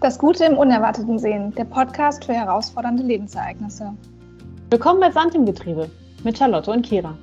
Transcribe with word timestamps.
Das 0.00 0.18
Gute 0.18 0.44
im 0.44 0.58
Unerwarteten 0.58 1.18
sehen, 1.18 1.54
der 1.54 1.64
Podcast 1.64 2.26
für 2.26 2.34
herausfordernde 2.34 3.02
Lebensereignisse. 3.02 3.96
Willkommen 4.68 5.00
bei 5.00 5.10
Sand 5.10 5.34
im 5.34 5.46
Getriebe 5.46 5.90
mit 6.22 6.36
Charlotte 6.36 6.70
und 6.70 6.84
Kira. 6.84 7.16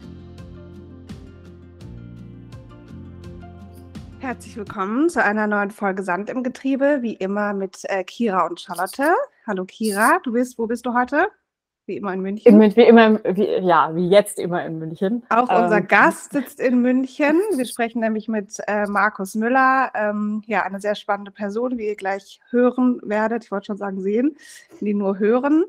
Herzlich 4.20 4.58
willkommen 4.58 5.08
zu 5.08 5.24
einer 5.24 5.46
neuen 5.46 5.70
Folge 5.70 6.02
Sand 6.02 6.32
im 6.32 6.42
Getriebe, 6.42 7.04
wie 7.04 7.14
immer 7.14 7.54
mit 7.54 7.82
äh, 7.84 8.04
Kira 8.04 8.48
und 8.48 8.60
Charlotte. 8.60 9.14
Hallo 9.46 9.66
Kira, 9.66 10.18
du 10.24 10.32
bist, 10.34 10.58
wo 10.58 10.66
bist 10.66 10.88
du 10.88 10.96
heute? 10.96 11.28
Wie 11.86 11.98
immer 11.98 12.14
in 12.14 12.22
München. 12.22 12.62
In, 12.62 12.76
wie 12.76 12.84
immer, 12.84 13.20
wie, 13.24 13.46
ja, 13.66 13.94
wie 13.94 14.08
jetzt 14.08 14.40
immer 14.40 14.66
in 14.66 14.80
München. 14.80 15.24
Auch 15.30 15.50
ähm. 15.50 15.64
unser 15.64 15.82
Gast 15.82 16.32
sitzt 16.32 16.62
in 16.62 16.82
München. 16.82 17.42
Wir 17.56 17.66
sprechen 17.66 18.00
nämlich 18.00 18.30
mit 18.30 18.58
äh, 18.68 18.86
Markus 18.86 19.36
Müller. 19.36 19.92
Ähm, 19.94 20.44
ja, 20.46 20.64
eine 20.64 20.80
sehr 20.80 20.96
spannende 20.96 21.32
Person, 21.32 21.78
wie 21.78 21.88
ihr 21.88 21.98
gleich 21.98 22.40
hören 22.52 23.02
werdet. 23.04 23.44
Ich 23.44 23.52
wollte 23.52 23.66
schon 23.66 23.78
sagen 23.78 24.00
sehen, 24.00 24.38
die 24.80 24.94
nur 24.94 25.20
hören. 25.20 25.66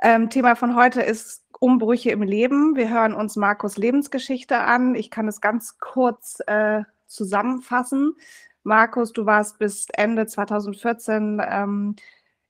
Ähm, 0.00 0.30
Thema 0.30 0.54
von 0.54 0.76
heute 0.76 1.02
ist 1.02 1.42
Umbrüche 1.58 2.10
im 2.10 2.22
Leben. 2.22 2.76
Wir 2.76 2.88
hören 2.88 3.14
uns 3.14 3.34
Markus 3.34 3.76
Lebensgeschichte 3.76 4.58
an. 4.58 4.94
Ich 4.94 5.10
kann 5.10 5.26
es 5.26 5.40
ganz 5.40 5.78
kurz 5.78 6.38
äh, 6.46 6.82
zusammenfassen. 7.06 8.14
Markus, 8.62 9.12
du 9.12 9.26
warst 9.26 9.58
bis 9.58 9.86
Ende 9.92 10.26
2014 10.26 11.42
ähm, 11.48 11.96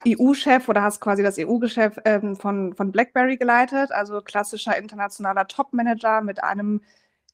EU-Chef 0.06 0.68
oder 0.68 0.82
hast 0.82 1.00
quasi 1.00 1.22
das 1.22 1.38
EU-Geschäft 1.38 2.00
ähm, 2.04 2.36
von, 2.36 2.74
von 2.74 2.92
BlackBerry 2.92 3.36
geleitet, 3.36 3.92
also 3.92 4.20
klassischer 4.20 4.76
internationaler 4.76 5.46
Top-Manager 5.46 6.20
mit 6.20 6.42
einem, 6.42 6.82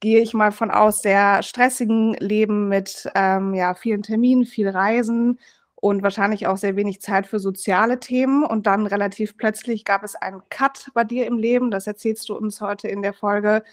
gehe 0.00 0.20
ich 0.20 0.34
mal 0.34 0.52
von 0.52 0.70
aus, 0.70 1.02
sehr 1.02 1.42
stressigen 1.42 2.14
Leben 2.14 2.68
mit 2.68 3.10
ähm, 3.14 3.54
ja, 3.54 3.74
vielen 3.74 4.02
Terminen, 4.02 4.44
viel 4.44 4.68
Reisen 4.68 5.38
und 5.74 6.02
wahrscheinlich 6.02 6.46
auch 6.46 6.56
sehr 6.56 6.76
wenig 6.76 7.00
Zeit 7.00 7.26
für 7.26 7.40
soziale 7.40 7.98
Themen. 7.98 8.44
Und 8.44 8.66
dann 8.66 8.86
relativ 8.86 9.36
plötzlich 9.36 9.84
gab 9.84 10.04
es 10.04 10.14
einen 10.14 10.42
Cut 10.48 10.90
bei 10.94 11.04
dir 11.04 11.26
im 11.26 11.38
Leben, 11.38 11.70
das 11.70 11.86
erzählst 11.86 12.28
du 12.28 12.36
uns 12.36 12.60
heute 12.60 12.88
in 12.88 13.02
der 13.02 13.12
Folge, 13.12 13.64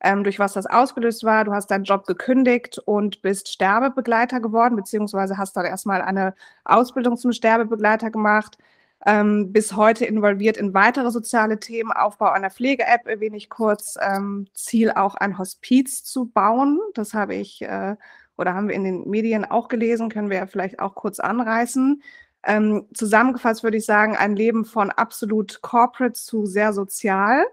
ähm, 0.00 0.24
durch 0.24 0.38
was 0.38 0.52
das 0.52 0.66
ausgelöst 0.66 1.24
war. 1.24 1.44
Du 1.44 1.52
hast 1.52 1.70
deinen 1.70 1.84
Job 1.84 2.06
gekündigt 2.06 2.78
und 2.78 3.22
bist 3.22 3.48
Sterbebegleiter 3.48 4.40
geworden, 4.40 4.76
beziehungsweise 4.76 5.38
hast 5.38 5.56
dann 5.56 5.66
erstmal 5.66 6.02
eine 6.02 6.34
Ausbildung 6.64 7.16
zum 7.16 7.32
Sterbebegleiter 7.32 8.10
gemacht. 8.10 8.58
Ähm, 9.06 9.52
bis 9.52 9.76
heute 9.76 10.04
involviert 10.04 10.56
in 10.56 10.74
weitere 10.74 11.10
soziale 11.10 11.60
Themen, 11.60 11.92
Aufbau 11.92 12.30
einer 12.30 12.50
Pflege-App 12.50 13.06
erwähne 13.06 13.36
ich 13.36 13.48
kurz, 13.48 13.96
ähm, 14.00 14.48
Ziel 14.54 14.90
auch 14.90 15.14
ein 15.14 15.38
Hospiz 15.38 16.02
zu 16.02 16.26
bauen. 16.26 16.80
Das 16.94 17.14
habe 17.14 17.36
ich 17.36 17.62
äh, 17.62 17.96
oder 18.38 18.54
haben 18.54 18.68
wir 18.68 18.74
in 18.74 18.84
den 18.84 19.08
Medien 19.08 19.44
auch 19.44 19.68
gelesen, 19.68 20.08
können 20.08 20.30
wir 20.30 20.38
ja 20.38 20.46
vielleicht 20.46 20.78
auch 20.78 20.94
kurz 20.94 21.20
anreißen. 21.20 22.02
Ähm, 22.44 22.86
zusammengefasst 22.94 23.64
würde 23.64 23.76
ich 23.76 23.84
sagen, 23.84 24.16
ein 24.16 24.36
Leben 24.36 24.64
von 24.64 24.90
absolut 24.90 25.60
corporate 25.60 26.14
zu 26.14 26.46
sehr 26.46 26.72
sozial. 26.72 27.44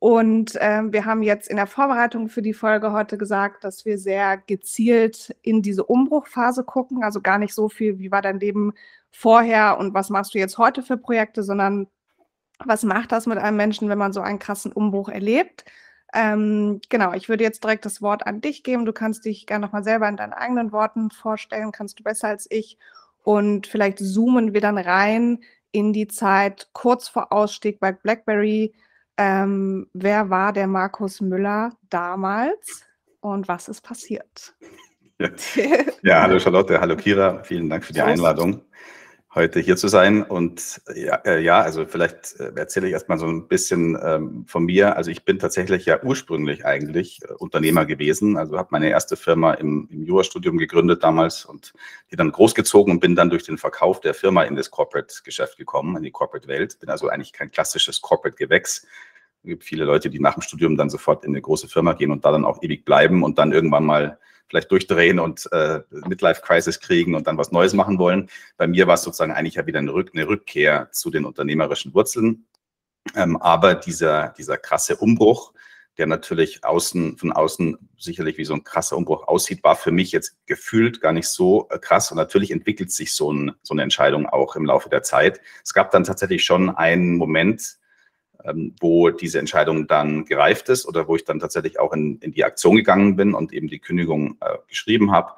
Und 0.00 0.56
ähm, 0.60 0.92
wir 0.92 1.06
haben 1.06 1.24
jetzt 1.24 1.48
in 1.48 1.56
der 1.56 1.66
Vorbereitung 1.66 2.28
für 2.28 2.40
die 2.40 2.54
Folge 2.54 2.92
heute 2.92 3.18
gesagt, 3.18 3.64
dass 3.64 3.84
wir 3.84 3.98
sehr 3.98 4.36
gezielt 4.36 5.34
in 5.42 5.60
diese 5.60 5.82
Umbruchphase 5.84 6.62
gucken. 6.62 7.02
Also 7.02 7.20
gar 7.20 7.38
nicht 7.38 7.52
so 7.52 7.68
viel, 7.68 7.98
wie 7.98 8.12
war 8.12 8.22
dein 8.22 8.38
Leben 8.38 8.74
vorher 9.10 9.76
und 9.76 9.94
was 9.94 10.08
machst 10.08 10.34
du 10.34 10.38
jetzt 10.38 10.56
heute 10.56 10.84
für 10.84 10.98
Projekte, 10.98 11.42
sondern 11.42 11.88
was 12.64 12.84
macht 12.84 13.10
das 13.10 13.26
mit 13.26 13.38
einem 13.38 13.56
Menschen, 13.56 13.88
wenn 13.88 13.98
man 13.98 14.12
so 14.12 14.20
einen 14.20 14.38
krassen 14.38 14.70
Umbruch 14.72 15.08
erlebt? 15.08 15.64
Ähm, 16.14 16.80
genau, 16.88 17.12
ich 17.12 17.28
würde 17.28 17.42
jetzt 17.42 17.64
direkt 17.64 17.84
das 17.84 18.00
Wort 18.00 18.24
an 18.24 18.40
dich 18.40 18.62
geben. 18.62 18.84
Du 18.84 18.92
kannst 18.92 19.24
dich 19.24 19.46
gerne 19.46 19.66
nochmal 19.66 19.82
selber 19.82 20.08
in 20.08 20.16
deinen 20.16 20.32
eigenen 20.32 20.70
Worten 20.70 21.10
vorstellen, 21.10 21.72
kannst 21.72 21.98
du 21.98 22.04
besser 22.04 22.28
als 22.28 22.46
ich. 22.50 22.78
Und 23.24 23.66
vielleicht 23.66 23.98
zoomen 23.98 24.54
wir 24.54 24.60
dann 24.60 24.78
rein 24.78 25.40
in 25.72 25.92
die 25.92 26.06
Zeit 26.06 26.68
kurz 26.72 27.08
vor 27.08 27.32
Ausstieg 27.32 27.80
bei 27.80 27.90
BlackBerry 27.90 28.74
ähm, 29.18 29.88
wer 29.92 30.30
war 30.30 30.52
der 30.52 30.68
Markus 30.68 31.20
Müller 31.20 31.72
damals 31.90 32.84
und 33.20 33.48
was 33.48 33.68
ist 33.68 33.82
passiert? 33.82 34.54
Ja, 35.18 35.28
ja 36.02 36.22
hallo 36.22 36.38
Charlotte, 36.38 36.80
hallo 36.80 36.96
Kira, 36.96 37.42
vielen 37.42 37.68
Dank 37.68 37.84
für 37.84 37.92
die 37.92 38.00
Einladung, 38.00 38.62
heute 39.38 39.60
hier 39.60 39.76
zu 39.76 39.88
sein. 39.88 40.22
Und 40.22 40.82
ja, 40.94 41.14
äh, 41.24 41.40
ja 41.40 41.60
also 41.60 41.86
vielleicht 41.86 42.38
äh, 42.40 42.52
erzähle 42.56 42.88
ich 42.88 42.92
erstmal 42.92 43.18
so 43.18 43.26
ein 43.26 43.46
bisschen 43.46 43.96
ähm, 44.02 44.44
von 44.46 44.64
mir. 44.64 44.96
Also 44.96 45.10
ich 45.10 45.24
bin 45.24 45.38
tatsächlich 45.38 45.86
ja 45.86 46.02
ursprünglich 46.02 46.66
eigentlich 46.66 47.20
äh, 47.22 47.32
Unternehmer 47.34 47.86
gewesen. 47.86 48.36
Also 48.36 48.58
habe 48.58 48.68
meine 48.72 48.90
erste 48.90 49.16
Firma 49.16 49.54
im, 49.54 49.88
im 49.90 50.04
Jurastudium 50.04 50.58
gegründet 50.58 51.04
damals 51.04 51.44
und 51.44 51.72
die 52.10 52.16
dann 52.16 52.32
großgezogen 52.32 52.94
und 52.94 53.00
bin 53.00 53.14
dann 53.14 53.30
durch 53.30 53.44
den 53.44 53.58
Verkauf 53.58 54.00
der 54.00 54.12
Firma 54.12 54.42
in 54.42 54.56
das 54.56 54.70
Corporate-Geschäft 54.70 55.56
gekommen, 55.56 55.96
in 55.96 56.02
die 56.02 56.10
Corporate-Welt. 56.10 56.80
Bin 56.80 56.90
also 56.90 57.08
eigentlich 57.08 57.32
kein 57.32 57.50
klassisches 57.50 58.02
Corporate-Gewächs, 58.02 58.86
es 59.44 59.48
gibt 59.48 59.64
viele 59.64 59.84
Leute, 59.84 60.10
die 60.10 60.18
nach 60.18 60.34
dem 60.34 60.42
Studium 60.42 60.76
dann 60.76 60.90
sofort 60.90 61.24
in 61.24 61.30
eine 61.30 61.40
große 61.40 61.68
Firma 61.68 61.92
gehen 61.92 62.10
und 62.10 62.24
da 62.24 62.32
dann 62.32 62.44
auch 62.44 62.60
ewig 62.60 62.84
bleiben 62.84 63.22
und 63.22 63.38
dann 63.38 63.52
irgendwann 63.52 63.84
mal 63.84 64.18
vielleicht 64.48 64.70
durchdrehen 64.70 65.18
und 65.18 65.50
äh, 65.52 65.80
Midlife-Crisis 65.90 66.80
kriegen 66.80 67.14
und 67.14 67.26
dann 67.26 67.38
was 67.38 67.52
Neues 67.52 67.74
machen 67.74 67.98
wollen. 67.98 68.28
Bei 68.56 68.66
mir 68.66 68.86
war 68.86 68.94
es 68.94 69.02
sozusagen 69.02 69.32
eigentlich 69.32 69.54
ja 69.54 69.66
wieder 69.66 69.78
eine, 69.78 69.92
Rück 69.92 70.10
eine 70.14 70.26
Rückkehr 70.26 70.88
zu 70.92 71.10
den 71.10 71.24
unternehmerischen 71.24 71.94
Wurzeln. 71.94 72.46
Ähm, 73.14 73.36
aber 73.36 73.74
dieser, 73.74 74.34
dieser 74.36 74.56
krasse 74.56 74.96
Umbruch, 74.96 75.52
der 75.98 76.06
natürlich 76.06 76.64
außen, 76.64 77.18
von 77.18 77.32
außen 77.32 77.76
sicherlich 77.98 78.38
wie 78.38 78.44
so 78.44 78.54
ein 78.54 78.64
krasser 78.64 78.96
Umbruch 78.96 79.26
aussieht, 79.26 79.64
war 79.64 79.74
für 79.74 79.90
mich 79.90 80.12
jetzt 80.12 80.36
gefühlt 80.46 81.00
gar 81.00 81.12
nicht 81.12 81.28
so 81.28 81.68
äh, 81.70 81.78
krass. 81.78 82.10
Und 82.10 82.16
natürlich 82.16 82.50
entwickelt 82.50 82.92
sich 82.92 83.12
so, 83.12 83.32
ein, 83.32 83.52
so 83.62 83.74
eine 83.74 83.82
Entscheidung 83.82 84.26
auch 84.26 84.56
im 84.56 84.64
Laufe 84.64 84.88
der 84.88 85.02
Zeit. 85.02 85.40
Es 85.64 85.74
gab 85.74 85.90
dann 85.90 86.04
tatsächlich 86.04 86.44
schon 86.44 86.70
einen 86.70 87.16
Moment, 87.16 87.78
wo 88.80 89.10
diese 89.10 89.38
Entscheidung 89.38 89.86
dann 89.86 90.24
gereift 90.24 90.68
ist 90.68 90.86
oder 90.86 91.08
wo 91.08 91.16
ich 91.16 91.24
dann 91.24 91.40
tatsächlich 91.40 91.78
auch 91.78 91.92
in, 91.92 92.18
in 92.20 92.32
die 92.32 92.44
Aktion 92.44 92.76
gegangen 92.76 93.16
bin 93.16 93.34
und 93.34 93.52
eben 93.52 93.68
die 93.68 93.80
Kündigung 93.80 94.36
äh, 94.40 94.58
geschrieben 94.68 95.12
habe. 95.12 95.32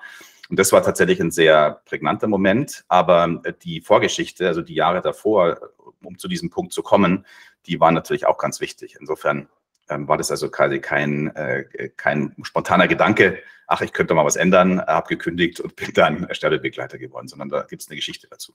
Und 0.50 0.58
das 0.58 0.72
war 0.72 0.82
tatsächlich 0.82 1.20
ein 1.20 1.30
sehr 1.30 1.80
prägnanter 1.84 2.26
Moment. 2.26 2.84
Aber 2.88 3.40
äh, 3.44 3.52
die 3.62 3.80
Vorgeschichte, 3.80 4.46
also 4.46 4.62
die 4.62 4.74
Jahre 4.74 5.00
davor, 5.00 5.58
um 6.02 6.18
zu 6.18 6.28
diesem 6.28 6.50
Punkt 6.50 6.72
zu 6.72 6.82
kommen, 6.82 7.24
die 7.66 7.80
waren 7.80 7.94
natürlich 7.94 8.26
auch 8.26 8.38
ganz 8.38 8.60
wichtig. 8.60 8.96
Insofern 8.98 9.48
ähm, 9.88 10.08
war 10.08 10.16
das 10.16 10.30
also 10.30 10.50
quasi 10.50 10.80
kein, 10.80 11.34
äh, 11.36 11.90
kein 11.96 12.34
spontaner 12.42 12.88
Gedanke, 12.88 13.38
ach, 13.66 13.80
ich 13.82 13.92
könnte 13.92 14.14
mal 14.14 14.24
was 14.24 14.36
ändern, 14.36 14.80
habe 14.80 15.08
gekündigt 15.08 15.60
und 15.60 15.76
bin 15.76 15.92
dann 15.94 16.26
Sterbebegleiter 16.32 16.98
geworden, 16.98 17.28
sondern 17.28 17.48
da 17.48 17.62
gibt 17.62 17.82
es 17.82 17.88
eine 17.88 17.96
Geschichte 17.96 18.26
dazu. 18.28 18.54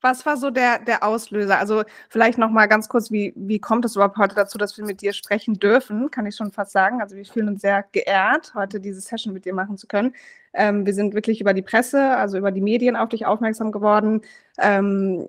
Was 0.00 0.24
war 0.24 0.36
so 0.36 0.50
der, 0.50 0.78
der 0.78 1.02
Auslöser? 1.02 1.58
Also 1.58 1.84
vielleicht 2.08 2.38
noch 2.38 2.50
mal 2.50 2.66
ganz 2.66 2.88
kurz, 2.88 3.10
wie, 3.10 3.32
wie 3.36 3.58
kommt 3.58 3.84
es 3.84 3.96
überhaupt 3.96 4.16
heute 4.16 4.34
dazu, 4.34 4.56
dass 4.56 4.78
wir 4.78 4.84
mit 4.84 5.02
dir 5.02 5.12
sprechen 5.12 5.54
dürfen, 5.54 6.10
kann 6.10 6.26
ich 6.26 6.36
schon 6.36 6.52
fast 6.52 6.72
sagen. 6.72 7.02
Also 7.02 7.16
wir 7.16 7.24
fühlen 7.24 7.48
uns 7.48 7.60
sehr 7.60 7.84
geehrt, 7.92 8.52
heute 8.54 8.80
diese 8.80 9.00
Session 9.00 9.34
mit 9.34 9.44
dir 9.44 9.54
machen 9.54 9.76
zu 9.76 9.86
können. 9.86 10.14
Ähm, 10.54 10.86
wir 10.86 10.94
sind 10.94 11.14
wirklich 11.14 11.40
über 11.40 11.52
die 11.54 11.62
Presse, 11.62 12.16
also 12.16 12.38
über 12.38 12.50
die 12.50 12.62
Medien 12.62 12.96
auf 12.96 13.10
dich 13.10 13.26
aufmerksam 13.26 13.72
geworden. 13.72 14.22
Ähm, 14.58 15.26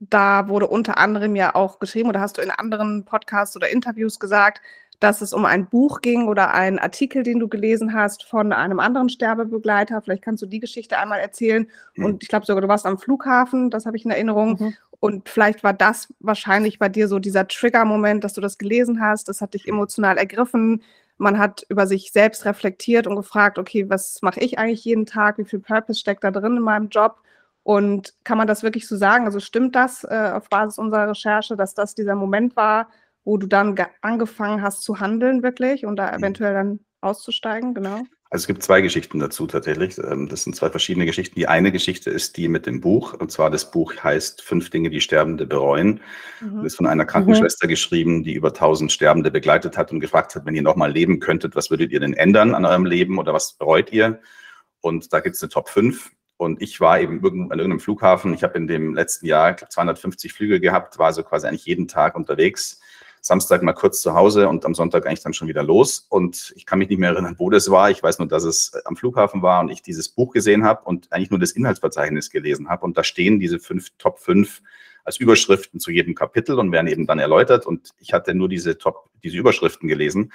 da 0.00 0.48
wurde 0.48 0.68
unter 0.68 0.98
anderem 0.98 1.36
ja 1.36 1.54
auch 1.54 1.78
geschrieben, 1.78 2.08
oder 2.08 2.20
hast 2.20 2.38
du 2.38 2.42
in 2.42 2.50
anderen 2.50 3.04
Podcasts 3.04 3.56
oder 3.56 3.68
Interviews 3.68 4.18
gesagt, 4.20 4.62
dass 5.00 5.20
es 5.20 5.32
um 5.32 5.44
ein 5.44 5.68
Buch 5.68 6.00
ging 6.00 6.26
oder 6.26 6.52
einen 6.54 6.78
Artikel, 6.78 7.22
den 7.22 7.38
du 7.38 7.48
gelesen 7.48 7.94
hast 7.94 8.24
von 8.24 8.52
einem 8.52 8.80
anderen 8.80 9.08
Sterbebegleiter. 9.08 10.02
Vielleicht 10.02 10.22
kannst 10.22 10.42
du 10.42 10.46
die 10.46 10.58
Geschichte 10.58 10.98
einmal 10.98 11.20
erzählen. 11.20 11.68
Mhm. 11.94 12.04
Und 12.04 12.22
ich 12.22 12.28
glaube 12.28 12.46
sogar, 12.46 12.62
du 12.62 12.68
warst 12.68 12.86
am 12.86 12.98
Flughafen, 12.98 13.70
das 13.70 13.86
habe 13.86 13.96
ich 13.96 14.04
in 14.04 14.10
Erinnerung. 14.10 14.56
Mhm. 14.58 14.74
Und 15.00 15.28
vielleicht 15.28 15.62
war 15.62 15.72
das 15.72 16.12
wahrscheinlich 16.18 16.80
bei 16.80 16.88
dir 16.88 17.06
so 17.06 17.20
dieser 17.20 17.46
Trigger-Moment, 17.46 18.24
dass 18.24 18.32
du 18.32 18.40
das 18.40 18.58
gelesen 18.58 19.00
hast. 19.00 19.28
Das 19.28 19.40
hat 19.40 19.54
dich 19.54 19.68
emotional 19.68 20.18
ergriffen. 20.18 20.82
Man 21.16 21.38
hat 21.38 21.64
über 21.68 21.86
sich 21.86 22.10
selbst 22.10 22.44
reflektiert 22.44 23.06
und 23.06 23.14
gefragt, 23.14 23.58
okay, 23.58 23.88
was 23.88 24.20
mache 24.22 24.40
ich 24.40 24.58
eigentlich 24.58 24.84
jeden 24.84 25.06
Tag? 25.06 25.38
Wie 25.38 25.44
viel 25.44 25.60
Purpose 25.60 26.00
steckt 26.00 26.24
da 26.24 26.32
drin 26.32 26.56
in 26.56 26.62
meinem 26.62 26.88
Job? 26.88 27.20
Und 27.62 28.14
kann 28.24 28.38
man 28.38 28.46
das 28.46 28.62
wirklich 28.62 28.88
so 28.88 28.96
sagen? 28.96 29.26
Also 29.26 29.40
stimmt 29.40 29.76
das 29.76 30.02
äh, 30.02 30.32
auf 30.34 30.48
Basis 30.48 30.78
unserer 30.78 31.10
Recherche, 31.10 31.54
dass 31.54 31.74
das 31.74 31.94
dieser 31.94 32.14
Moment 32.14 32.56
war, 32.56 32.88
wo 33.28 33.36
du 33.36 33.46
dann 33.46 33.76
angefangen 34.00 34.62
hast 34.62 34.82
zu 34.82 35.00
handeln 35.00 35.42
wirklich 35.42 35.84
und 35.84 35.96
da 35.96 36.12
mhm. 36.12 36.18
eventuell 36.18 36.54
dann 36.54 36.80
auszusteigen, 37.02 37.74
genau? 37.74 38.02
Also 38.30 38.44
es 38.44 38.46
gibt 38.46 38.62
zwei 38.62 38.80
Geschichten 38.80 39.18
dazu 39.18 39.46
tatsächlich. 39.46 39.98
Ähm, 39.98 40.28
das 40.28 40.44
sind 40.44 40.56
zwei 40.56 40.70
verschiedene 40.70 41.04
Geschichten. 41.04 41.34
Die 41.34 41.46
eine 41.46 41.70
Geschichte 41.70 42.08
ist 42.08 42.38
die 42.38 42.48
mit 42.48 42.64
dem 42.64 42.80
Buch. 42.80 43.12
Und 43.12 43.30
zwar 43.30 43.50
das 43.50 43.70
Buch 43.70 43.92
heißt 44.02 44.40
Fünf 44.40 44.70
Dinge, 44.70 44.88
die 44.88 45.02
Sterbende 45.02 45.46
bereuen. 45.46 46.00
Mhm. 46.40 46.56
Das 46.56 46.72
ist 46.72 46.76
von 46.76 46.86
einer 46.86 47.04
Krankenschwester 47.04 47.66
mhm. 47.66 47.70
geschrieben, 47.70 48.22
die 48.22 48.32
über 48.32 48.54
tausend 48.54 48.92
Sterbende 48.92 49.30
begleitet 49.30 49.76
hat 49.76 49.92
und 49.92 50.00
gefragt 50.00 50.34
hat, 50.34 50.46
wenn 50.46 50.54
ihr 50.54 50.62
nochmal 50.62 50.90
leben 50.90 51.20
könntet, 51.20 51.54
was 51.54 51.70
würdet 51.70 51.92
ihr 51.92 52.00
denn 52.00 52.14
ändern 52.14 52.54
an 52.54 52.64
eurem 52.64 52.86
Leben 52.86 53.18
oder 53.18 53.34
was 53.34 53.52
bereut 53.52 53.92
ihr? 53.92 54.20
Und 54.80 55.12
da 55.12 55.20
gibt 55.20 55.36
es 55.36 55.42
eine 55.42 55.50
Top 55.50 55.68
5. 55.68 56.12
Und 56.38 56.62
ich 56.62 56.80
war 56.80 56.98
eben 56.98 57.18
an 57.18 57.58
irgendeinem 57.58 57.80
Flughafen. 57.80 58.32
Ich 58.32 58.42
habe 58.42 58.56
in 58.56 58.68
dem 58.68 58.94
letzten 58.94 59.26
Jahr 59.26 59.54
250 59.54 60.32
Flüge 60.32 60.60
gehabt, 60.60 60.98
war 60.98 61.12
so 61.12 61.22
quasi 61.22 61.46
eigentlich 61.46 61.66
jeden 61.66 61.88
Tag 61.88 62.16
unterwegs 62.16 62.80
Samstag 63.28 63.62
mal 63.62 63.74
kurz 63.74 64.00
zu 64.00 64.14
Hause 64.14 64.48
und 64.48 64.64
am 64.64 64.74
Sonntag 64.74 65.06
eigentlich 65.06 65.22
dann 65.22 65.34
schon 65.34 65.48
wieder 65.48 65.62
los. 65.62 66.06
Und 66.08 66.52
ich 66.56 66.64
kann 66.64 66.78
mich 66.78 66.88
nicht 66.88 66.98
mehr 66.98 67.10
erinnern, 67.10 67.34
wo 67.36 67.50
das 67.50 67.70
war. 67.70 67.90
Ich 67.90 68.02
weiß 68.02 68.18
nur, 68.18 68.26
dass 68.26 68.42
es 68.42 68.72
am 68.86 68.96
Flughafen 68.96 69.42
war 69.42 69.60
und 69.60 69.68
ich 69.68 69.82
dieses 69.82 70.08
Buch 70.08 70.32
gesehen 70.32 70.64
habe 70.64 70.84
und 70.86 71.12
eigentlich 71.12 71.30
nur 71.30 71.38
das 71.38 71.52
Inhaltsverzeichnis 71.52 72.30
gelesen 72.30 72.70
habe. 72.70 72.86
Und 72.86 72.96
da 72.96 73.04
stehen 73.04 73.38
diese 73.38 73.58
fünf 73.58 73.90
Top 73.98 74.18
5 74.18 74.62
als 75.04 75.18
Überschriften 75.18 75.78
zu 75.78 75.90
jedem 75.90 76.14
Kapitel 76.14 76.58
und 76.58 76.72
werden 76.72 76.86
eben 76.86 77.06
dann 77.06 77.18
erläutert. 77.18 77.66
Und 77.66 77.90
ich 77.98 78.14
hatte 78.14 78.34
nur 78.34 78.48
diese 78.48 78.78
Top, 78.78 79.10
diese 79.22 79.36
Überschriften 79.36 79.88
gelesen. 79.88 80.32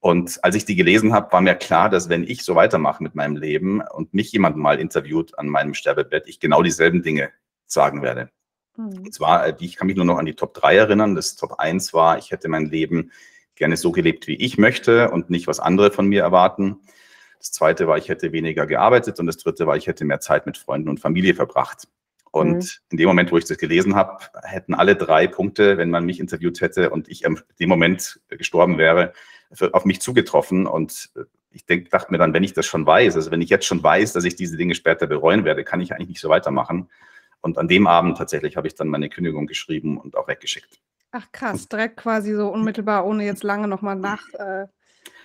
Und 0.00 0.42
als 0.42 0.56
ich 0.56 0.64
die 0.64 0.74
gelesen 0.74 1.12
habe, 1.12 1.30
war 1.32 1.42
mir 1.42 1.54
klar, 1.54 1.90
dass 1.90 2.08
wenn 2.08 2.24
ich 2.24 2.44
so 2.44 2.54
weitermache 2.54 3.02
mit 3.02 3.14
meinem 3.14 3.36
Leben 3.36 3.82
und 3.82 4.14
mich 4.14 4.32
jemand 4.32 4.56
mal 4.56 4.80
interviewt 4.80 5.38
an 5.38 5.48
meinem 5.48 5.74
Sterbebett, 5.74 6.26
ich 6.26 6.40
genau 6.40 6.62
dieselben 6.62 7.02
Dinge 7.02 7.30
sagen 7.66 8.00
werde. 8.00 8.30
Mhm. 8.76 9.04
Und 9.04 9.14
zwar, 9.14 9.46
äh, 9.46 9.54
ich 9.60 9.76
kann 9.76 9.86
mich 9.86 9.96
nur 9.96 10.04
noch 10.04 10.18
an 10.18 10.26
die 10.26 10.34
Top 10.34 10.54
3 10.54 10.76
erinnern. 10.76 11.14
Das 11.14 11.36
Top 11.36 11.58
1 11.58 11.92
war, 11.94 12.18
ich 12.18 12.30
hätte 12.30 12.48
mein 12.48 12.66
Leben 12.66 13.12
gerne 13.54 13.76
so 13.76 13.92
gelebt, 13.92 14.26
wie 14.26 14.36
ich 14.36 14.58
möchte 14.58 15.10
und 15.10 15.30
nicht, 15.30 15.46
was 15.46 15.60
andere 15.60 15.90
von 15.90 16.06
mir 16.06 16.22
erwarten. 16.22 16.80
Das 17.38 17.52
zweite 17.52 17.86
war, 17.86 17.98
ich 17.98 18.08
hätte 18.08 18.32
weniger 18.32 18.66
gearbeitet 18.66 19.18
und 19.18 19.26
das 19.26 19.36
dritte 19.36 19.66
war, 19.66 19.76
ich 19.76 19.86
hätte 19.86 20.04
mehr 20.04 20.20
Zeit 20.20 20.46
mit 20.46 20.58
Freunden 20.58 20.88
und 20.88 21.00
Familie 21.00 21.34
verbracht. 21.34 21.88
Und 22.30 22.54
mhm. 22.54 22.68
in 22.90 22.96
dem 22.96 23.08
Moment, 23.08 23.30
wo 23.30 23.36
ich 23.36 23.44
das 23.44 23.58
gelesen 23.58 23.94
habe, 23.94 24.24
hätten 24.42 24.74
alle 24.74 24.96
drei 24.96 25.26
Punkte, 25.26 25.76
wenn 25.76 25.90
man 25.90 26.04
mich 26.04 26.18
interviewt 26.18 26.60
hätte 26.60 26.90
und 26.90 27.08
ich 27.08 27.24
in 27.24 27.38
dem 27.60 27.68
Moment 27.68 28.20
gestorben 28.28 28.78
wäre, 28.78 29.12
auf 29.72 29.84
mich 29.84 30.00
zugetroffen. 30.00 30.66
Und 30.66 31.10
äh, 31.14 31.24
ich 31.50 31.66
denk, 31.66 31.90
dachte 31.90 32.10
mir 32.10 32.18
dann, 32.18 32.32
wenn 32.32 32.44
ich 32.44 32.54
das 32.54 32.64
schon 32.64 32.86
weiß, 32.86 33.16
also 33.16 33.30
wenn 33.30 33.42
ich 33.42 33.50
jetzt 33.50 33.66
schon 33.66 33.82
weiß, 33.82 34.14
dass 34.14 34.24
ich 34.24 34.34
diese 34.34 34.56
Dinge 34.56 34.74
später 34.74 35.06
bereuen 35.06 35.44
werde, 35.44 35.62
kann 35.62 35.80
ich 35.82 35.92
eigentlich 35.92 36.08
nicht 36.08 36.20
so 36.20 36.30
weitermachen. 36.30 36.88
Und 37.42 37.58
an 37.58 37.68
dem 37.68 37.86
Abend 37.86 38.16
tatsächlich 38.16 38.56
habe 38.56 38.66
ich 38.66 38.74
dann 38.74 38.88
meine 38.88 39.08
Kündigung 39.08 39.46
geschrieben 39.46 39.98
und 39.98 40.16
auch 40.16 40.28
weggeschickt. 40.28 40.80
Ach 41.10 41.26
krass, 41.30 41.68
direkt 41.68 41.98
quasi 41.98 42.34
so 42.34 42.48
unmittelbar, 42.48 43.04
ohne 43.04 43.26
jetzt 43.26 43.42
lange 43.42 43.68
nochmal 43.68 43.96
nach 43.96 44.22
äh, 44.32 44.66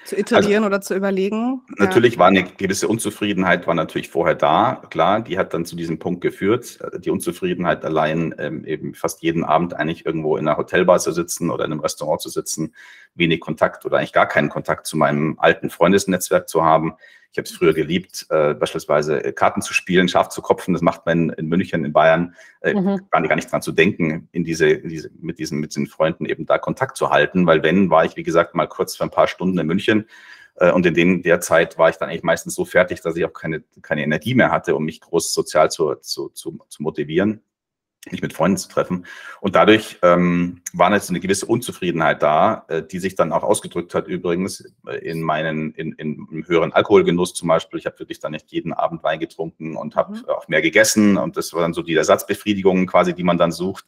zu 0.07 0.17
iterieren 0.17 0.63
also, 0.63 0.67
oder 0.67 0.81
zu 0.81 0.95
überlegen. 0.95 1.61
Natürlich 1.77 2.13
ja. 2.13 2.19
war 2.19 2.27
eine 2.27 2.43
gewisse 2.43 2.87
Unzufriedenheit, 2.87 3.67
war 3.67 3.75
natürlich 3.75 4.09
vorher 4.09 4.35
da, 4.35 4.81
klar, 4.89 5.21
die 5.21 5.37
hat 5.37 5.53
dann 5.53 5.65
zu 5.65 5.75
diesem 5.75 5.99
Punkt 5.99 6.21
geführt. 6.21 6.79
Die 6.99 7.09
Unzufriedenheit 7.09 7.83
allein, 7.85 8.33
ähm, 8.37 8.65
eben 8.65 8.93
fast 8.95 9.21
jeden 9.21 9.43
Abend 9.43 9.73
eigentlich 9.73 10.05
irgendwo 10.05 10.37
in 10.37 10.47
einer 10.47 10.57
Hotelbar 10.57 10.99
zu 10.99 11.11
sitzen 11.11 11.51
oder 11.51 11.65
in 11.65 11.71
einem 11.71 11.81
Restaurant 11.81 12.21
zu 12.21 12.29
sitzen, 12.29 12.73
wenig 13.15 13.41
Kontakt 13.41 13.85
oder 13.85 13.97
eigentlich 13.97 14.13
gar 14.13 14.27
keinen 14.27 14.49
Kontakt 14.49 14.87
zu 14.87 14.97
meinem 14.97 15.37
alten 15.39 15.69
Freundesnetzwerk 15.69 16.47
zu 16.47 16.63
haben. 16.63 16.95
Ich 17.37 17.39
habe 17.39 17.49
es 17.49 17.55
früher 17.55 17.73
geliebt, 17.75 18.25
äh, 18.31 18.55
beispielsweise 18.55 19.23
äh, 19.23 19.31
Karten 19.31 19.61
zu 19.61 19.71
spielen, 19.71 20.09
scharf 20.09 20.29
zu 20.29 20.41
kopfen. 20.41 20.73
Das 20.73 20.81
macht 20.81 21.05
man 21.05 21.29
in 21.29 21.45
München, 21.45 21.85
in 21.85 21.93
Bayern, 21.93 22.33
äh, 22.61 22.73
mhm. 22.73 23.01
gar, 23.11 23.19
nicht, 23.19 23.29
gar 23.29 23.35
nicht 23.35 23.51
dran 23.51 23.61
zu 23.61 23.71
denken, 23.71 24.27
in 24.31 24.43
diese, 24.43 24.67
in 24.67 24.89
diese, 24.89 25.11
mit, 25.21 25.37
diesen, 25.37 25.59
mit 25.59 25.69
diesen 25.69 25.85
Freunden 25.85 26.25
eben 26.25 26.47
da 26.47 26.57
Kontakt 26.57 26.97
zu 26.97 27.11
halten. 27.11 27.45
Weil 27.45 27.61
wenn, 27.61 27.91
war 27.91 28.05
ich, 28.05 28.15
wie 28.15 28.23
gesagt, 28.23 28.55
mal 28.55 28.65
kurz 28.65 28.95
für 28.95 29.03
ein 29.03 29.11
paar 29.11 29.27
Stunden 29.27 29.59
in 29.59 29.67
München. 29.67 30.07
Äh, 30.55 30.71
und 30.71 30.87
in 30.87 30.95
den, 30.95 31.21
der 31.21 31.39
Zeit 31.39 31.77
war 31.77 31.91
ich 31.91 31.97
dann 31.97 32.09
eigentlich 32.09 32.23
meistens 32.23 32.55
so 32.55 32.65
fertig, 32.65 33.01
dass 33.01 33.15
ich 33.15 33.23
auch 33.23 33.33
keine, 33.33 33.61
keine 33.83 34.01
Energie 34.01 34.33
mehr 34.33 34.49
hatte, 34.49 34.75
um 34.75 34.83
mich 34.83 34.99
groß 34.99 35.31
sozial 35.31 35.69
zu, 35.69 35.93
zu, 36.01 36.29
zu, 36.29 36.57
zu 36.67 36.81
motivieren 36.81 37.43
mich 38.11 38.21
mit 38.21 38.33
Freunden 38.33 38.57
zu 38.57 38.67
treffen. 38.67 39.05
Und 39.41 39.55
dadurch 39.55 39.99
ähm, 40.01 40.61
war 40.73 40.91
jetzt 40.93 41.09
eine 41.09 41.19
gewisse 41.19 41.45
Unzufriedenheit 41.45 42.21
da, 42.21 42.65
äh, 42.67 42.83
die 42.83 42.99
sich 42.99 43.15
dann 43.15 43.31
auch 43.31 43.43
ausgedrückt 43.43 43.93
hat, 43.93 44.07
übrigens 44.07 44.63
äh, 44.87 44.97
in 44.97 45.21
meinen, 45.21 45.71
in, 45.73 45.93
in, 45.93 46.45
höheren 46.47 46.73
Alkoholgenuss 46.73 47.33
zum 47.33 47.47
Beispiel. 47.47 47.79
Ich 47.79 47.85
habe 47.85 47.99
wirklich 47.99 48.19
dann 48.19 48.31
nicht 48.31 48.51
jeden 48.51 48.73
Abend 48.73 49.03
Wein 49.03 49.19
getrunken 49.19 49.75
und 49.75 49.95
habe 49.95 50.17
mhm. 50.17 50.25
auch 50.29 50.47
mehr 50.47 50.61
gegessen. 50.61 51.17
Und 51.17 51.37
das 51.37 51.53
war 51.53 51.61
dann 51.61 51.73
so 51.73 51.81
die 51.81 51.95
Ersatzbefriedigung 51.95 52.87
quasi, 52.87 53.13
die 53.13 53.23
man 53.23 53.37
dann 53.37 53.51
sucht. 53.51 53.85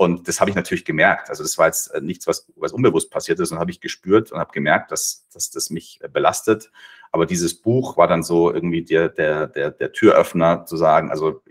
Und 0.00 0.28
das 0.28 0.40
habe 0.40 0.48
ich 0.48 0.56
natürlich 0.56 0.86
gemerkt. 0.86 1.28
Also 1.28 1.42
das 1.42 1.58
war 1.58 1.66
jetzt 1.66 1.88
äh, 1.88 2.00
nichts, 2.00 2.26
was, 2.26 2.50
was 2.56 2.72
unbewusst 2.72 3.10
passiert 3.10 3.38
ist, 3.38 3.52
und 3.52 3.58
habe 3.58 3.70
ich 3.70 3.80
gespürt 3.80 4.32
und 4.32 4.38
habe 4.38 4.50
gemerkt, 4.50 4.90
dass, 4.92 5.28
dass 5.32 5.50
das 5.50 5.68
mich 5.68 5.98
äh, 6.00 6.08
belastet. 6.08 6.70
Aber 7.12 7.26
dieses 7.26 7.60
Buch 7.60 7.98
war 7.98 8.08
dann 8.08 8.22
so 8.22 8.50
irgendwie 8.50 8.82
der, 8.82 9.10
der, 9.10 9.46
der, 9.46 9.70
der 9.70 9.92
Türöffner 9.92 10.64
zu 10.64 10.78
sagen, 10.78 11.10
also 11.10 11.42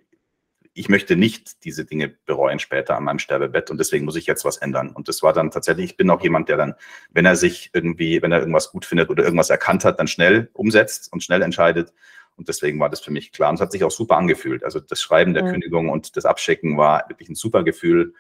ich 0.80 0.88
möchte 0.88 1.18
nicht 1.18 1.66
diese 1.66 1.84
Dinge 1.84 2.08
bereuen 2.08 2.58
später 2.58 2.96
an 2.96 3.04
meinem 3.04 3.20
Sterbebett 3.20 3.70
und 3.70 3.78
deswegen 3.80 4.06
muss 4.06 4.16
ich 4.16 4.26
jetzt 4.26 4.46
was 4.46 4.56
ändern. 4.56 4.92
Und 4.92 5.10
das 5.10 5.22
war 5.22 5.34
dann 5.34 5.52
tatsächlich, 5.52 5.92
ich 5.92 5.98
bin 5.98 6.10
auch 6.10 6.22
jemand, 6.22 6.48
der 6.48 6.56
dann, 6.56 6.74
wenn 7.12 7.26
er 7.26 7.36
sich 7.36 7.72
irgendwie, 7.74 8.22
wenn 8.22 8.32
er 8.32 8.40
irgendwas 8.40 8.72
gut 8.72 8.86
findet 8.86 9.10
oder 9.10 9.26
irgendwas 9.26 9.50
erkannt 9.50 9.84
hat, 9.84 10.00
dann 10.00 10.08
schnell 10.08 10.50
umsetzt 10.54 11.12
und 11.12 11.22
schnell 11.22 11.42
entscheidet. 11.42 11.94
Und 12.38 12.48
deswegen 12.48 12.80
war 12.80 12.90
das 12.90 13.02
für 13.02 13.12
mich 13.12 13.34
klar. 13.34 13.50
Und 13.50 13.56
es 13.56 13.62
hat 13.62 13.74
sich 13.74 13.84
auch 13.84 13.92
super 13.92 14.16
angefühlt. 14.16 14.64
Also 14.64 14.80
das 14.80 15.02
Schreiben 15.02 15.34
der 15.34 15.44
mhm. 15.44 15.52
Kündigung 15.52 15.90
und 15.90 16.16
das 16.16 16.24
Abschicken 16.24 16.78
war 16.78 17.04
wirklich 17.10 17.28
ein 17.28 17.36
super 17.36 17.64
Gefühl 17.64 18.14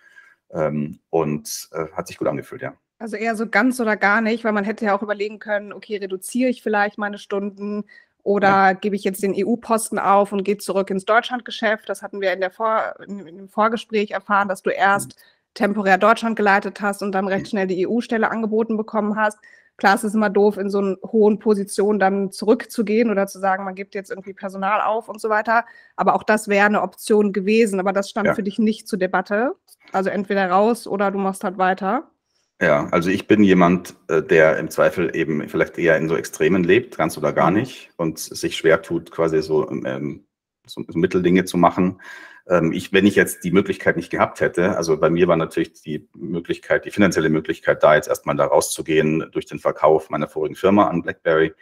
ähm, 0.52 1.00
und 1.10 1.70
äh, 1.72 1.86
hat 1.94 2.08
sich 2.08 2.18
gut 2.18 2.28
angefühlt, 2.28 2.62
ja. 2.62 2.74
Also 3.02 3.16
eher 3.16 3.38
so 3.38 3.48
ganz 3.48 3.80
oder 3.80 3.96
gar 3.96 4.20
nicht, 4.20 4.44
weil 4.44 4.52
man 4.52 4.66
hätte 4.66 4.84
ja 4.84 4.98
auch 4.98 5.02
überlegen 5.02 5.40
können, 5.40 5.72
okay, 5.72 5.96
reduziere 5.96 6.50
ich 6.50 6.62
vielleicht 6.62 6.98
meine 6.98 7.20
Stunden, 7.20 7.86
oder 8.24 8.48
ja. 8.48 8.74
gebe 8.74 8.96
ich 8.96 9.04
jetzt 9.04 9.24
den 9.24 9.34
EU-Posten 9.36 10.00
auf 10.00 10.32
und 10.32 10.44
gehe 10.44 10.58
zurück 10.58 10.90
ins 10.90 11.06
Deutschlandgeschäft? 11.06 11.88
Das 11.88 12.02
hatten 12.02 12.22
wir 12.22 12.34
in 12.34 12.42
der 12.42 12.52
Vor 12.52 12.96
in, 13.08 13.26
im 13.26 13.50
Vorgespräch 13.50 14.12
erfahren, 14.12 14.48
dass 14.48 14.62
du 14.62 14.70
erst 14.70 15.16
mhm. 15.16 15.54
temporär 15.54 15.98
Deutschland 15.98 16.36
geleitet 16.36 16.82
hast 16.82 17.02
und 17.02 17.14
dann 17.14 17.28
recht 17.28 17.50
schnell 17.50 17.68
die 17.68 17.88
EU-Stelle 17.88 18.30
angeboten 18.30 18.78
bekommen 18.78 19.16
hast. 19.16 19.38
Klar, 19.78 19.96
es 19.96 20.04
ist 20.04 20.14
immer 20.14 20.30
doof, 20.30 20.58
in 20.58 20.70
so 20.70 20.80
einer 20.80 20.98
hohen 21.06 21.40
Position 21.40 22.00
dann 22.00 22.34
zurückzugehen 22.34 23.10
oder 23.10 23.28
zu 23.28 23.40
sagen, 23.40 23.64
man 23.64 23.76
gibt 23.76 23.96
jetzt 23.96 24.10
irgendwie 24.10 24.34
Personal 24.34 24.82
auf 24.82 25.08
und 25.08 25.22
so 25.22 25.30
weiter. 25.30 25.64
Aber 25.96 26.16
auch 26.16 26.24
das 26.24 26.50
wäre 26.50 26.66
eine 26.66 26.82
Option 26.82 27.32
gewesen. 27.32 27.80
Aber 27.80 27.94
das 27.94 28.10
stand 28.10 28.28
ja. 28.28 28.34
für 28.34 28.44
dich 28.44 28.60
nicht 28.60 28.90
zur 28.90 29.00
Debatte. 29.00 29.56
Also 29.94 30.10
entweder 30.10 30.50
raus 30.52 30.86
oder 30.86 31.12
du 31.12 31.18
machst 31.18 31.46
halt 31.46 31.58
weiter. 31.58 32.12
Ja, 32.62 32.90
also 32.92 33.10
ich 33.10 33.26
bin 33.28 33.42
jemand, 33.44 33.96
äh, 34.10 34.22
der 34.22 34.58
im 34.58 34.70
Zweifel 34.70 35.16
eben 35.16 35.48
vielleicht 35.48 35.78
eher 35.78 35.98
in 35.98 36.10
so 36.10 36.18
Extremen 36.18 36.64
lebt, 36.64 36.98
ganz 36.98 37.18
oder 37.18 37.32
gar 37.32 37.52
mhm. 37.52 37.58
nicht, 37.58 37.92
und 37.96 38.20
sich 38.20 38.58
schwer 38.58 38.82
tut, 38.82 39.12
quasi 39.12 39.42
so, 39.42 39.70
ähm, 39.70 40.26
so, 40.66 40.84
so 40.86 41.00
Mitteldinge 41.00 41.46
zu 41.46 41.58
machen. 41.58 42.02
Ähm, 42.50 42.74
ich, 42.74 42.92
wenn 42.92 43.06
ich 43.08 43.16
jetzt 43.16 43.46
die 43.46 43.52
Möglichkeit 43.52 43.96
nicht 43.96 44.10
gehabt 44.10 44.42
hätte, 44.42 44.76
also 44.76 45.00
bei 45.00 45.10
mir 45.10 45.30
war 45.30 45.38
natürlich 45.38 45.82
die 45.82 46.10
Möglichkeit, 46.14 46.84
die 46.84 46.92
finanzielle 46.92 47.30
Möglichkeit, 47.30 47.82
da 47.82 47.96
jetzt 47.96 48.10
erstmal 48.10 48.36
da 48.36 48.46
rauszugehen 48.46 49.30
durch 49.32 49.46
den 49.46 49.60
Verkauf 49.60 50.10
meiner 50.10 50.28
vorigen 50.28 50.56
Firma 50.56 50.88
an 50.88 51.02
BlackBerry. 51.02 51.54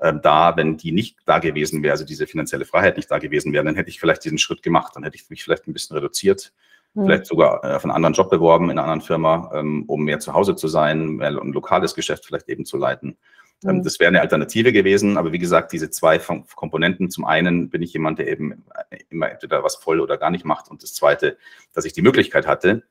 Ähm, 0.00 0.20
da, 0.22 0.56
wenn 0.56 0.76
die 0.76 0.90
nicht 0.90 1.18
da 1.24 1.38
gewesen 1.38 1.84
wäre, 1.84 1.92
also 1.92 2.04
diese 2.04 2.26
finanzielle 2.26 2.64
Freiheit 2.64 2.96
nicht 2.96 3.08
da 3.08 3.18
gewesen 3.18 3.52
wäre, 3.52 3.64
dann 3.64 3.76
hätte 3.76 3.90
ich 3.90 4.00
vielleicht 4.00 4.24
diesen 4.24 4.38
Schritt 4.38 4.64
gemacht, 4.64 4.96
dann 4.96 5.04
hätte 5.04 5.14
ich 5.14 5.30
mich 5.30 5.44
vielleicht 5.44 5.68
ein 5.68 5.72
bisschen 5.72 5.94
reduziert 5.94 6.52
mhm. 6.94 7.04
vielleicht 7.04 7.26
sogar 7.26 7.64
äh, 7.64 7.74
auf 7.74 7.84
einen 7.84 7.92
anderen 7.92 8.14
Job 8.14 8.30
beworben 8.30 8.66
in 8.66 8.72
einer 8.72 8.82
anderen 8.82 9.00
Firma, 9.00 9.50
ähm, 9.54 9.84
um 9.86 10.02
mehr 10.04 10.20
zu 10.20 10.32
Hause 10.32 10.56
zu 10.56 10.68
sein, 10.68 11.16
mehr 11.16 11.28
ein 11.28 11.52
lokales 11.52 11.94
Geschäft 11.94 12.24
vielleicht 12.26 12.48
eben 12.48 12.64
zu 12.64 12.76
leiten. 12.76 13.16
Mhm. 13.62 13.82
Das 13.82 14.00
wäre 14.00 14.08
eine 14.08 14.20
Alternative 14.20 14.72
gewesen, 14.72 15.16
aber 15.16 15.32
wie 15.32 15.38
gesagt, 15.38 15.72
diese 15.72 15.90
zwei 15.90 16.18
Komponenten. 16.18 17.10
Zum 17.10 17.24
einen 17.24 17.70
bin 17.70 17.82
ich 17.82 17.92
jemand, 17.92 18.18
der 18.18 18.28
eben 18.28 18.64
äh, 18.90 18.98
immer 19.10 19.30
entweder 19.30 19.62
was 19.62 19.76
voll 19.76 20.00
oder 20.00 20.18
gar 20.18 20.30
nicht 20.30 20.44
macht. 20.44 20.70
Und 20.70 20.82
das 20.82 20.94
zweite, 20.94 21.36
dass 21.72 21.84
ich 21.84 21.92
die 21.92 22.02
Möglichkeit 22.02 22.46
hatte, 22.46 22.82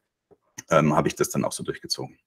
ähm, 0.69 0.95
habe 0.95 1.07
ich 1.07 1.15
das 1.15 1.29
dann 1.29 1.43
auch 1.43 1.51
so 1.51 1.63
durchgezogen. 1.63 2.17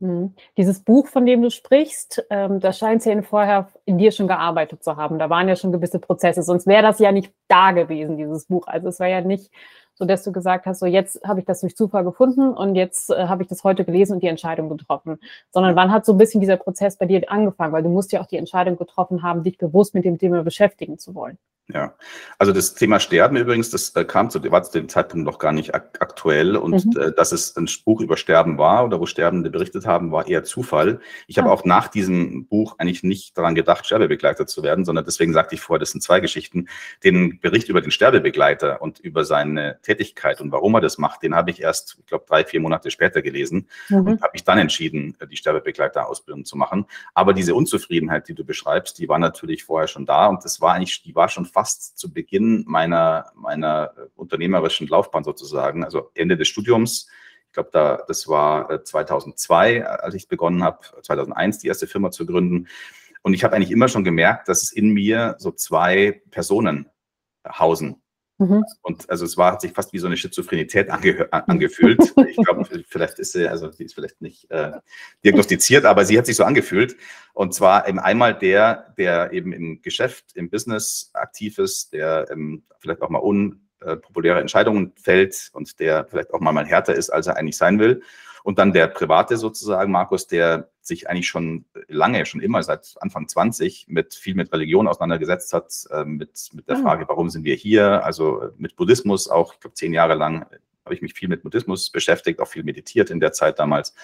Mhm. 0.00 0.34
Dieses 0.56 0.80
Buch, 0.80 1.06
von 1.06 1.26
dem 1.26 1.42
du 1.42 1.50
sprichst, 1.50 2.24
ähm, 2.28 2.58
da 2.58 2.72
scheint 2.72 3.04
ja 3.04 3.22
vorher 3.22 3.70
in 3.84 3.98
dir 3.98 4.10
schon 4.10 4.26
gearbeitet 4.26 4.82
zu 4.82 4.96
haben. 4.96 5.18
Da 5.18 5.30
waren 5.30 5.48
ja 5.48 5.54
schon 5.54 5.70
gewisse 5.70 6.00
Prozesse, 6.00 6.42
sonst 6.42 6.66
wäre 6.66 6.82
das 6.82 6.98
ja 6.98 7.12
nicht 7.12 7.32
da 7.46 7.70
gewesen, 7.70 8.16
dieses 8.16 8.46
Buch. 8.46 8.66
Also 8.66 8.88
es 8.88 8.98
war 8.98 9.06
ja 9.06 9.20
nicht 9.20 9.52
so 10.02 10.06
dass 10.06 10.24
du 10.24 10.32
gesagt 10.32 10.66
hast, 10.66 10.80
so 10.80 10.86
jetzt 10.86 11.22
habe 11.22 11.38
ich 11.38 11.46
das 11.46 11.60
durch 11.60 11.76
Zufall 11.76 12.02
gefunden 12.02 12.54
und 12.54 12.74
jetzt 12.74 13.10
äh, 13.10 13.28
habe 13.28 13.44
ich 13.44 13.48
das 13.48 13.62
heute 13.62 13.84
gelesen 13.84 14.14
und 14.14 14.22
die 14.24 14.26
Entscheidung 14.26 14.68
getroffen. 14.68 15.20
Sondern 15.52 15.76
wann 15.76 15.92
hat 15.92 16.04
so 16.04 16.10
ein 16.10 16.18
bisschen 16.18 16.40
dieser 16.40 16.56
Prozess 16.56 16.96
bei 16.96 17.06
dir 17.06 17.22
angefangen? 17.30 17.72
Weil 17.72 17.84
du 17.84 17.88
musst 17.88 18.10
ja 18.10 18.20
auch 18.20 18.26
die 18.26 18.36
Entscheidung 18.36 18.76
getroffen 18.76 19.22
haben, 19.22 19.44
dich 19.44 19.58
bewusst 19.58 19.94
mit 19.94 20.04
dem 20.04 20.18
Thema 20.18 20.42
beschäftigen 20.42 20.98
zu 20.98 21.14
wollen. 21.14 21.38
Ja, 21.68 21.94
also 22.38 22.52
das 22.52 22.74
Thema 22.74 22.98
Sterben 22.98 23.36
übrigens, 23.36 23.70
das 23.70 23.94
äh, 23.94 24.04
kam 24.04 24.30
zu, 24.30 24.42
war 24.50 24.62
zu 24.64 24.72
dem 24.72 24.88
Zeitpunkt 24.88 25.24
noch 25.24 25.38
gar 25.38 25.52
nicht 25.52 25.74
ak 25.74 25.98
aktuell 26.00 26.56
und 26.56 26.84
mhm. 26.84 27.00
äh, 27.00 27.12
dass 27.12 27.30
es 27.30 27.56
ein 27.56 27.68
Buch 27.84 28.00
über 28.00 28.16
Sterben 28.16 28.58
war 28.58 28.84
oder 28.84 28.98
wo 28.98 29.06
Sterbende 29.06 29.48
berichtet 29.48 29.86
haben, 29.86 30.10
war 30.10 30.26
eher 30.26 30.42
Zufall. 30.42 31.00
Ich 31.28 31.38
habe 31.38 31.50
ah. 31.50 31.52
auch 31.52 31.64
nach 31.64 31.86
diesem 31.86 32.46
Buch 32.46 32.74
eigentlich 32.78 33.04
nicht 33.04 33.38
daran 33.38 33.54
gedacht, 33.54 33.86
Sterbebegleiter 33.86 34.46
zu 34.46 34.64
werden, 34.64 34.84
sondern 34.84 35.04
deswegen 35.04 35.32
sagte 35.32 35.54
ich 35.54 35.60
vorher, 35.60 35.78
das 35.78 35.92
sind 35.92 36.02
zwei 36.02 36.18
Geschichten. 36.18 36.66
Den 37.04 37.38
Bericht 37.40 37.68
über 37.68 37.80
den 37.80 37.92
Sterbebegleiter 37.92 38.82
und 38.82 38.98
über 38.98 39.24
seine 39.24 39.78
Tätigkeit 39.82 40.40
und 40.40 40.50
warum 40.50 40.74
er 40.74 40.80
das 40.80 40.98
macht, 40.98 41.22
den 41.22 41.34
habe 41.34 41.52
ich 41.52 41.62
erst, 41.62 41.96
ich 42.00 42.06
glaube, 42.06 42.24
drei, 42.28 42.44
vier 42.44 42.60
Monate 42.60 42.90
später 42.90 43.22
gelesen 43.22 43.68
mhm. 43.88 43.98
und 43.98 44.22
habe 44.22 44.32
mich 44.32 44.42
dann 44.42 44.58
entschieden, 44.58 45.16
die 45.30 45.36
Sterbebegleiterausbildung 45.36 46.44
zu 46.44 46.56
machen. 46.56 46.86
Aber 47.14 47.32
diese 47.32 47.54
Unzufriedenheit, 47.54 48.28
die 48.28 48.34
du 48.34 48.44
beschreibst, 48.44 48.98
die 48.98 49.08
war 49.08 49.20
natürlich 49.20 49.64
vorher 49.64 49.86
schon 49.86 50.06
da 50.06 50.26
und 50.26 50.44
das 50.44 50.60
war 50.60 50.74
eigentlich, 50.74 51.02
die 51.04 51.14
war 51.14 51.28
schon 51.28 51.46
fast 51.52 51.98
zu 51.98 52.12
Beginn 52.12 52.64
meiner, 52.66 53.32
meiner 53.34 53.92
äh, 53.96 54.00
unternehmerischen 54.16 54.88
Laufbahn 54.88 55.24
sozusagen, 55.24 55.84
also 55.84 56.10
Ende 56.14 56.36
des 56.36 56.48
Studiums. 56.48 57.08
Ich 57.46 57.52
glaube, 57.52 57.70
da, 57.72 58.02
das 58.08 58.28
war 58.28 58.84
2002, 58.84 59.76
äh, 59.76 59.82
als 59.82 60.14
ich 60.14 60.28
begonnen 60.28 60.62
habe, 60.62 60.78
2001 61.02 61.58
die 61.58 61.68
erste 61.68 61.86
Firma 61.86 62.10
zu 62.10 62.26
gründen. 62.26 62.68
Und 63.22 63.34
ich 63.34 63.44
habe 63.44 63.54
eigentlich 63.54 63.70
immer 63.70 63.88
schon 63.88 64.04
gemerkt, 64.04 64.48
dass 64.48 64.62
es 64.62 64.72
in 64.72 64.90
mir 64.90 65.36
so 65.38 65.52
zwei 65.52 66.22
Personen 66.30 66.88
hausen. 67.46 68.02
Mhm. 68.38 68.64
Und 68.82 69.08
also 69.10 69.24
es 69.24 69.36
war, 69.36 69.52
hat 69.52 69.60
sich 69.60 69.72
fast 69.72 69.92
wie 69.92 69.98
so 69.98 70.06
eine 70.06 70.16
Schizophrenität 70.16 70.90
ange 70.90 71.28
angefühlt. 71.32 72.00
Ich 72.28 72.36
glaube, 72.36 72.66
vielleicht 72.88 73.18
ist 73.18 73.32
sie, 73.32 73.48
also 73.48 73.70
sie 73.70 73.84
ist 73.84 73.94
vielleicht 73.94 74.20
nicht 74.20 74.50
äh, 74.50 74.72
diagnostiziert, 75.24 75.84
aber 75.84 76.04
sie 76.04 76.18
hat 76.18 76.26
sich 76.26 76.36
so 76.36 76.44
angefühlt. 76.44 76.96
Und 77.34 77.54
zwar 77.54 77.88
eben 77.88 77.98
einmal 77.98 78.36
der, 78.36 78.94
der 78.98 79.32
eben 79.32 79.52
im 79.52 79.82
Geschäft, 79.82 80.34
im 80.34 80.50
Business 80.50 81.10
aktiv 81.14 81.58
ist, 81.58 81.92
der 81.92 82.28
ähm, 82.30 82.64
vielleicht 82.78 83.02
auch 83.02 83.10
mal 83.10 83.18
unpopuläre 83.84 84.40
Entscheidungen 84.40 84.92
fällt 84.96 85.50
und 85.52 85.78
der 85.80 86.06
vielleicht 86.06 86.32
auch 86.32 86.40
mal, 86.40 86.52
mal 86.52 86.66
härter 86.66 86.94
ist, 86.94 87.10
als 87.10 87.26
er 87.26 87.36
eigentlich 87.36 87.56
sein 87.56 87.78
will. 87.78 88.02
Und 88.44 88.58
dann 88.58 88.72
der 88.72 88.88
Private 88.88 89.36
sozusagen, 89.36 89.92
Markus, 89.92 90.26
der 90.26 90.68
sich 90.80 91.08
eigentlich 91.08 91.28
schon 91.28 91.64
lange, 91.86 92.26
schon 92.26 92.40
immer 92.40 92.62
seit 92.62 92.96
Anfang 93.00 93.28
20 93.28 93.86
mit 93.88 94.14
viel 94.14 94.34
mit 94.34 94.52
Religion 94.52 94.88
auseinandergesetzt 94.88 95.52
hat, 95.52 95.72
äh, 95.90 96.04
mit, 96.04 96.50
mit 96.52 96.68
der 96.68 96.76
ah. 96.76 96.82
Frage, 96.82 97.08
warum 97.08 97.30
sind 97.30 97.44
wir 97.44 97.54
hier? 97.54 98.04
Also 98.04 98.50
mit 98.58 98.74
Buddhismus 98.74 99.28
auch, 99.28 99.54
ich 99.54 99.60
glaube, 99.60 99.74
zehn 99.74 99.92
Jahre 99.92 100.14
lang 100.14 100.46
habe 100.84 100.94
ich 100.94 101.02
mich 101.02 101.14
viel 101.14 101.28
mit 101.28 101.42
Buddhismus 101.42 101.90
beschäftigt, 101.90 102.40
auch 102.40 102.48
viel 102.48 102.64
meditiert 102.64 103.10
in 103.10 103.20
der 103.20 103.32
Zeit 103.32 103.60
damals. 103.60 103.94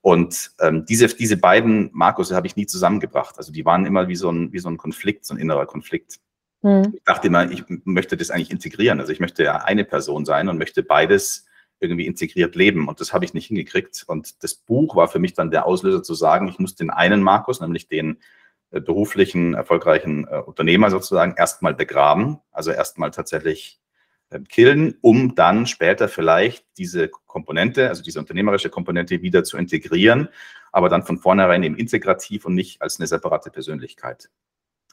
Und 0.00 0.52
ähm, 0.60 0.84
diese, 0.84 1.06
diese 1.08 1.36
beiden 1.36 1.90
Markus 1.92 2.32
habe 2.32 2.46
ich 2.46 2.56
nie 2.56 2.66
zusammengebracht. 2.66 3.38
Also 3.38 3.52
die 3.52 3.64
waren 3.64 3.86
immer 3.86 4.08
wie 4.08 4.16
so 4.16 4.30
ein, 4.30 4.52
wie 4.52 4.58
so 4.58 4.68
ein 4.68 4.76
Konflikt, 4.76 5.24
so 5.24 5.34
ein 5.34 5.38
innerer 5.38 5.66
Konflikt. 5.66 6.18
Mhm. 6.62 6.92
Ich 6.94 7.04
dachte 7.04 7.26
immer, 7.26 7.50
ich 7.50 7.64
möchte 7.84 8.16
das 8.16 8.30
eigentlich 8.30 8.50
integrieren. 8.50 9.00
Also 9.00 9.12
ich 9.12 9.20
möchte 9.20 9.44
ja 9.44 9.56
eine 9.56 9.84
Person 9.84 10.24
sein 10.24 10.48
und 10.48 10.58
möchte 10.58 10.82
beides 10.82 11.46
irgendwie 11.80 12.06
integriert 12.06 12.54
leben. 12.54 12.88
Und 12.88 13.00
das 13.00 13.12
habe 13.12 13.24
ich 13.24 13.34
nicht 13.34 13.46
hingekriegt. 13.46 14.04
Und 14.06 14.42
das 14.42 14.54
Buch 14.54 14.96
war 14.96 15.08
für 15.08 15.18
mich 15.18 15.34
dann 15.34 15.50
der 15.50 15.66
Auslöser 15.66 16.02
zu 16.02 16.14
sagen, 16.14 16.48
ich 16.48 16.58
muss 16.58 16.76
den 16.76 16.90
einen 16.90 17.22
Markus, 17.22 17.60
nämlich 17.60 17.88
den 17.88 18.18
äh, 18.70 18.80
beruflichen, 18.80 19.54
erfolgreichen 19.54 20.26
äh, 20.28 20.38
Unternehmer 20.38 20.90
sozusagen, 20.90 21.34
erstmal 21.36 21.74
begraben, 21.74 22.38
also 22.52 22.70
erstmal 22.70 23.10
tatsächlich 23.10 23.80
äh, 24.30 24.40
killen, 24.40 24.96
um 25.00 25.34
dann 25.34 25.66
später 25.66 26.08
vielleicht 26.08 26.64
diese 26.78 27.08
Komponente, 27.08 27.88
also 27.88 28.02
diese 28.02 28.20
unternehmerische 28.20 28.70
Komponente 28.70 29.20
wieder 29.20 29.42
zu 29.44 29.56
integrieren, 29.56 30.28
aber 30.70 30.88
dann 30.88 31.02
von 31.02 31.18
vornherein 31.18 31.62
eben 31.64 31.76
integrativ 31.76 32.46
und 32.46 32.54
nicht 32.54 32.80
als 32.80 32.98
eine 32.98 33.08
separate 33.08 33.50
Persönlichkeit. 33.50 34.30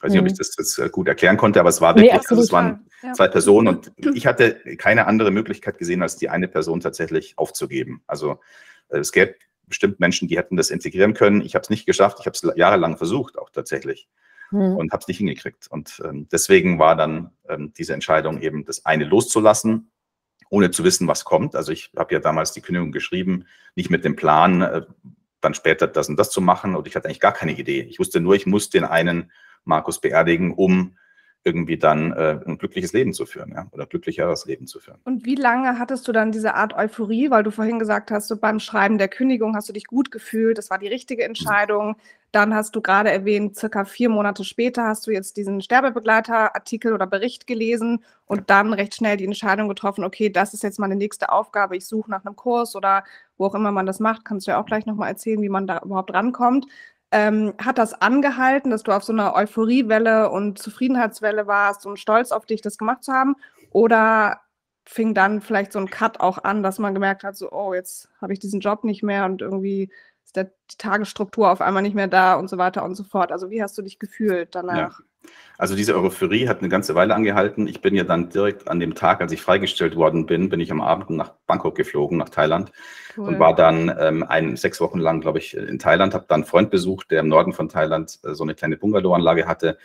Ich 0.00 0.04
weiß 0.04 0.12
nicht, 0.12 0.20
ob 0.22 0.26
ich 0.28 0.32
mhm. 0.32 0.38
das 0.38 0.54
jetzt 0.56 0.78
äh, 0.78 0.88
gut 0.88 1.08
erklären 1.08 1.36
konnte, 1.36 1.60
aber 1.60 1.68
es 1.68 1.82
war 1.82 1.94
wirklich, 1.94 2.12
nee, 2.12 2.18
also 2.18 2.40
es 2.40 2.50
waren 2.52 2.86
ja. 3.02 3.12
zwei 3.12 3.28
Personen 3.28 3.68
und 3.68 3.92
ich 4.14 4.26
hatte 4.26 4.54
keine 4.78 5.06
andere 5.06 5.30
Möglichkeit 5.30 5.76
gesehen, 5.76 6.00
als 6.00 6.16
die 6.16 6.30
eine 6.30 6.48
Person 6.48 6.80
tatsächlich 6.80 7.36
aufzugeben. 7.36 8.02
Also 8.06 8.40
äh, 8.88 8.98
es 8.98 9.12
gäbe 9.12 9.34
bestimmt 9.66 10.00
Menschen, 10.00 10.26
die 10.26 10.38
hätten 10.38 10.56
das 10.56 10.70
integrieren 10.70 11.12
können. 11.12 11.42
Ich 11.42 11.54
habe 11.54 11.62
es 11.62 11.70
nicht 11.70 11.84
geschafft. 11.84 12.16
Ich 12.20 12.26
habe 12.26 12.34
es 12.34 12.56
jahrelang 12.56 12.96
versucht, 12.96 13.38
auch 13.38 13.50
tatsächlich. 13.50 14.08
Mhm. 14.50 14.76
Und 14.76 14.92
habe 14.92 15.02
es 15.02 15.08
nicht 15.08 15.18
hingekriegt. 15.18 15.66
Und 15.70 16.02
ähm, 16.02 16.28
deswegen 16.32 16.78
war 16.78 16.96
dann 16.96 17.30
ähm, 17.46 17.72
diese 17.76 17.92
Entscheidung 17.92 18.40
eben, 18.40 18.64
das 18.64 18.86
eine 18.86 19.04
loszulassen, 19.04 19.90
ohne 20.48 20.70
zu 20.70 20.82
wissen, 20.82 21.06
was 21.08 21.24
kommt. 21.24 21.54
Also 21.54 21.72
ich 21.72 21.92
habe 21.94 22.14
ja 22.14 22.20
damals 22.20 22.52
die 22.52 22.62
Kündigung 22.62 22.90
geschrieben, 22.90 23.44
nicht 23.76 23.90
mit 23.90 24.04
dem 24.04 24.16
Plan, 24.16 24.62
äh, 24.62 24.82
dann 25.42 25.54
später 25.54 25.86
das 25.86 26.08
und 26.08 26.16
das 26.16 26.30
zu 26.30 26.40
machen. 26.40 26.74
Und 26.74 26.86
ich 26.86 26.96
hatte 26.96 27.06
eigentlich 27.06 27.20
gar 27.20 27.32
keine 27.32 27.52
Idee. 27.52 27.82
Ich 27.82 27.98
wusste 27.98 28.20
nur, 28.20 28.34
ich 28.34 28.46
muss 28.46 28.70
den 28.70 28.84
einen 28.84 29.30
Markus 29.64 30.00
beerdigen, 30.00 30.52
um 30.52 30.96
irgendwie 31.42 31.78
dann 31.78 32.12
äh, 32.12 32.38
ein 32.46 32.58
glückliches 32.58 32.92
Leben 32.92 33.14
zu 33.14 33.24
führen, 33.24 33.52
ja, 33.54 33.66
oder 33.72 33.86
glücklicheres 33.86 34.44
Leben 34.44 34.66
zu 34.66 34.78
führen. 34.78 35.00
Und 35.04 35.24
wie 35.24 35.36
lange 35.36 35.78
hattest 35.78 36.06
du 36.06 36.12
dann 36.12 36.32
diese 36.32 36.54
Art 36.54 36.74
Euphorie, 36.74 37.30
weil 37.30 37.42
du 37.42 37.50
vorhin 37.50 37.78
gesagt 37.78 38.10
hast, 38.10 38.28
so 38.28 38.36
beim 38.36 38.60
Schreiben 38.60 38.98
der 38.98 39.08
Kündigung 39.08 39.56
hast 39.56 39.68
du 39.68 39.72
dich 39.72 39.86
gut 39.86 40.10
gefühlt, 40.10 40.58
das 40.58 40.68
war 40.68 40.78
die 40.78 40.88
richtige 40.88 41.24
Entscheidung. 41.24 41.96
Dann 42.30 42.54
hast 42.54 42.76
du 42.76 42.82
gerade 42.82 43.10
erwähnt, 43.10 43.56
circa 43.56 43.86
vier 43.86 44.10
Monate 44.10 44.44
später 44.44 44.84
hast 44.84 45.06
du 45.06 45.12
jetzt 45.12 45.38
diesen 45.38 45.62
Sterbebegleiter-Artikel 45.62 46.92
oder 46.92 47.06
Bericht 47.06 47.46
gelesen 47.46 48.04
und 48.26 48.50
dann 48.50 48.74
recht 48.74 48.94
schnell 48.94 49.16
die 49.16 49.24
Entscheidung 49.24 49.68
getroffen, 49.68 50.04
okay, 50.04 50.28
das 50.28 50.52
ist 50.52 50.62
jetzt 50.62 50.78
meine 50.78 50.94
nächste 50.94 51.32
Aufgabe, 51.32 51.76
ich 51.76 51.86
suche 51.86 52.10
nach 52.10 52.24
einem 52.24 52.36
Kurs 52.36 52.76
oder 52.76 53.02
wo 53.38 53.46
auch 53.46 53.54
immer 53.54 53.72
man 53.72 53.86
das 53.86 53.98
macht, 53.98 54.26
kannst 54.26 54.46
du 54.46 54.52
ja 54.52 54.60
auch 54.60 54.66
gleich 54.66 54.84
nochmal 54.84 55.08
erzählen, 55.08 55.40
wie 55.40 55.48
man 55.48 55.66
da 55.66 55.80
überhaupt 55.82 56.12
rankommt. 56.12 56.66
Ähm, 57.12 57.54
hat 57.58 57.78
das 57.78 57.94
angehalten, 57.94 58.70
dass 58.70 58.84
du 58.84 58.92
auf 58.92 59.02
so 59.02 59.12
einer 59.12 59.34
Euphoriewelle 59.34 60.30
und 60.30 60.58
Zufriedenheitswelle 60.58 61.46
warst 61.46 61.84
und 61.86 61.98
stolz 61.98 62.30
auf 62.30 62.46
dich, 62.46 62.62
das 62.62 62.78
gemacht 62.78 63.02
zu 63.04 63.12
haben? 63.12 63.34
Oder 63.70 64.40
fing 64.84 65.14
dann 65.14 65.40
vielleicht 65.40 65.72
so 65.72 65.78
ein 65.78 65.90
Cut 65.90 66.20
auch 66.20 66.42
an, 66.44 66.62
dass 66.62 66.78
man 66.78 66.94
gemerkt 66.94 67.22
hat, 67.24 67.36
so, 67.36 67.50
oh, 67.52 67.74
jetzt 67.74 68.08
habe 68.20 68.32
ich 68.32 68.38
diesen 68.38 68.60
Job 68.60 68.84
nicht 68.84 69.02
mehr 69.02 69.24
und 69.24 69.42
irgendwie 69.42 69.90
ist 70.30 70.36
der, 70.36 70.44
die 70.44 70.76
Tagesstruktur 70.78 71.50
auf 71.50 71.60
einmal 71.60 71.82
nicht 71.82 71.96
mehr 71.96 72.06
da 72.06 72.34
und 72.34 72.48
so 72.48 72.56
weiter 72.56 72.84
und 72.84 72.94
so 72.94 73.02
fort. 73.02 73.32
Also 73.32 73.50
wie 73.50 73.62
hast 73.62 73.76
du 73.76 73.82
dich 73.82 73.98
gefühlt 73.98 74.54
danach? 74.54 75.00
Ja. 75.00 75.30
Also 75.58 75.74
diese 75.74 75.94
Euphorie 75.96 76.48
hat 76.48 76.60
eine 76.60 76.68
ganze 76.68 76.94
Weile 76.94 77.14
angehalten. 77.14 77.66
Ich 77.66 77.82
bin 77.82 77.94
ja 77.94 78.04
dann 78.04 78.30
direkt 78.30 78.68
an 78.68 78.80
dem 78.80 78.94
Tag, 78.94 79.20
als 79.20 79.32
ich 79.32 79.42
freigestellt 79.42 79.96
worden 79.96 80.26
bin, 80.26 80.48
bin 80.48 80.60
ich 80.60 80.70
am 80.70 80.80
Abend 80.80 81.10
nach 81.10 81.32
Bangkok 81.46 81.74
geflogen, 81.74 82.16
nach 82.16 82.28
Thailand 82.28 82.70
cool. 83.16 83.28
und 83.28 83.38
war 83.38 83.54
dann 83.54 83.94
ähm, 83.98 84.22
ein, 84.22 84.56
sechs 84.56 84.80
Wochen 84.80 84.98
lang, 84.98 85.20
glaube 85.20 85.38
ich, 85.38 85.54
in 85.56 85.78
Thailand, 85.78 86.14
habe 86.14 86.26
dann 86.28 86.42
einen 86.42 86.44
Freund 86.44 86.70
besucht, 86.70 87.10
der 87.10 87.20
im 87.20 87.28
Norden 87.28 87.52
von 87.52 87.68
Thailand 87.68 88.18
äh, 88.24 88.32
so 88.34 88.44
eine 88.44 88.54
kleine 88.54 88.76
Bungalowanlage 88.76 89.46
hatte 89.46 89.78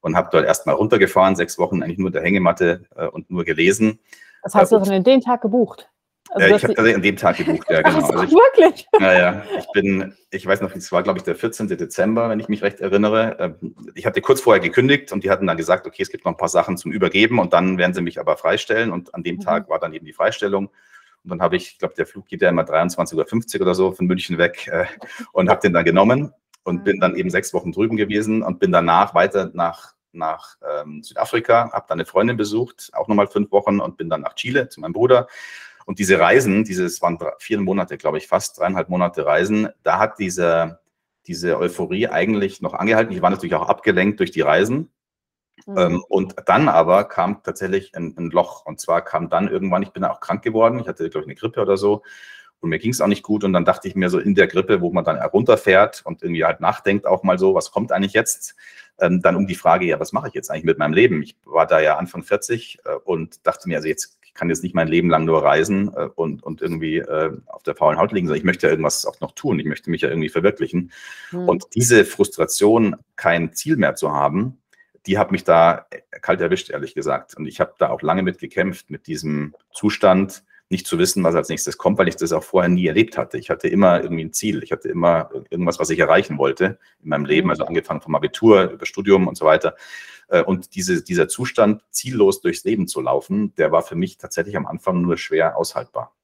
und 0.00 0.16
habe 0.16 0.30
dort 0.32 0.46
erstmal 0.46 0.74
runtergefahren, 0.74 1.36
sechs 1.36 1.58
Wochen 1.58 1.82
eigentlich 1.82 1.98
nur 1.98 2.10
der 2.10 2.22
Hängematte 2.22 2.86
äh, 2.96 3.06
und 3.06 3.30
nur 3.30 3.44
gelesen. 3.44 4.00
Das 4.42 4.54
heißt, 4.54 4.72
du 4.72 4.80
hast 4.80 4.90
an 4.90 5.04
den 5.04 5.20
Tag 5.20 5.42
gebucht? 5.42 5.88
Also 6.30 6.48
ja, 6.48 6.56
ich 6.56 6.62
habe 6.62 6.74
tatsächlich 6.74 6.96
an 6.96 7.02
dem 7.02 7.16
Tag 7.16 7.36
gebucht, 7.36 7.68
ja, 7.68 7.82
genau. 7.82 7.98
Also 7.98 8.22
ich, 8.22 8.30
wirklich? 8.30 8.86
Naja, 8.98 9.42
ich 9.58 9.66
bin, 9.72 10.14
ich 10.30 10.46
weiß 10.46 10.60
noch, 10.62 10.74
es 10.74 10.90
war, 10.90 11.02
glaube 11.02 11.18
ich, 11.18 11.24
der 11.24 11.34
14. 11.34 11.68
Dezember, 11.68 12.28
wenn 12.30 12.40
ich 12.40 12.48
mich 12.48 12.62
recht 12.62 12.80
erinnere. 12.80 13.36
Ähm, 13.38 13.74
ich 13.94 14.06
hatte 14.06 14.20
kurz 14.20 14.40
vorher 14.40 14.60
gekündigt 14.60 15.12
und 15.12 15.24
die 15.24 15.30
hatten 15.30 15.46
dann 15.46 15.56
gesagt, 15.56 15.86
okay, 15.86 16.02
es 16.02 16.10
gibt 16.10 16.24
noch 16.24 16.32
ein 16.32 16.38
paar 16.38 16.48
Sachen 16.48 16.76
zum 16.76 16.92
Übergeben 16.92 17.38
und 17.38 17.52
dann 17.52 17.76
werden 17.76 17.92
sie 17.92 18.02
mich 18.02 18.18
aber 18.18 18.36
freistellen. 18.36 18.92
Und 18.92 19.14
an 19.14 19.22
dem 19.22 19.36
mhm. 19.36 19.40
Tag 19.40 19.68
war 19.68 19.78
dann 19.78 19.92
eben 19.92 20.06
die 20.06 20.12
Freistellung. 20.12 20.68
Und 21.24 21.30
dann 21.30 21.42
habe 21.42 21.56
ich, 21.56 21.72
ich 21.72 21.78
glaube, 21.78 21.94
der 21.94 22.06
Flug 22.06 22.26
geht 22.26 22.40
ja 22.40 22.48
immer 22.48 22.62
23.50 22.62 23.56
Uhr 23.56 23.62
oder 23.62 23.74
so 23.74 23.92
von 23.92 24.06
München 24.06 24.38
weg 24.38 24.68
äh, 24.68 24.86
und 25.32 25.50
habe 25.50 25.60
den 25.60 25.72
dann 25.72 25.84
genommen 25.84 26.32
und 26.64 26.84
bin 26.84 26.98
dann 27.00 27.16
eben 27.16 27.30
sechs 27.30 27.52
Wochen 27.52 27.72
drüben 27.72 27.96
gewesen 27.96 28.42
und 28.42 28.58
bin 28.58 28.72
danach 28.72 29.14
weiter 29.14 29.50
nach 29.52 29.92
nach 30.14 30.56
ähm, 30.62 31.02
Südafrika, 31.02 31.72
habe 31.72 31.86
dann 31.88 31.98
eine 31.98 32.04
Freundin 32.04 32.36
besucht, 32.36 32.90
auch 32.92 33.08
nochmal 33.08 33.28
fünf 33.28 33.50
Wochen 33.50 33.80
und 33.80 33.96
bin 33.96 34.10
dann 34.10 34.20
nach 34.20 34.34
Chile 34.34 34.68
zu 34.68 34.80
meinem 34.80 34.92
Bruder 34.92 35.26
und 35.86 35.98
diese 35.98 36.18
Reisen, 36.18 36.64
dieses 36.64 37.02
waren 37.02 37.18
vier 37.38 37.60
Monate, 37.60 37.98
glaube 37.98 38.18
ich, 38.18 38.26
fast 38.26 38.58
dreieinhalb 38.58 38.88
Monate 38.88 39.26
Reisen, 39.26 39.68
da 39.82 39.98
hat 39.98 40.18
diese, 40.18 40.80
diese 41.26 41.58
Euphorie 41.58 42.08
eigentlich 42.08 42.60
noch 42.62 42.74
angehalten. 42.74 43.12
Ich 43.14 43.22
war 43.22 43.30
natürlich 43.30 43.54
auch 43.54 43.68
abgelenkt 43.68 44.20
durch 44.20 44.30
die 44.30 44.40
Reisen. 44.40 44.90
Mhm. 45.66 45.78
Ähm, 45.78 46.04
und 46.08 46.34
dann 46.46 46.68
aber 46.68 47.04
kam 47.04 47.42
tatsächlich 47.42 47.94
ein, 47.94 48.14
ein, 48.16 48.30
Loch. 48.30 48.64
Und 48.66 48.80
zwar 48.80 49.02
kam 49.02 49.28
dann 49.28 49.48
irgendwann, 49.48 49.82
ich 49.82 49.90
bin 49.90 50.04
auch 50.04 50.20
krank 50.20 50.42
geworden. 50.42 50.78
Ich 50.80 50.88
hatte, 50.88 51.08
glaube 51.10 51.24
ich, 51.24 51.28
eine 51.28 51.34
Grippe 51.34 51.60
oder 51.60 51.76
so. 51.76 52.02
Und 52.60 52.70
mir 52.70 52.78
ging 52.78 52.92
es 52.92 53.00
auch 53.00 53.08
nicht 53.08 53.22
gut. 53.22 53.44
Und 53.44 53.52
dann 53.52 53.64
dachte 53.64 53.88
ich 53.88 53.94
mir 53.94 54.08
so 54.08 54.18
in 54.18 54.34
der 54.34 54.46
Grippe, 54.46 54.80
wo 54.80 54.92
man 54.92 55.04
dann 55.04 55.16
herunterfährt 55.16 56.02
und 56.04 56.22
irgendwie 56.22 56.44
halt 56.44 56.60
nachdenkt, 56.60 57.06
auch 57.06 57.22
mal 57.22 57.38
so, 57.38 57.54
was 57.54 57.70
kommt 57.72 57.92
eigentlich 57.92 58.12
jetzt? 58.12 58.54
Ähm, 58.98 59.20
dann 59.20 59.36
um 59.36 59.46
die 59.46 59.54
Frage, 59.54 59.86
ja, 59.86 59.98
was 59.98 60.12
mache 60.12 60.28
ich 60.28 60.34
jetzt 60.34 60.50
eigentlich 60.50 60.64
mit 60.64 60.78
meinem 60.78 60.92
Leben? 60.92 61.22
Ich 61.22 61.36
war 61.44 61.66
da 61.66 61.80
ja 61.80 61.96
Anfang 61.96 62.22
40 62.22 62.78
äh, 62.84 62.94
und 63.04 63.46
dachte 63.46 63.68
mir, 63.68 63.76
also 63.76 63.88
jetzt 63.88 64.20
ich 64.32 64.38
kann 64.38 64.48
jetzt 64.48 64.62
nicht 64.62 64.74
mein 64.74 64.88
Leben 64.88 65.10
lang 65.10 65.26
nur 65.26 65.42
reisen 65.44 65.92
äh, 65.94 66.08
und, 66.14 66.42
und 66.42 66.62
irgendwie 66.62 66.98
äh, 66.98 67.36
auf 67.46 67.62
der 67.62 67.74
faulen 67.74 67.98
Haut 67.98 68.12
liegen, 68.12 68.26
sondern 68.26 68.38
ich 68.38 68.44
möchte 68.44 68.66
ja 68.66 68.70
irgendwas 68.70 69.04
auch 69.04 69.20
noch 69.20 69.32
tun. 69.32 69.58
Ich 69.60 69.66
möchte 69.66 69.90
mich 69.90 70.00
ja 70.00 70.08
irgendwie 70.08 70.30
verwirklichen. 70.30 70.90
Mhm. 71.32 71.48
Und 71.48 71.64
diese 71.74 72.06
Frustration, 72.06 72.96
kein 73.16 73.52
Ziel 73.52 73.76
mehr 73.76 73.94
zu 73.94 74.12
haben, 74.12 74.58
die 75.06 75.18
hat 75.18 75.32
mich 75.32 75.44
da 75.44 75.86
kalt 76.22 76.40
erwischt, 76.40 76.70
ehrlich 76.70 76.94
gesagt. 76.94 77.36
Und 77.36 77.46
ich 77.46 77.60
habe 77.60 77.74
da 77.78 77.90
auch 77.90 78.00
lange 78.00 78.22
mit 78.22 78.38
gekämpft, 78.38 78.90
mit 78.90 79.06
diesem 79.06 79.54
Zustand, 79.72 80.44
nicht 80.72 80.86
zu 80.86 80.98
wissen, 80.98 81.22
was 81.22 81.36
als 81.36 81.48
nächstes 81.48 81.78
kommt, 81.78 81.98
weil 81.98 82.08
ich 82.08 82.16
das 82.16 82.32
auch 82.32 82.42
vorher 82.42 82.68
nie 82.68 82.86
erlebt 82.86 83.16
hatte. 83.16 83.38
Ich 83.38 83.50
hatte 83.50 83.68
immer 83.68 84.02
irgendwie 84.02 84.24
ein 84.24 84.32
Ziel. 84.32 84.64
Ich 84.64 84.72
hatte 84.72 84.88
immer 84.88 85.30
irgendwas, 85.50 85.78
was 85.78 85.90
ich 85.90 85.98
erreichen 86.00 86.38
wollte 86.38 86.78
in 87.02 87.10
meinem 87.10 87.26
Leben, 87.26 87.50
also 87.50 87.64
angefangen 87.64 88.00
vom 88.00 88.14
Abitur 88.14 88.70
über 88.70 88.86
Studium 88.86 89.28
und 89.28 89.36
so 89.36 89.44
weiter. 89.44 89.76
Äh, 90.28 90.42
und 90.42 90.74
diese, 90.74 91.04
dieser 91.04 91.28
Zustand, 91.28 91.84
ziellos 91.90 92.40
durchs 92.40 92.64
Leben 92.64 92.88
zu 92.88 93.00
laufen, 93.02 93.54
der 93.56 93.70
war 93.70 93.82
für 93.82 93.94
mich 93.94 94.16
tatsächlich 94.16 94.56
am 94.56 94.66
Anfang 94.66 95.02
nur 95.02 95.18
schwer 95.18 95.56
aushaltbar. 95.56 96.16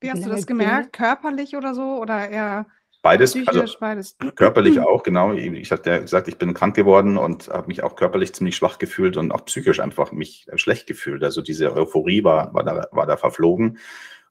Wie 0.00 0.10
hast 0.10 0.26
du 0.26 0.30
das 0.30 0.46
gemerkt? 0.46 0.92
Körperlich 0.92 1.56
oder 1.56 1.74
so? 1.74 1.98
Oder 1.98 2.28
eher 2.28 2.66
Beides, 3.02 3.36
also 3.46 3.64
beides. 3.80 4.16
körperlich 4.36 4.78
auch, 4.80 5.02
genau. 5.02 5.32
Ich 5.32 5.72
hatte 5.72 5.90
ja 5.90 5.98
gesagt, 5.98 6.28
ich 6.28 6.38
bin 6.38 6.54
krank 6.54 6.76
geworden 6.76 7.18
und 7.18 7.48
habe 7.48 7.66
mich 7.66 7.82
auch 7.82 7.96
körperlich 7.96 8.32
ziemlich 8.32 8.54
schwach 8.54 8.78
gefühlt 8.78 9.16
und 9.16 9.32
auch 9.32 9.44
psychisch 9.44 9.80
einfach 9.80 10.12
mich 10.12 10.46
schlecht 10.54 10.86
gefühlt. 10.86 11.24
Also 11.24 11.42
diese 11.42 11.74
Euphorie 11.74 12.22
war, 12.22 12.54
war, 12.54 12.62
da, 12.62 12.86
war 12.92 13.06
da 13.06 13.16
verflogen. 13.16 13.78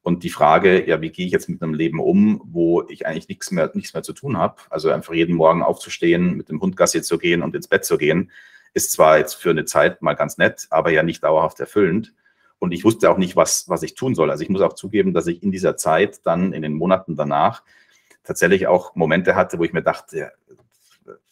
Und 0.04 0.24
die 0.24 0.30
Frage, 0.30 0.88
ja, 0.88 1.01
wie 1.01 1.12
gehe 1.12 1.25
ich 1.25 1.32
jetzt 1.32 1.50
mit 1.50 1.62
einem 1.62 1.74
Leben 1.74 2.00
um, 2.00 2.42
wo 2.46 2.84
ich 2.88 3.06
eigentlich 3.06 3.28
nichts 3.28 3.51
mehr, 3.51 3.70
nichts 3.74 3.94
mehr 3.94 4.04
zu 4.04 4.13
tun 4.13 4.38
habe? 4.38 4.56
Also 4.70 4.90
einfach 4.90 5.13
jeden 5.13 5.36
Morgen 5.36 5.62
aufzustehen, 5.62 6.38
mit 6.38 6.50
dem 6.50 6.60
Hund 6.62 6.75
Gassi 6.75 7.01
zu 7.01 7.18
gehen 7.18 7.44
und 7.44 7.54
ins 7.56 7.68
Bett 7.68 7.86
zu 7.86 7.98
gehen, 7.98 8.32
ist 8.74 8.94
zwar 8.94 9.18
jetzt 9.18 9.36
für 9.36 9.51
eine 9.51 9.66
Zeit 9.66 10.01
mal 10.01 10.13
ganz 10.13 10.38
nett, 10.38 10.68
aber 10.70 10.92
ja 10.92 11.04
nicht 11.04 11.24
dauerhaft 11.24 11.60
erfüllend. 11.60 12.13
Und 12.58 12.72
ich 12.72 12.86
wusste 12.86 13.12
auch 13.12 13.18
nicht, 13.18 13.36
was, 13.36 13.68
was 13.70 13.84
ich 13.84 13.96
tun 13.96 14.16
soll. 14.16 14.32
Also 14.32 14.44
ich 14.44 14.50
muss 14.50 14.62
auch 14.62 14.74
zugeben, 14.74 15.13
dass 15.13 15.28
ich 15.28 15.44
in 15.44 15.51
dieser 15.51 15.75
Zeit 15.75 16.25
dann 16.25 16.54
in 16.54 16.62
den 16.62 16.74
Monaten 16.74 17.16
danach 17.16 17.63
tatsächlich 18.24 18.68
auch 18.68 18.96
Momente 18.96 19.36
hatte, 19.36 19.60
wo 19.60 19.63
ich 19.63 19.74
mir 19.74 19.84
dachte, 19.84 20.32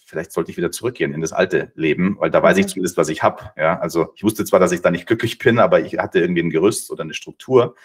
vielleicht 0.10 0.32
sollte 0.32 0.52
ich 0.52 0.58
wieder 0.58 0.72
zurückgehen 0.72 1.14
in 1.14 1.22
das 1.22 1.34
alte 1.34 1.72
Leben, 1.76 2.18
weil 2.20 2.32
da 2.32 2.42
weiß 2.42 2.58
ich 2.58 2.66
mhm. 2.66 2.70
zumindest, 2.70 2.98
was 2.98 3.10
ich 3.10 3.24
habe. 3.24 3.52
Ja, 3.56 3.80
also 3.80 4.12
ich 4.16 4.24
wusste 4.24 4.44
zwar, 4.44 4.60
dass 4.60 4.72
ich 4.72 4.82
da 4.82 4.92
nicht 4.92 5.08
glücklich 5.08 5.38
bin, 5.38 5.60
aber 5.60 5.82
ich 5.82 5.98
hatte 5.98 6.20
irgendwie 6.20 6.42
ein 6.42 6.50
Gerüst 6.50 6.92
oder 6.92 7.04
eine 7.04 7.14
Struktur. 7.14 7.76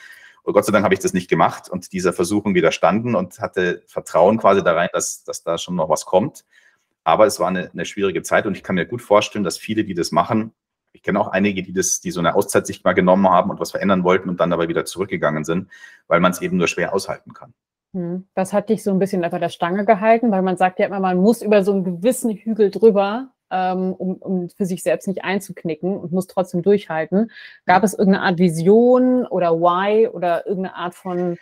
Und 0.43 0.53
Gott 0.53 0.65
sei 0.65 0.73
Dank 0.73 0.85
habe 0.85 0.95
ich 0.95 1.01
das 1.01 1.13
nicht 1.13 1.29
gemacht 1.29 1.69
und 1.69 1.93
dieser 1.93 2.13
Versuchung 2.13 2.55
widerstanden 2.55 3.15
und 3.15 3.39
hatte 3.41 3.83
Vertrauen 3.87 4.39
quasi 4.39 4.63
da 4.63 4.73
rein, 4.73 4.89
dass, 4.93 5.25
dass 5.25 5.43
da 5.43 5.59
schon 5.59 5.75
noch 5.75 5.89
was 5.89 6.05
kommt. 6.05 6.45
Aber 7.03 7.27
es 7.27 7.39
war 7.39 7.49
eine, 7.49 7.71
eine 7.71 7.85
schwierige 7.85 8.23
Zeit 8.23 8.47
und 8.47 8.57
ich 8.57 8.63
kann 8.63 8.75
mir 8.75 8.87
gut 8.87 9.03
vorstellen, 9.03 9.45
dass 9.45 9.59
viele, 9.59 9.85
die 9.85 9.95
das 9.95 10.11
machen, 10.11 10.53
ich 10.95 11.03
kenne 11.03 11.21
auch 11.21 11.29
einige, 11.29 11.63
die 11.63 11.73
das, 11.73 12.01
die 12.01 12.13
so 12.13 12.21
eine 12.21 12.37
Auszeit 12.37 12.67
sich 12.67 12.85
mal 12.85 12.93
genommen 12.93 13.29
haben 13.29 13.51
und 13.51 13.59
was 13.59 13.73
verändern 13.73 14.05
wollten 14.05 14.29
und 14.29 14.39
dann 14.39 14.51
dabei 14.51 14.69
wieder 14.69 14.85
zurückgegangen 14.85 15.45
sind, 15.45 15.69
weil 16.07 16.21
man 16.21 16.31
es 16.31 16.41
eben 16.41 16.57
nur 16.57 16.69
schwer 16.69 16.95
aushalten 16.95 17.35
kann. 17.35 17.53
Hm. 17.95 18.27
Das 18.35 18.53
hat 18.53 18.69
dich 18.71 18.83
so 18.83 18.91
ein 18.91 18.99
bisschen 18.99 19.25
einfach 19.25 19.39
der 19.39 19.49
Stange 19.49 19.85
gehalten, 19.85 20.33
weil 20.33 20.43
man 20.43 20.57
sagt 20.57 20.81
ja 20.81 20.87
immer, 20.87 20.99
man 20.99 21.17
muss 21.17 21.43
über 21.43 21.63
so 21.63 21.73
einen 21.73 21.85
gewissen 21.85 22.33
Hügel 22.33 22.71
drüber, 22.73 23.29
ähm, 23.53 23.95
um, 23.95 24.17
um 24.17 24.49
für 24.51 24.67
sich 24.67 24.83
selbst 24.83 25.07
nicht 25.07 25.23
einzuknicken 25.23 25.97
und 25.97 26.13
muss 26.13 26.27
trotzdem 26.27 26.63
durchhalten. 26.63 27.31
Gab 27.67 27.85
es 27.85 27.95
irgendeine 27.95 28.25
Art 28.27 28.39
Vision 28.39 29.27
oder 29.27 29.53
Why 29.53 30.09
oder 30.09 30.45
irgendeine 30.45 30.75
Art 30.75 30.97
von, 30.97 31.39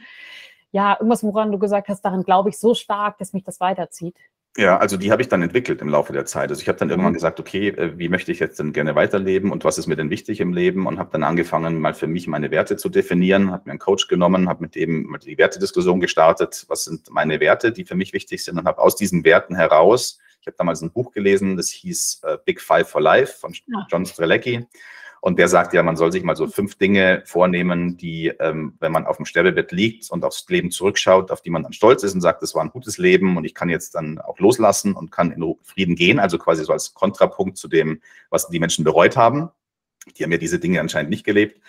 ja, 0.72 0.94
irgendwas, 0.98 1.24
woran 1.24 1.52
du 1.52 1.58
gesagt 1.58 1.88
hast, 1.88 2.02
daran 2.02 2.22
glaube 2.22 2.50
ich 2.50 2.58
so 2.58 2.74
stark, 2.74 3.16
dass 3.16 3.32
mich 3.32 3.44
das 3.44 3.58
weiterzieht? 3.60 4.16
Ja, 4.58 4.76
also 4.76 4.98
die 4.98 5.10
habe 5.10 5.22
ich 5.22 5.28
dann 5.28 5.40
entwickelt 5.40 5.80
im 5.80 5.88
Laufe 5.88 6.12
der 6.12 6.26
Zeit. 6.26 6.50
Also 6.50 6.60
ich 6.60 6.68
habe 6.68 6.78
dann 6.78 6.90
irgendwann 6.90 7.12
mhm. 7.12 7.16
gesagt, 7.16 7.40
okay, 7.40 7.68
äh, 7.68 7.98
wie 7.98 8.10
möchte 8.10 8.32
ich 8.32 8.38
jetzt 8.38 8.58
denn 8.58 8.74
gerne 8.74 8.94
weiterleben 8.94 9.50
und 9.50 9.64
was 9.64 9.78
ist 9.78 9.86
mir 9.86 9.96
denn 9.96 10.10
wichtig 10.10 10.40
im 10.40 10.52
Leben? 10.52 10.86
Und 10.86 10.98
habe 10.98 11.08
dann 11.10 11.22
angefangen, 11.22 11.80
mal 11.80 11.94
für 11.94 12.06
mich 12.06 12.26
meine 12.26 12.50
Werte 12.50 12.76
zu 12.76 12.90
definieren, 12.90 13.50
habe 13.50 13.62
mir 13.64 13.72
einen 13.72 13.78
Coach 13.78 14.08
genommen, 14.08 14.50
habe 14.50 14.64
mit 14.64 14.74
dem 14.74 15.16
die 15.24 15.38
Wertediskussion 15.38 16.00
gestartet, 16.00 16.66
was 16.68 16.84
sind 16.84 17.08
meine 17.10 17.40
Werte, 17.40 17.72
die 17.72 17.86
für 17.86 17.94
mich 17.94 18.12
wichtig 18.12 18.44
sind? 18.44 18.58
Und 18.58 18.66
habe 18.66 18.82
aus 18.82 18.94
diesen 18.94 19.24
Werten 19.24 19.54
heraus, 19.54 20.18
ich 20.42 20.46
habe 20.46 20.56
damals 20.58 20.82
ein 20.82 20.92
Buch 20.92 21.12
gelesen, 21.12 21.56
das 21.56 21.70
hieß 21.70 22.20
uh, 22.24 22.36
Big 22.44 22.60
Five 22.60 22.88
for 22.88 23.00
Life 23.00 23.38
von 23.38 23.54
John 23.88 24.04
Strelecki 24.04 24.66
und 25.22 25.38
der 25.38 25.46
sagt 25.46 25.72
ja, 25.72 25.84
man 25.84 25.96
soll 25.96 26.10
sich 26.10 26.24
mal 26.24 26.34
so 26.34 26.48
fünf 26.48 26.74
Dinge 26.74 27.22
vornehmen, 27.26 27.96
die, 27.96 28.32
ähm, 28.40 28.74
wenn 28.80 28.90
man 28.90 29.06
auf 29.06 29.18
dem 29.18 29.24
Sterbebett 29.24 29.70
liegt 29.70 30.10
und 30.10 30.24
aufs 30.24 30.44
Leben 30.48 30.72
zurückschaut, 30.72 31.30
auf 31.30 31.42
die 31.42 31.50
man 31.50 31.62
dann 31.62 31.72
stolz 31.72 32.02
ist 32.02 32.14
und 32.14 32.20
sagt, 32.20 32.42
das 32.42 32.56
war 32.56 32.62
ein 32.62 32.70
gutes 32.70 32.98
Leben 32.98 33.36
und 33.36 33.44
ich 33.44 33.54
kann 33.54 33.68
jetzt 33.68 33.94
dann 33.94 34.18
auch 34.18 34.40
loslassen 34.40 34.94
und 34.94 35.12
kann 35.12 35.30
in 35.30 35.54
Frieden 35.62 35.94
gehen. 35.94 36.18
Also 36.18 36.38
quasi 36.38 36.64
so 36.64 36.72
als 36.72 36.92
Kontrapunkt 36.92 37.56
zu 37.56 37.68
dem, 37.68 38.00
was 38.30 38.48
die 38.48 38.58
Menschen 38.58 38.82
bereut 38.84 39.16
haben. 39.16 39.50
Die 40.18 40.24
haben 40.24 40.32
ja 40.32 40.38
diese 40.38 40.58
Dinge 40.58 40.80
anscheinend 40.80 41.10
nicht 41.10 41.24
gelebt 41.24 41.60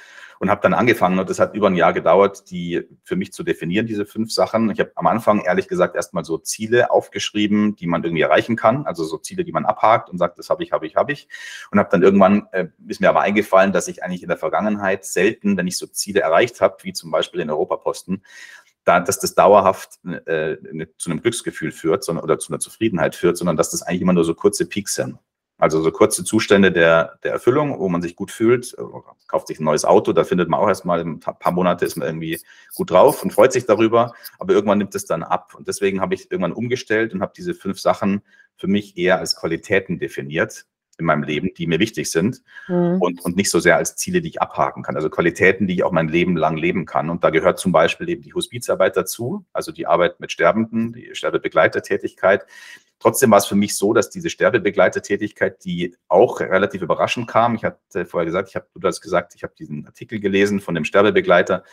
und 0.44 0.50
habe 0.50 0.60
dann 0.60 0.74
angefangen 0.74 1.20
und 1.20 1.30
das 1.30 1.40
hat 1.40 1.56
über 1.56 1.68
ein 1.68 1.76
Jahr 1.76 1.94
gedauert, 1.94 2.52
die 2.52 2.82
für 3.06 3.16
mich 3.16 3.32
zu 3.32 3.44
definieren, 3.44 3.88
diese 3.88 4.06
fünf 4.06 4.30
Sachen. 4.30 4.70
Ich 4.72 4.80
habe 4.82 4.92
am 4.96 5.08
Anfang 5.08 5.40
ehrlich 5.40 5.70
gesagt 5.70 5.96
erstmal 5.96 6.26
so 6.26 6.38
Ziele 6.38 6.92
aufgeschrieben, 6.92 7.78
die 7.78 7.88
man 7.88 8.04
irgendwie 8.04 8.24
erreichen 8.24 8.58
kann, 8.58 8.86
also 8.86 9.06
so 9.06 9.18
Ziele, 9.18 9.46
die 9.46 9.54
man 9.54 9.64
abhakt 9.64 10.10
und 10.10 10.18
sagt, 10.18 10.38
das 10.38 10.50
habe 10.50 10.62
ich, 10.62 10.74
habe 10.74 10.86
ich, 10.86 10.98
habe 10.98 11.14
ich. 11.14 11.30
Und 11.72 11.80
habe 11.80 11.88
dann 11.90 12.04
irgendwann, 12.04 12.48
äh, 12.52 12.68
ist 12.90 13.00
mir 13.00 13.08
aber 13.08 13.22
eingefallen, 13.22 13.72
dass 13.72 13.88
ich 13.88 14.04
eigentlich 14.04 14.22
in 14.22 14.28
der 14.28 14.38
Vergangenheit 14.38 15.06
selten, 15.06 15.56
wenn 15.56 15.66
ich 15.66 15.78
so 15.78 15.88
Ziele 15.88 16.20
erreicht 16.20 16.60
habe, 16.60 16.76
wie 16.82 16.92
zum 16.92 17.10
Beispiel 17.10 17.40
den 17.40 17.50
Europaposten, 17.50 18.22
da, 18.84 19.00
dass 19.00 19.20
das 19.20 19.36
dauerhaft 19.36 20.02
äh, 20.26 20.58
zu 20.98 21.10
einem 21.10 21.22
Glücksgefühl 21.22 21.72
führt 21.72 22.04
sondern, 22.04 22.26
oder 22.26 22.38
zu 22.38 22.52
einer 22.52 22.60
Zufriedenheit 22.60 23.16
führt, 23.16 23.38
sondern 23.38 23.56
dass 23.56 23.70
das 23.70 23.82
eigentlich 23.82 24.02
immer 24.02 24.12
nur 24.12 24.26
so 24.26 24.36
kurze 24.36 24.66
Peaks 24.66 24.96
sind. 24.96 25.20
Also 25.64 25.82
so 25.82 25.94
kurze 25.94 26.26
Zustände 26.26 26.74
der, 26.74 27.20
der 27.24 27.32
Erfüllung, 27.32 27.80
wo 27.80 27.88
man 27.88 28.02
sich 28.02 28.18
gut 28.18 28.32
fühlt, 28.32 28.76
äh, 28.78 28.82
kauft 29.28 29.48
sich 29.48 29.62
ein 29.62 29.64
neues 29.64 29.86
Auto, 29.86 30.12
da 30.12 30.26
findet 30.26 30.50
man 30.50 30.60
auch 30.60 30.68
erstmal 30.68 31.00
ein 31.00 31.22
paar 31.22 31.54
Monate 31.54 31.86
ist 31.86 31.96
man 31.96 32.06
irgendwie 32.06 32.42
gut 32.76 32.92
drauf 32.92 33.24
und 33.24 33.32
freut 33.32 33.54
sich 33.54 33.66
darüber, 33.66 34.14
aber 34.40 34.54
irgendwann 34.54 34.80
nimmt 34.80 34.94
es 34.94 35.06
dann 35.06 35.24
ab. 35.24 35.56
Und 35.56 35.70
deswegen 35.70 36.02
habe 36.02 36.16
ich 36.16 36.30
irgendwann 36.30 36.52
umgestellt 36.52 37.14
und 37.14 37.22
habe 37.22 37.32
diese 37.34 37.54
fünf 37.54 37.80
Sachen 37.80 38.24
für 38.58 38.68
mich 38.68 38.98
eher 38.98 39.20
als 39.20 39.38
Qualitäten 39.38 40.00
definiert 40.00 40.66
in 40.98 41.06
meinem 41.06 41.24
Leben, 41.24 41.54
die 41.58 41.68
mir 41.68 41.80
wichtig 41.80 42.12
sind 42.12 42.42
mhm. 42.68 42.98
und, 43.00 43.24
und 43.26 43.36
nicht 43.36 43.50
so 43.50 43.60
sehr 43.60 43.78
als 43.78 43.96
Ziele, 43.96 44.22
die 44.22 44.30
ich 44.30 44.42
abhaken 44.42 44.84
kann. 44.84 44.96
Also 44.96 45.10
Qualitäten, 45.10 45.68
die 45.68 45.76
ich 45.76 45.84
auch 45.84 45.92
mein 45.92 46.08
Leben 46.08 46.38
lang 46.38 46.58
leben 46.58 46.86
kann. 46.86 47.10
Und 47.10 47.24
da 47.24 47.30
gehört 47.30 47.60
zum 47.60 47.72
Beispiel 47.72 48.10
eben 48.10 48.22
die 48.22 48.34
Hospizarbeit 48.34 48.96
dazu, 48.96 49.46
also 49.54 49.72
die 49.72 49.88
Arbeit 49.88 50.20
mit 50.20 50.32
Sterbenden, 50.32 50.94
die 50.94 51.10
Sterbebegleitertätigkeit, 51.14 52.46
Trotzdem 53.04 53.32
war 53.32 53.40
es 53.40 53.48
für 53.48 53.56
mich 53.56 53.76
so, 53.76 53.92
dass 53.92 54.10
diese 54.10 54.30
Sterbebegleitertätigkeit, 54.30 55.66
die 55.66 55.94
auch 56.08 56.40
relativ 56.40 56.82
überraschend 56.82 57.28
kam, 57.28 57.56
ich 57.56 57.66
hatte 57.66 58.06
vorher 58.06 58.26
gesagt, 58.26 58.48
ich 58.48 58.56
habe, 58.56 58.66
du 58.74 58.88
hast 58.88 59.02
gesagt, 59.02 59.36
ich 59.36 59.44
habe 59.44 59.54
diesen 59.60 59.86
Artikel 59.86 60.22
gelesen 60.22 60.62
von 60.62 60.74
dem 60.74 60.86
Sterbebegleiter 60.86 61.66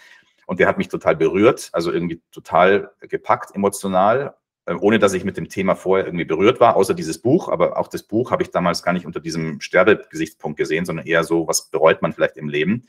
und 0.46 0.58
der 0.58 0.66
hat 0.66 0.76
mich 0.76 0.88
total 0.88 1.14
berührt, 1.14 1.68
also 1.70 1.92
irgendwie 1.92 2.20
total 2.32 2.90
gepackt, 3.02 3.54
emotional, 3.54 4.34
ohne 4.78 4.98
dass 4.98 5.14
ich 5.14 5.24
mit 5.24 5.36
dem 5.36 5.48
Thema 5.48 5.74
vorher 5.74 6.06
irgendwie 6.06 6.24
berührt 6.24 6.60
war, 6.60 6.76
außer 6.76 6.94
dieses 6.94 7.18
Buch. 7.18 7.48
Aber 7.48 7.78
auch 7.78 7.88
das 7.88 8.02
Buch 8.02 8.30
habe 8.30 8.42
ich 8.42 8.50
damals 8.50 8.82
gar 8.82 8.92
nicht 8.92 9.06
unter 9.06 9.20
diesem 9.20 9.60
Sterbegesichtspunkt 9.60 10.58
gesehen, 10.58 10.84
sondern 10.84 11.06
eher 11.06 11.24
so, 11.24 11.48
was 11.48 11.70
bereut 11.70 12.02
man 12.02 12.12
vielleicht 12.12 12.36
im 12.36 12.48
Leben. 12.48 12.86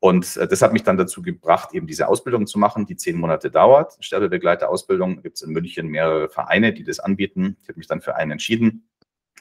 Und 0.00 0.36
äh, 0.36 0.46
das 0.46 0.60
hat 0.60 0.72
mich 0.74 0.82
dann 0.82 0.98
dazu 0.98 1.22
gebracht, 1.22 1.72
eben 1.72 1.86
diese 1.86 2.08
Ausbildung 2.08 2.46
zu 2.46 2.58
machen, 2.58 2.84
die 2.84 2.96
zehn 2.96 3.16
Monate 3.16 3.50
dauert. 3.50 3.96
Sterbebegleiterausbildung 4.00 5.22
gibt 5.22 5.36
es 5.36 5.42
in 5.42 5.52
München 5.52 5.88
mehrere 5.88 6.28
Vereine, 6.28 6.74
die 6.74 6.84
das 6.84 7.00
anbieten. 7.00 7.56
Ich 7.62 7.68
habe 7.68 7.78
mich 7.78 7.86
dann 7.86 8.02
für 8.02 8.14
einen 8.14 8.32
entschieden. 8.32 8.86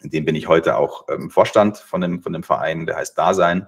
In 0.01 0.09
dem 0.09 0.25
bin 0.25 0.36
ich 0.36 0.47
heute 0.47 0.77
auch 0.77 1.05
ähm, 1.09 1.29
Vorstand 1.29 1.77
von 1.77 2.01
dem, 2.01 2.21
von 2.21 2.31
dem 2.31 2.43
Verein, 2.43 2.86
der 2.86 2.95
heißt 2.95 3.17
Dasein, 3.17 3.67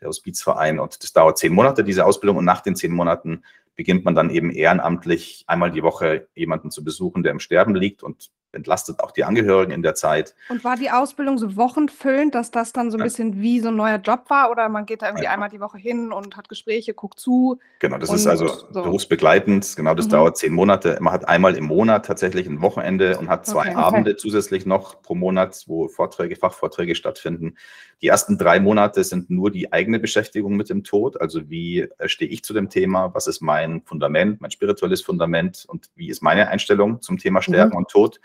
der 0.00 0.08
Hospizverein. 0.08 0.80
Und 0.80 1.02
das 1.02 1.12
dauert 1.12 1.38
zehn 1.38 1.54
Monate, 1.54 1.82
diese 1.82 2.04
Ausbildung. 2.04 2.36
Und 2.36 2.44
nach 2.44 2.60
den 2.60 2.76
zehn 2.76 2.92
Monaten 2.92 3.42
beginnt 3.76 4.04
man 4.04 4.14
dann 4.14 4.30
eben 4.30 4.50
ehrenamtlich 4.50 5.44
einmal 5.46 5.70
die 5.70 5.82
Woche 5.82 6.28
jemanden 6.34 6.70
zu 6.70 6.84
besuchen, 6.84 7.22
der 7.22 7.32
im 7.32 7.40
Sterben 7.40 7.74
liegt 7.74 8.02
und 8.02 8.30
entlastet 8.54 9.00
auch 9.00 9.10
die 9.10 9.24
Angehörigen 9.24 9.72
in 9.72 9.82
der 9.82 9.94
Zeit. 9.94 10.34
Und 10.48 10.64
war 10.64 10.76
die 10.76 10.90
Ausbildung 10.90 11.38
so 11.38 11.56
wochenfüllend, 11.56 12.34
dass 12.34 12.50
das 12.50 12.72
dann 12.72 12.90
so 12.90 12.98
ein 12.98 13.02
bisschen 13.02 13.40
wie 13.40 13.60
so 13.60 13.68
ein 13.68 13.76
neuer 13.76 13.98
Job 13.98 14.24
war 14.28 14.50
oder 14.50 14.68
man 14.68 14.86
geht 14.86 15.02
da 15.02 15.06
irgendwie 15.06 15.24
ja. 15.24 15.30
einmal 15.30 15.48
die 15.48 15.60
Woche 15.60 15.78
hin 15.78 16.12
und 16.12 16.36
hat 16.36 16.48
Gespräche, 16.48 16.94
guckt 16.94 17.18
zu? 17.20 17.58
Genau, 17.78 17.98
das 17.98 18.12
ist 18.12 18.26
also 18.26 18.48
so. 18.48 18.82
berufsbegleitend. 18.82 19.74
Genau, 19.76 19.94
das 19.94 20.06
mhm. 20.06 20.10
dauert 20.10 20.36
zehn 20.36 20.52
Monate. 20.52 20.98
Man 21.00 21.12
hat 21.12 21.28
einmal 21.28 21.56
im 21.56 21.64
Monat 21.64 22.06
tatsächlich 22.06 22.46
ein 22.46 22.60
Wochenende 22.62 23.18
und 23.18 23.28
hat 23.28 23.46
zwei 23.46 23.68
okay, 23.68 23.74
Abende 23.74 24.12
okay. 24.12 24.20
zusätzlich 24.20 24.66
noch 24.66 25.02
pro 25.02 25.14
Monat, 25.14 25.64
wo 25.66 25.88
Vorträge, 25.88 26.36
Fachvorträge 26.36 26.94
stattfinden. 26.94 27.56
Die 28.02 28.08
ersten 28.08 28.36
drei 28.36 28.60
Monate 28.60 29.04
sind 29.04 29.30
nur 29.30 29.50
die 29.50 29.72
eigene 29.72 29.98
Beschäftigung 29.98 30.56
mit 30.56 30.68
dem 30.68 30.84
Tod. 30.84 31.20
Also 31.20 31.48
wie 31.48 31.80
äh, 31.80 32.08
stehe 32.08 32.30
ich 32.30 32.44
zu 32.44 32.52
dem 32.52 32.68
Thema? 32.68 33.14
Was 33.14 33.26
ist 33.26 33.40
mein 33.40 33.82
Fundament, 33.82 34.40
mein 34.40 34.50
spirituelles 34.50 35.00
Fundament 35.00 35.64
und 35.66 35.88
wie 35.94 36.08
ist 36.08 36.22
meine 36.22 36.48
Einstellung 36.48 37.00
zum 37.00 37.18
Thema 37.18 37.40
Sterben 37.40 37.70
mhm. 37.70 37.78
und 37.78 37.88
Tod? 37.88 38.20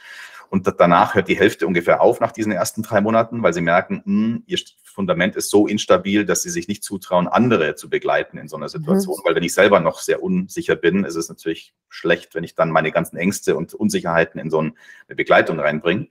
Und 0.50 0.68
danach 0.80 1.14
hört 1.14 1.28
die 1.28 1.38
Hälfte 1.38 1.68
ungefähr 1.68 2.02
auf 2.02 2.20
nach 2.20 2.32
diesen 2.32 2.52
ersten 2.52 2.82
drei 2.82 3.02
Monaten, 3.02 3.44
weil 3.44 3.54
sie 3.54 3.62
merken, 3.62 4.02
mh, 4.06 4.06
hm, 4.06 4.44
ihr 4.48 4.58
Fundament 4.84 5.36
ist 5.36 5.50
so 5.50 5.68
instabil, 5.68 6.26
dass 6.26 6.42
sie 6.42 6.50
sich 6.50 6.68
nicht 6.68 6.84
zutrauen, 6.84 7.28
andere 7.28 7.76
zu 7.76 7.90
begleiten 7.90 8.38
in 8.38 8.48
so 8.48 8.58
einer 8.58 8.68
Situation. 8.68 9.18
Mhm. 9.20 9.28
Weil 9.28 9.36
wenn 9.36 9.44
ich 9.44 9.54
selber 9.54 9.80
noch 9.80 10.00
sehr 10.00 10.22
unsicher 10.24 10.76
bin, 10.76 11.04
ist 11.06 11.16
es 11.16 11.30
natürlich 11.30 11.74
schlecht, 11.88 12.36
wenn 12.36 12.44
ich 12.44 12.56
dann 12.56 12.72
meine 12.72 12.92
ganzen 12.92 13.16
Ängste 13.18 13.56
und 13.56 13.74
Unsicherheiten 13.74 14.40
in 14.40 14.50
so 14.50 14.60
eine 14.60 14.74
Begleitung 15.08 15.60
reinbringe. 15.60 16.08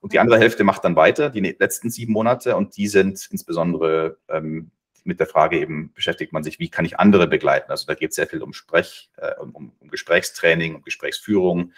Und 0.00 0.12
die 0.12 0.20
andere 0.20 0.38
Hälfte 0.38 0.62
macht 0.62 0.84
dann 0.84 0.94
weiter, 0.94 1.30
die 1.30 1.40
letzten 1.40 1.90
sieben 1.90 2.12
Monate, 2.12 2.56
und 2.56 2.76
die 2.76 2.86
sind 2.86 3.26
insbesondere 3.30 4.18
ähm, 4.28 4.70
mit 5.04 5.18
der 5.18 5.26
Frage 5.26 5.58
eben 5.58 5.92
beschäftigt 5.94 6.32
man 6.32 6.44
sich, 6.44 6.60
wie 6.60 6.68
kann 6.68 6.84
ich 6.84 6.98
andere 6.98 7.26
begleiten? 7.26 7.70
Also 7.70 7.86
da 7.86 7.94
geht 7.94 8.10
es 8.10 8.16
sehr 8.16 8.26
viel 8.26 8.42
um 8.42 8.52
Sprech, 8.52 9.10
äh, 9.16 9.34
um, 9.40 9.72
um 9.80 9.88
Gesprächstraining, 9.88 10.76
um 10.76 10.82
Gesprächsführung, 10.82 11.72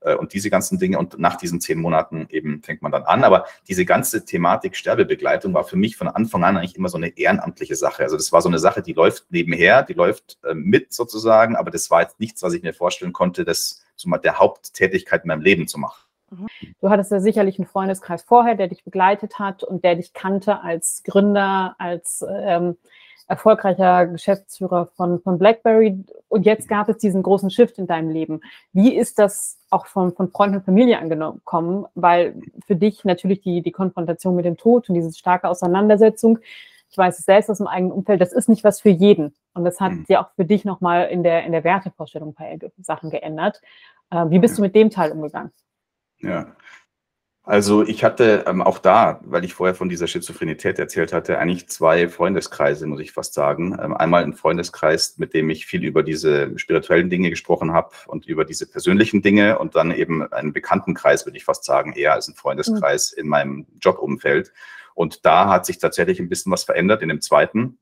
und 0.00 0.32
diese 0.32 0.50
ganzen 0.50 0.78
Dinge. 0.78 0.98
Und 0.98 1.18
nach 1.18 1.36
diesen 1.36 1.60
zehn 1.60 1.80
Monaten 1.80 2.26
eben 2.30 2.62
fängt 2.62 2.82
man 2.82 2.92
dann 2.92 3.02
an. 3.04 3.24
Aber 3.24 3.46
diese 3.68 3.84
ganze 3.84 4.24
Thematik 4.24 4.76
Sterbebegleitung 4.76 5.54
war 5.54 5.64
für 5.64 5.76
mich 5.76 5.96
von 5.96 6.08
Anfang 6.08 6.44
an 6.44 6.56
eigentlich 6.56 6.76
immer 6.76 6.88
so 6.88 6.96
eine 6.96 7.16
ehrenamtliche 7.18 7.76
Sache. 7.76 8.02
Also 8.02 8.16
das 8.16 8.32
war 8.32 8.42
so 8.42 8.48
eine 8.48 8.58
Sache, 8.58 8.82
die 8.82 8.92
läuft 8.92 9.26
nebenher, 9.30 9.82
die 9.82 9.94
läuft 9.94 10.38
äh, 10.44 10.54
mit 10.54 10.92
sozusagen, 10.92 11.56
aber 11.56 11.70
das 11.70 11.90
war 11.90 12.02
jetzt 12.02 12.20
nichts, 12.20 12.42
was 12.42 12.54
ich 12.54 12.62
mir 12.62 12.72
vorstellen 12.72 13.12
konnte, 13.12 13.44
das 13.44 13.82
zu 13.96 14.08
der 14.08 14.38
Haupttätigkeit 14.38 15.24
in 15.24 15.28
meinem 15.28 15.42
Leben 15.42 15.68
zu 15.68 15.78
machen. 15.78 16.02
Mhm. 16.30 16.46
Du 16.80 16.90
hattest 16.90 17.10
ja 17.10 17.20
sicherlich 17.20 17.58
einen 17.58 17.68
Freundeskreis 17.68 18.22
vorher, 18.22 18.54
der 18.54 18.68
dich 18.68 18.84
begleitet 18.84 19.38
hat 19.38 19.62
und 19.62 19.84
der 19.84 19.96
dich 19.96 20.12
kannte 20.12 20.62
als 20.62 21.02
Gründer, 21.04 21.74
als 21.78 22.24
ähm, 22.28 22.76
erfolgreicher 23.30 24.06
Geschäftsführer 24.08 24.86
von, 24.96 25.20
von 25.20 25.38
BlackBerry. 25.38 26.04
Und 26.28 26.44
jetzt 26.44 26.68
gab 26.68 26.88
es 26.88 26.98
diesen 26.98 27.22
großen 27.22 27.48
Shift 27.48 27.78
in 27.78 27.86
deinem 27.86 28.10
Leben. 28.10 28.40
Wie 28.72 28.94
ist 28.94 29.20
das 29.20 29.56
auch 29.70 29.86
von, 29.86 30.12
von 30.12 30.30
Freunden 30.32 30.56
und 30.56 30.64
Familie 30.64 30.98
angekommen? 30.98 31.86
Weil 31.94 32.34
für 32.66 32.74
dich 32.74 33.04
natürlich 33.04 33.40
die, 33.40 33.62
die 33.62 33.70
Konfrontation 33.70 34.34
mit 34.34 34.46
dem 34.46 34.56
Tod 34.56 34.88
und 34.88 34.96
diese 34.96 35.16
starke 35.16 35.48
Auseinandersetzung, 35.48 36.40
ich 36.90 36.98
weiß 36.98 37.20
es 37.20 37.24
selbst 37.24 37.48
aus 37.48 37.58
dem 37.58 37.68
eigenen 37.68 37.92
Umfeld, 37.92 38.20
das 38.20 38.32
ist 38.32 38.48
nicht 38.48 38.64
was 38.64 38.80
für 38.80 38.90
jeden. 38.90 39.32
Und 39.54 39.64
das 39.64 39.80
hat 39.80 39.92
mhm. 39.92 40.04
ja 40.08 40.24
auch 40.24 40.30
für 40.34 40.44
dich 40.44 40.64
nochmal 40.64 41.08
in 41.08 41.22
der, 41.22 41.44
in 41.44 41.52
der 41.52 41.62
Wertevorstellung 41.62 42.30
ein 42.30 42.58
paar 42.58 42.70
Sachen 42.82 43.10
geändert. 43.10 43.62
Äh, 44.10 44.26
wie 44.28 44.40
bist 44.40 44.58
du 44.58 44.62
mit 44.62 44.74
dem 44.74 44.90
Teil 44.90 45.12
umgegangen? 45.12 45.52
Ja, 46.18 46.48
Also 47.50 47.82
ich 47.82 48.04
hatte 48.04 48.44
ähm, 48.46 48.62
auch 48.62 48.78
da, 48.78 49.18
weil 49.24 49.44
ich 49.44 49.54
vorher 49.54 49.74
von 49.74 49.88
dieser 49.88 50.06
Schizophrenität 50.06 50.78
erzählt 50.78 51.12
hatte, 51.12 51.36
eigentlich 51.40 51.68
zwei 51.68 52.08
Freundeskreise, 52.08 52.86
muss 52.86 53.00
ich 53.00 53.10
fast 53.10 53.34
sagen. 53.34 53.76
Ähm, 53.82 53.92
einmal 53.92 54.22
ein 54.22 54.34
Freundeskreis, 54.34 55.18
mit 55.18 55.34
dem 55.34 55.50
ich 55.50 55.66
viel 55.66 55.82
über 55.82 56.04
diese 56.04 56.56
spirituellen 56.60 57.10
Dinge 57.10 57.28
gesprochen 57.28 57.72
habe 57.72 57.90
und 58.06 58.24
über 58.26 58.44
diese 58.44 58.66
persönlichen 58.66 59.20
Dinge 59.20 59.58
und 59.58 59.74
dann 59.74 59.90
eben 59.90 60.32
einen 60.32 60.52
Bekanntenkreis, 60.52 61.26
würde 61.26 61.38
ich 61.38 61.44
fast 61.44 61.64
sagen, 61.64 61.92
eher 61.94 62.12
als 62.12 62.28
ein 62.28 62.36
Freundeskreis 62.36 63.14
mhm. 63.16 63.20
in 63.20 63.28
meinem 63.28 63.66
Jobumfeld. 63.80 64.52
Und 64.94 65.26
da 65.26 65.48
hat 65.48 65.66
sich 65.66 65.78
tatsächlich 65.78 66.20
ein 66.20 66.28
bisschen 66.28 66.52
was 66.52 66.62
verändert 66.62 67.02
in 67.02 67.08
dem 67.08 67.20
zweiten 67.20 67.78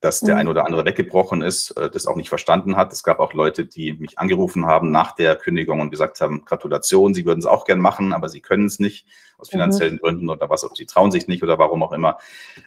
dass 0.00 0.20
der 0.20 0.34
mhm. 0.34 0.40
ein 0.40 0.48
oder 0.48 0.66
andere 0.66 0.84
weggebrochen 0.84 1.42
ist, 1.42 1.70
äh, 1.72 1.90
das 1.90 2.06
auch 2.06 2.16
nicht 2.16 2.28
verstanden 2.28 2.76
hat. 2.76 2.92
Es 2.92 3.02
gab 3.02 3.20
auch 3.20 3.32
Leute, 3.32 3.64
die 3.64 3.92
mich 3.92 4.18
angerufen 4.18 4.66
haben 4.66 4.90
nach 4.90 5.14
der 5.14 5.36
Kündigung 5.36 5.80
und 5.80 5.90
gesagt 5.90 6.20
haben, 6.20 6.44
Gratulation, 6.44 7.14
sie 7.14 7.24
würden 7.24 7.38
es 7.38 7.46
auch 7.46 7.64
gern 7.64 7.80
machen, 7.80 8.12
aber 8.12 8.28
sie 8.28 8.40
können 8.40 8.66
es 8.66 8.78
nicht 8.78 9.06
aus 9.38 9.48
mhm. 9.48 9.52
finanziellen 9.52 9.94
mhm. 9.94 9.98
Gründen 9.98 10.30
oder 10.30 10.50
was, 10.50 10.66
sie 10.74 10.86
trauen 10.86 11.10
sich 11.10 11.28
nicht 11.28 11.42
oder 11.42 11.58
warum 11.58 11.82
auch 11.82 11.92
immer. 11.92 12.18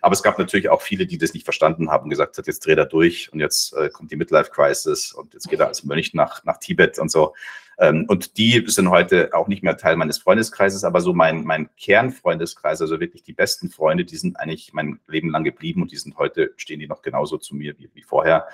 Aber 0.01 0.13
es 0.13 0.23
gab 0.23 0.39
natürlich 0.39 0.69
auch 0.69 0.81
viele, 0.81 1.05
die 1.05 1.17
das 1.17 1.33
nicht 1.33 1.43
verstanden 1.43 1.89
haben 1.89 2.03
und 2.03 2.09
gesagt 2.09 2.37
hat, 2.37 2.47
jetzt 2.47 2.65
dreht 2.65 2.77
er 2.77 2.85
durch 2.85 3.31
und 3.33 3.39
jetzt 3.39 3.73
äh, 3.73 3.89
kommt 3.89 4.11
die 4.11 4.15
Midlife 4.15 4.51
Crisis 4.51 5.11
und 5.11 5.33
jetzt 5.33 5.49
geht 5.49 5.59
er 5.59 5.67
als 5.67 5.83
Mönch 5.83 6.13
nach, 6.13 6.43
nach 6.45 6.57
Tibet 6.57 6.99
und 6.99 7.11
so. 7.11 7.33
Ähm, 7.79 8.05
und 8.07 8.37
die 8.37 8.63
sind 8.67 8.89
heute 8.89 9.33
auch 9.33 9.47
nicht 9.47 9.63
mehr 9.63 9.77
Teil 9.77 9.95
meines 9.95 10.17
Freundeskreises, 10.17 10.83
aber 10.83 10.99
so 10.99 11.13
mein, 11.13 11.45
mein 11.45 11.69
Kernfreundeskreis, 11.77 12.81
also 12.81 12.99
wirklich 12.99 13.23
die 13.23 13.33
besten 13.33 13.69
Freunde, 13.69 14.03
die 14.03 14.17
sind 14.17 14.37
eigentlich 14.37 14.73
mein 14.73 14.99
Leben 15.07 15.31
lang 15.31 15.45
geblieben 15.45 15.81
und 15.81 15.91
die 15.91 15.97
sind 15.97 16.17
heute, 16.17 16.51
stehen 16.57 16.81
die 16.81 16.87
noch 16.87 17.01
genauso 17.01 17.37
zu 17.37 17.55
mir 17.55 17.79
wie, 17.79 17.89
wie 17.93 18.03
vorher. 18.03 18.47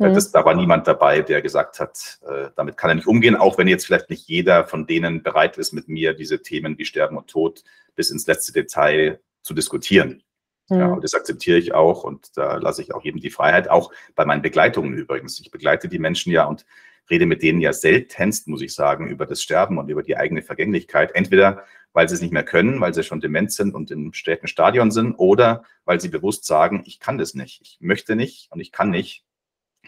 Äh, 0.00 0.08
mhm. 0.08 0.14
Das, 0.14 0.32
da 0.32 0.44
war 0.44 0.54
niemand 0.54 0.88
dabei, 0.88 1.22
der 1.22 1.40
gesagt 1.40 1.78
hat, 1.78 2.18
äh, 2.28 2.48
damit 2.56 2.76
kann 2.76 2.90
er 2.90 2.96
nicht 2.96 3.06
umgehen, 3.06 3.36
auch 3.36 3.58
wenn 3.58 3.68
jetzt 3.68 3.86
vielleicht 3.86 4.10
nicht 4.10 4.26
jeder 4.28 4.66
von 4.66 4.88
denen 4.88 5.22
bereit 5.22 5.56
ist, 5.56 5.72
mit 5.72 5.88
mir 5.88 6.14
diese 6.14 6.42
Themen 6.42 6.76
wie 6.76 6.84
Sterben 6.84 7.16
und 7.16 7.28
Tod 7.28 7.62
bis 7.94 8.10
ins 8.10 8.26
letzte 8.26 8.52
Detail 8.52 9.20
zu 9.42 9.54
diskutieren. 9.54 10.24
Mhm. 10.68 10.78
Ja, 10.78 10.86
und 10.88 11.04
das 11.04 11.14
akzeptiere 11.14 11.58
ich 11.58 11.74
auch 11.74 12.02
und 12.02 12.36
da 12.36 12.56
lasse 12.56 12.82
ich 12.82 12.92
auch 12.92 13.04
jedem 13.04 13.20
die 13.20 13.30
Freiheit, 13.30 13.70
auch 13.70 13.92
bei 14.16 14.24
meinen 14.24 14.42
Begleitungen 14.42 14.94
übrigens. 14.94 15.38
Ich 15.38 15.52
begleite 15.52 15.88
die 15.88 16.00
Menschen 16.00 16.32
ja 16.32 16.44
und 16.46 16.66
rede 17.10 17.26
mit 17.26 17.42
denen 17.42 17.60
ja 17.60 17.72
seltenst, 17.72 18.48
muss 18.48 18.62
ich 18.62 18.74
sagen, 18.74 19.08
über 19.08 19.26
das 19.26 19.42
Sterben 19.42 19.78
und 19.78 19.88
über 19.88 20.02
die 20.02 20.16
eigene 20.16 20.42
Vergänglichkeit. 20.42 21.14
Entweder 21.14 21.64
weil 21.94 22.08
sie 22.08 22.16
es 22.16 22.20
nicht 22.20 22.32
mehr 22.32 22.44
können, 22.44 22.80
weil 22.80 22.92
sie 22.92 23.04
schon 23.04 23.20
dement 23.20 23.52
sind 23.52 23.74
und 23.74 23.90
im 23.90 24.12
späten 24.12 24.48
Stadion 24.48 24.90
sind, 24.90 25.14
oder 25.14 25.62
weil 25.84 26.00
sie 26.00 26.08
bewusst 26.08 26.44
sagen, 26.44 26.82
ich 26.84 27.00
kann 27.00 27.16
das 27.18 27.34
nicht, 27.34 27.62
ich 27.62 27.78
möchte 27.80 28.16
nicht 28.16 28.50
und 28.50 28.60
ich 28.60 28.72
kann 28.72 28.90
nicht, 28.90 29.24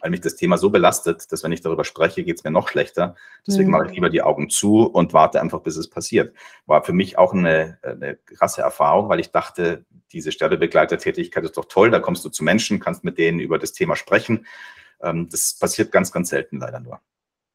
weil 0.00 0.10
mich 0.10 0.20
das 0.20 0.36
Thema 0.36 0.56
so 0.56 0.70
belastet, 0.70 1.32
dass 1.32 1.42
wenn 1.42 1.52
ich 1.52 1.62
darüber 1.62 1.84
spreche, 1.84 2.22
geht 2.22 2.36
es 2.36 2.44
mir 2.44 2.50
noch 2.50 2.68
schlechter. 2.68 3.16
Deswegen 3.46 3.68
mhm. 3.68 3.72
mache 3.72 3.86
ich 3.86 3.92
lieber 3.94 4.10
die 4.10 4.22
Augen 4.22 4.50
zu 4.50 4.82
und 4.82 5.14
warte 5.14 5.40
einfach, 5.40 5.60
bis 5.60 5.76
es 5.76 5.90
passiert. 5.90 6.36
War 6.66 6.84
für 6.84 6.92
mich 6.92 7.18
auch 7.18 7.32
eine, 7.32 7.78
eine 7.82 8.16
krasse 8.16 8.60
Erfahrung, 8.60 9.08
weil 9.08 9.20
ich 9.20 9.32
dachte, 9.32 9.84
diese 10.12 10.32
Sterbebegleitertätigkeit 10.32 11.44
ist 11.44 11.56
doch 11.56 11.64
toll, 11.64 11.90
da 11.90 11.98
kommst 11.98 12.24
du 12.24 12.28
zu 12.28 12.44
Menschen, 12.44 12.78
kannst 12.78 13.04
mit 13.04 13.18
denen 13.18 13.40
über 13.40 13.58
das 13.58 13.72
Thema 13.72 13.96
sprechen. 13.96 14.46
Ähm, 15.00 15.28
das 15.30 15.56
passiert 15.58 15.92
ganz, 15.92 16.12
ganz 16.12 16.30
selten 16.30 16.58
leider 16.58 16.80
nur. 16.80 17.00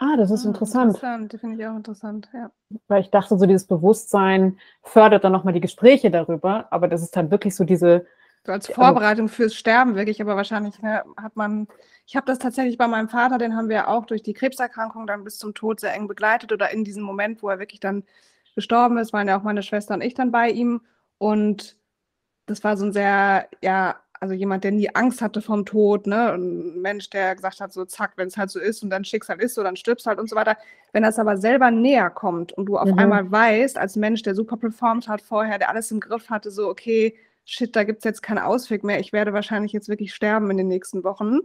Ah, 0.03 0.17
das 0.17 0.31
ist 0.31 0.45
ah, 0.45 0.49
interessant. 0.49 0.95
Interessant, 0.95 1.33
die 1.33 1.37
finde 1.37 1.61
ich 1.61 1.67
auch 1.67 1.75
interessant, 1.75 2.27
ja. 2.33 2.51
Weil 2.87 3.01
ich 3.01 3.11
dachte, 3.11 3.37
so 3.37 3.45
dieses 3.45 3.67
Bewusstsein 3.67 4.57
fördert 4.81 5.23
dann 5.23 5.31
nochmal 5.31 5.53
die 5.53 5.61
Gespräche 5.61 6.09
darüber, 6.09 6.67
aber 6.71 6.87
das 6.87 7.03
ist 7.03 7.15
dann 7.15 7.29
wirklich 7.29 7.55
so 7.55 7.65
diese. 7.65 8.07
So 8.43 8.51
als 8.51 8.67
Vorbereitung 8.67 9.25
also, 9.25 9.35
fürs 9.35 9.53
Sterben 9.53 9.93
wirklich, 9.93 10.19
aber 10.19 10.35
wahrscheinlich 10.35 10.81
ne, 10.81 11.03
hat 11.15 11.35
man, 11.35 11.67
ich 12.07 12.15
habe 12.15 12.25
das 12.25 12.39
tatsächlich 12.39 12.79
bei 12.79 12.87
meinem 12.87 13.09
Vater, 13.09 13.37
den 13.37 13.55
haben 13.55 13.69
wir 13.69 13.87
auch 13.87 14.07
durch 14.07 14.23
die 14.23 14.33
Krebserkrankung 14.33 15.05
dann 15.05 15.23
bis 15.23 15.37
zum 15.37 15.53
Tod 15.53 15.79
sehr 15.79 15.93
eng 15.93 16.07
begleitet 16.07 16.51
oder 16.51 16.71
in 16.71 16.83
diesem 16.83 17.03
Moment, 17.03 17.43
wo 17.43 17.49
er 17.49 17.59
wirklich 17.59 17.79
dann 17.79 18.03
gestorben 18.55 18.97
ist, 18.97 19.13
waren 19.13 19.27
ja 19.27 19.37
auch 19.37 19.43
meine 19.43 19.61
Schwester 19.61 19.93
und 19.93 20.01
ich 20.01 20.15
dann 20.15 20.31
bei 20.31 20.49
ihm 20.49 20.81
und 21.19 21.77
das 22.47 22.63
war 22.63 22.75
so 22.75 22.85
ein 22.85 22.93
sehr, 22.93 23.47
ja, 23.61 24.00
also 24.21 24.35
jemand, 24.35 24.63
der 24.63 24.71
nie 24.71 24.93
Angst 24.93 25.19
hatte 25.23 25.41
vom 25.41 25.65
Tod, 25.65 26.05
ne? 26.05 26.33
ein 26.33 26.79
Mensch, 26.79 27.09
der 27.09 27.35
gesagt 27.35 27.59
hat, 27.59 27.73
so 27.73 27.85
zack, 27.85 28.13
wenn 28.17 28.27
es 28.27 28.37
halt 28.37 28.51
so 28.51 28.59
ist 28.59 28.83
und 28.83 28.91
dann 28.91 29.03
Schicksal 29.03 29.41
ist 29.41 29.55
so, 29.55 29.63
dann 29.63 29.75
stirbst 29.75 30.05
halt 30.05 30.19
und 30.19 30.29
so 30.29 30.35
weiter. 30.35 30.57
Wenn 30.93 31.01
das 31.01 31.17
aber 31.17 31.37
selber 31.37 31.71
näher 31.71 32.11
kommt 32.11 32.53
und 32.53 32.67
du 32.67 32.77
auf 32.77 32.87
mhm. 32.87 32.99
einmal 32.99 33.31
weißt, 33.31 33.79
als 33.79 33.95
Mensch, 33.95 34.21
der 34.21 34.35
super 34.35 34.57
performt 34.57 35.07
hat 35.07 35.23
vorher, 35.23 35.57
der 35.57 35.69
alles 35.69 35.89
im 35.89 35.99
Griff 35.99 36.29
hatte, 36.29 36.51
so, 36.51 36.69
okay, 36.69 37.15
shit, 37.45 37.75
da 37.75 37.83
gibt 37.83 37.99
es 37.99 38.03
jetzt 38.03 38.21
keinen 38.21 38.37
Ausweg 38.37 38.83
mehr, 38.83 38.99
ich 38.99 39.11
werde 39.11 39.33
wahrscheinlich 39.33 39.73
jetzt 39.73 39.89
wirklich 39.89 40.13
sterben 40.13 40.51
in 40.51 40.57
den 40.57 40.67
nächsten 40.67 41.03
Wochen, 41.03 41.39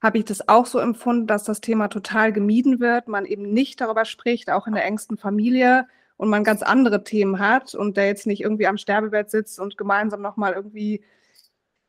habe 0.00 0.18
ich 0.18 0.24
das 0.24 0.48
auch 0.48 0.66
so 0.66 0.78
empfunden, 0.78 1.26
dass 1.26 1.42
das 1.42 1.60
Thema 1.60 1.88
total 1.88 2.32
gemieden 2.32 2.78
wird, 2.78 3.08
man 3.08 3.24
eben 3.24 3.52
nicht 3.52 3.80
darüber 3.80 4.04
spricht, 4.04 4.48
auch 4.48 4.68
in 4.68 4.74
der 4.74 4.84
engsten 4.84 5.18
Familie 5.18 5.88
und 6.18 6.28
man 6.28 6.44
ganz 6.44 6.62
andere 6.62 7.02
Themen 7.02 7.40
hat 7.40 7.74
und 7.74 7.96
der 7.96 8.06
jetzt 8.06 8.28
nicht 8.28 8.42
irgendwie 8.42 8.68
am 8.68 8.78
Sterbebett 8.78 9.28
sitzt 9.28 9.58
und 9.58 9.76
gemeinsam 9.76 10.22
nochmal 10.22 10.52
irgendwie 10.52 11.02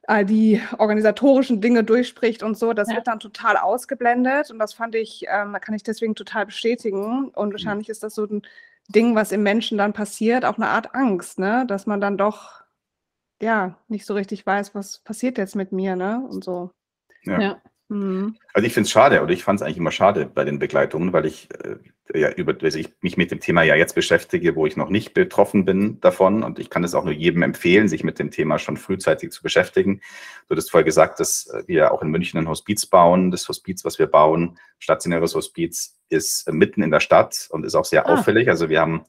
all 0.07 0.25
die 0.25 0.61
organisatorischen 0.77 1.61
Dinge 1.61 1.83
durchspricht 1.83 2.41
und 2.41 2.57
so, 2.57 2.73
das 2.73 2.89
ja. 2.89 2.95
wird 2.95 3.07
dann 3.07 3.19
total 3.19 3.57
ausgeblendet 3.57 4.49
und 4.49 4.57
das 4.57 4.73
fand 4.73 4.95
ich, 4.95 5.25
ähm, 5.27 5.55
kann 5.61 5.75
ich 5.75 5.83
deswegen 5.83 6.15
total 6.15 6.45
bestätigen 6.45 7.29
und 7.29 7.49
mhm. 7.49 7.51
wahrscheinlich 7.51 7.89
ist 7.89 8.03
das 8.03 8.15
so 8.15 8.25
ein 8.25 8.41
Ding, 8.87 9.15
was 9.15 9.33
im 9.33 9.43
Menschen 9.43 9.77
dann 9.77 9.91
passiert, 9.91 10.45
auch 10.45 10.55
eine 10.55 10.69
Art 10.69 10.95
Angst, 10.95 11.39
ne, 11.39 11.65
dass 11.67 11.85
man 11.85 11.99
dann 11.99 12.17
doch 12.17 12.63
ja 13.41 13.77
nicht 13.89 14.05
so 14.05 14.13
richtig 14.13 14.45
weiß, 14.45 14.73
was 14.73 14.99
passiert 14.99 15.37
jetzt 15.37 15.57
mit 15.57 15.73
mir, 15.73 15.97
ne 15.97 16.25
und 16.27 16.43
so. 16.43 16.71
Ja. 17.23 17.39
ja. 17.39 17.61
Mhm. 17.89 18.35
Also 18.53 18.67
ich 18.67 18.73
finde 18.73 18.87
es 18.87 18.91
schade, 18.91 19.21
oder 19.21 19.31
ich 19.31 19.43
fand 19.43 19.59
es 19.59 19.63
eigentlich 19.63 19.77
immer 19.77 19.91
schade 19.91 20.29
bei 20.33 20.43
den 20.43 20.59
Begleitungen, 20.59 21.13
weil 21.13 21.25
ich, 21.25 21.47
äh, 21.63 22.19
ja, 22.19 22.31
über, 22.31 22.55
also 22.61 22.79
ich 22.79 22.89
mich 23.01 23.17
mit 23.17 23.31
dem 23.31 23.39
Thema 23.39 23.63
ja 23.63 23.75
jetzt 23.75 23.95
beschäftige, 23.95 24.55
wo 24.55 24.65
ich 24.65 24.75
noch 24.75 24.89
nicht 24.89 25.13
betroffen 25.13 25.65
bin 25.65 25.99
davon. 26.01 26.43
Und 26.43 26.59
ich 26.59 26.69
kann 26.69 26.83
es 26.83 26.95
auch 26.95 27.05
nur 27.05 27.13
jedem 27.13 27.43
empfehlen, 27.43 27.87
sich 27.87 28.03
mit 28.03 28.19
dem 28.19 28.31
Thema 28.31 28.59
schon 28.59 28.77
frühzeitig 28.77 29.31
zu 29.31 29.41
beschäftigen. 29.41 30.01
Du 30.49 30.55
hast 30.55 30.69
vorher 30.69 30.85
gesagt, 30.85 31.19
dass 31.19 31.49
wir 31.65 31.91
auch 31.91 32.01
in 32.01 32.09
München 32.09 32.39
ein 32.39 32.49
Hospiz 32.49 32.85
bauen. 32.85 33.31
Das 33.31 33.47
Hospiz, 33.47 33.85
was 33.85 33.99
wir 33.99 34.07
bauen, 34.07 34.57
stationäres 34.79 35.35
Hospiz, 35.35 35.97
ist 36.09 36.51
mitten 36.51 36.81
in 36.81 36.91
der 36.91 36.99
Stadt 36.99 37.47
und 37.51 37.65
ist 37.65 37.75
auch 37.75 37.85
sehr 37.85 38.07
ah. 38.07 38.13
auffällig. 38.13 38.49
Also 38.49 38.69
wir 38.69 38.81
haben 38.81 39.05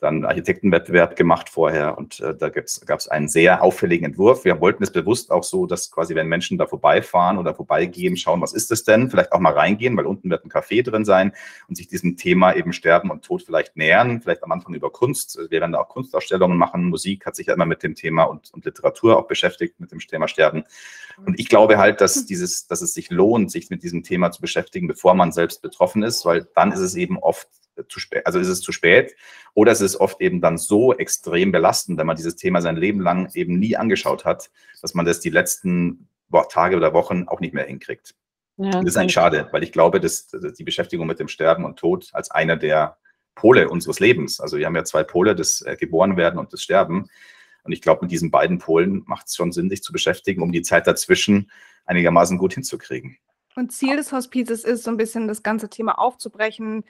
dann 0.00 0.24
Architektenwettbewerb 0.24 1.16
gemacht 1.16 1.48
vorher 1.48 1.98
und 1.98 2.20
äh, 2.20 2.34
da 2.34 2.48
gab 2.48 2.64
es 2.98 3.08
einen 3.08 3.28
sehr 3.28 3.62
auffälligen 3.62 4.06
Entwurf. 4.06 4.44
Wir 4.44 4.60
wollten 4.60 4.82
es 4.82 4.90
bewusst 4.92 5.30
auch 5.30 5.44
so, 5.44 5.66
dass 5.66 5.90
quasi, 5.90 6.14
wenn 6.14 6.26
Menschen 6.26 6.58
da 6.58 6.66
vorbeifahren 6.66 7.38
oder 7.38 7.54
vorbeigehen, 7.54 8.16
schauen, 8.16 8.40
was 8.40 8.52
ist 8.52 8.70
das 8.70 8.84
denn? 8.84 9.10
Vielleicht 9.10 9.32
auch 9.32 9.40
mal 9.40 9.52
reingehen, 9.52 9.96
weil 9.96 10.06
unten 10.06 10.30
wird 10.30 10.44
ein 10.44 10.50
Café 10.50 10.82
drin 10.82 11.04
sein 11.04 11.32
und 11.68 11.76
sich 11.76 11.88
diesem 11.88 12.16
Thema 12.16 12.54
eben 12.54 12.72
Sterben 12.72 13.10
und 13.10 13.24
Tod 13.24 13.42
vielleicht 13.42 13.76
nähern, 13.76 14.20
vielleicht 14.20 14.42
am 14.42 14.52
Anfang 14.52 14.74
über 14.74 14.90
Kunst. 14.90 15.38
Wir 15.50 15.60
werden 15.60 15.72
da 15.72 15.80
auch 15.80 15.88
Kunstausstellungen 15.88 16.56
machen. 16.56 16.84
Musik 16.84 17.26
hat 17.26 17.36
sich 17.36 17.48
ja 17.48 17.54
immer 17.54 17.66
mit 17.66 17.82
dem 17.82 17.94
Thema 17.94 18.24
und, 18.24 18.52
und 18.52 18.64
Literatur 18.64 19.18
auch 19.18 19.26
beschäftigt, 19.26 19.78
mit 19.80 19.92
dem 19.92 19.98
Thema 20.00 20.28
Sterben. 20.28 20.64
Und 21.26 21.38
ich 21.38 21.48
glaube 21.48 21.78
halt, 21.78 22.00
dass 22.00 22.24
dieses, 22.24 22.66
dass 22.66 22.82
es 22.82 22.94
sich 22.94 23.10
lohnt, 23.10 23.50
sich 23.50 23.70
mit 23.70 23.82
diesem 23.82 24.02
Thema 24.02 24.30
zu 24.30 24.40
beschäftigen, 24.40 24.88
bevor 24.88 25.14
man 25.14 25.32
selbst 25.32 25.62
betroffen 25.62 26.02
ist, 26.02 26.24
weil 26.24 26.48
dann 26.54 26.72
ist 26.72 26.80
es 26.80 26.94
eben 26.94 27.18
oft 27.18 27.48
zu 27.88 28.00
spät, 28.00 28.26
also 28.26 28.38
ist 28.38 28.48
es 28.48 28.60
zu 28.60 28.72
spät 28.72 29.14
oder 29.54 29.72
es 29.72 29.80
ist 29.80 29.96
oft 29.96 30.20
eben 30.20 30.40
dann 30.40 30.58
so 30.58 30.94
extrem 30.94 31.52
belastend, 31.52 31.98
wenn 31.98 32.06
man 32.06 32.16
dieses 32.16 32.36
Thema 32.36 32.60
sein 32.60 32.76
Leben 32.76 33.00
lang 33.00 33.30
eben 33.34 33.58
nie 33.58 33.76
angeschaut 33.76 34.24
hat, 34.24 34.50
dass 34.82 34.94
man 34.94 35.06
das 35.06 35.20
die 35.20 35.30
letzten 35.30 36.08
Tage 36.48 36.76
oder 36.76 36.92
Wochen 36.94 37.24
auch 37.26 37.40
nicht 37.40 37.54
mehr 37.54 37.64
hinkriegt. 37.64 38.14
Ja, 38.56 38.70
das 38.70 38.84
ist 38.84 38.96
eigentlich 38.96 39.14
schade, 39.14 39.48
weil 39.52 39.62
ich 39.62 39.72
glaube, 39.72 40.00
dass, 40.00 40.28
die 40.28 40.64
Beschäftigung 40.64 41.06
mit 41.06 41.18
dem 41.18 41.28
Sterben 41.28 41.64
und 41.64 41.78
Tod 41.78 42.10
als 42.12 42.30
einer 42.30 42.56
der 42.56 42.98
Pole 43.34 43.68
unseres 43.70 44.00
Lebens, 44.00 44.38
also 44.38 44.58
wir 44.58 44.66
haben 44.66 44.76
ja 44.76 44.84
zwei 44.84 45.02
Pole, 45.02 45.34
das 45.34 45.62
äh, 45.62 45.76
Geborenwerden 45.76 46.38
und 46.38 46.52
das 46.52 46.62
Sterben. 46.62 47.08
Und 47.62 47.72
ich 47.72 47.80
glaube, 47.80 48.02
mit 48.02 48.10
diesen 48.10 48.30
beiden 48.30 48.58
Polen 48.58 49.02
macht 49.06 49.28
es 49.28 49.36
schon 49.36 49.52
Sinn, 49.52 49.70
sich 49.70 49.82
zu 49.82 49.92
beschäftigen, 49.92 50.42
um 50.42 50.52
die 50.52 50.62
Zeit 50.62 50.86
dazwischen 50.86 51.50
einigermaßen 51.86 52.38
gut 52.38 52.54
hinzukriegen. 52.54 53.16
Und 53.56 53.72
Ziel 53.72 53.96
des 53.96 54.12
Hospizes 54.12 54.64
ist, 54.64 54.84
so 54.84 54.90
ein 54.90 54.96
bisschen 54.96 55.26
das 55.26 55.42
ganze 55.42 55.68
Thema 55.68 55.98
aufzubrechen, 55.98 56.84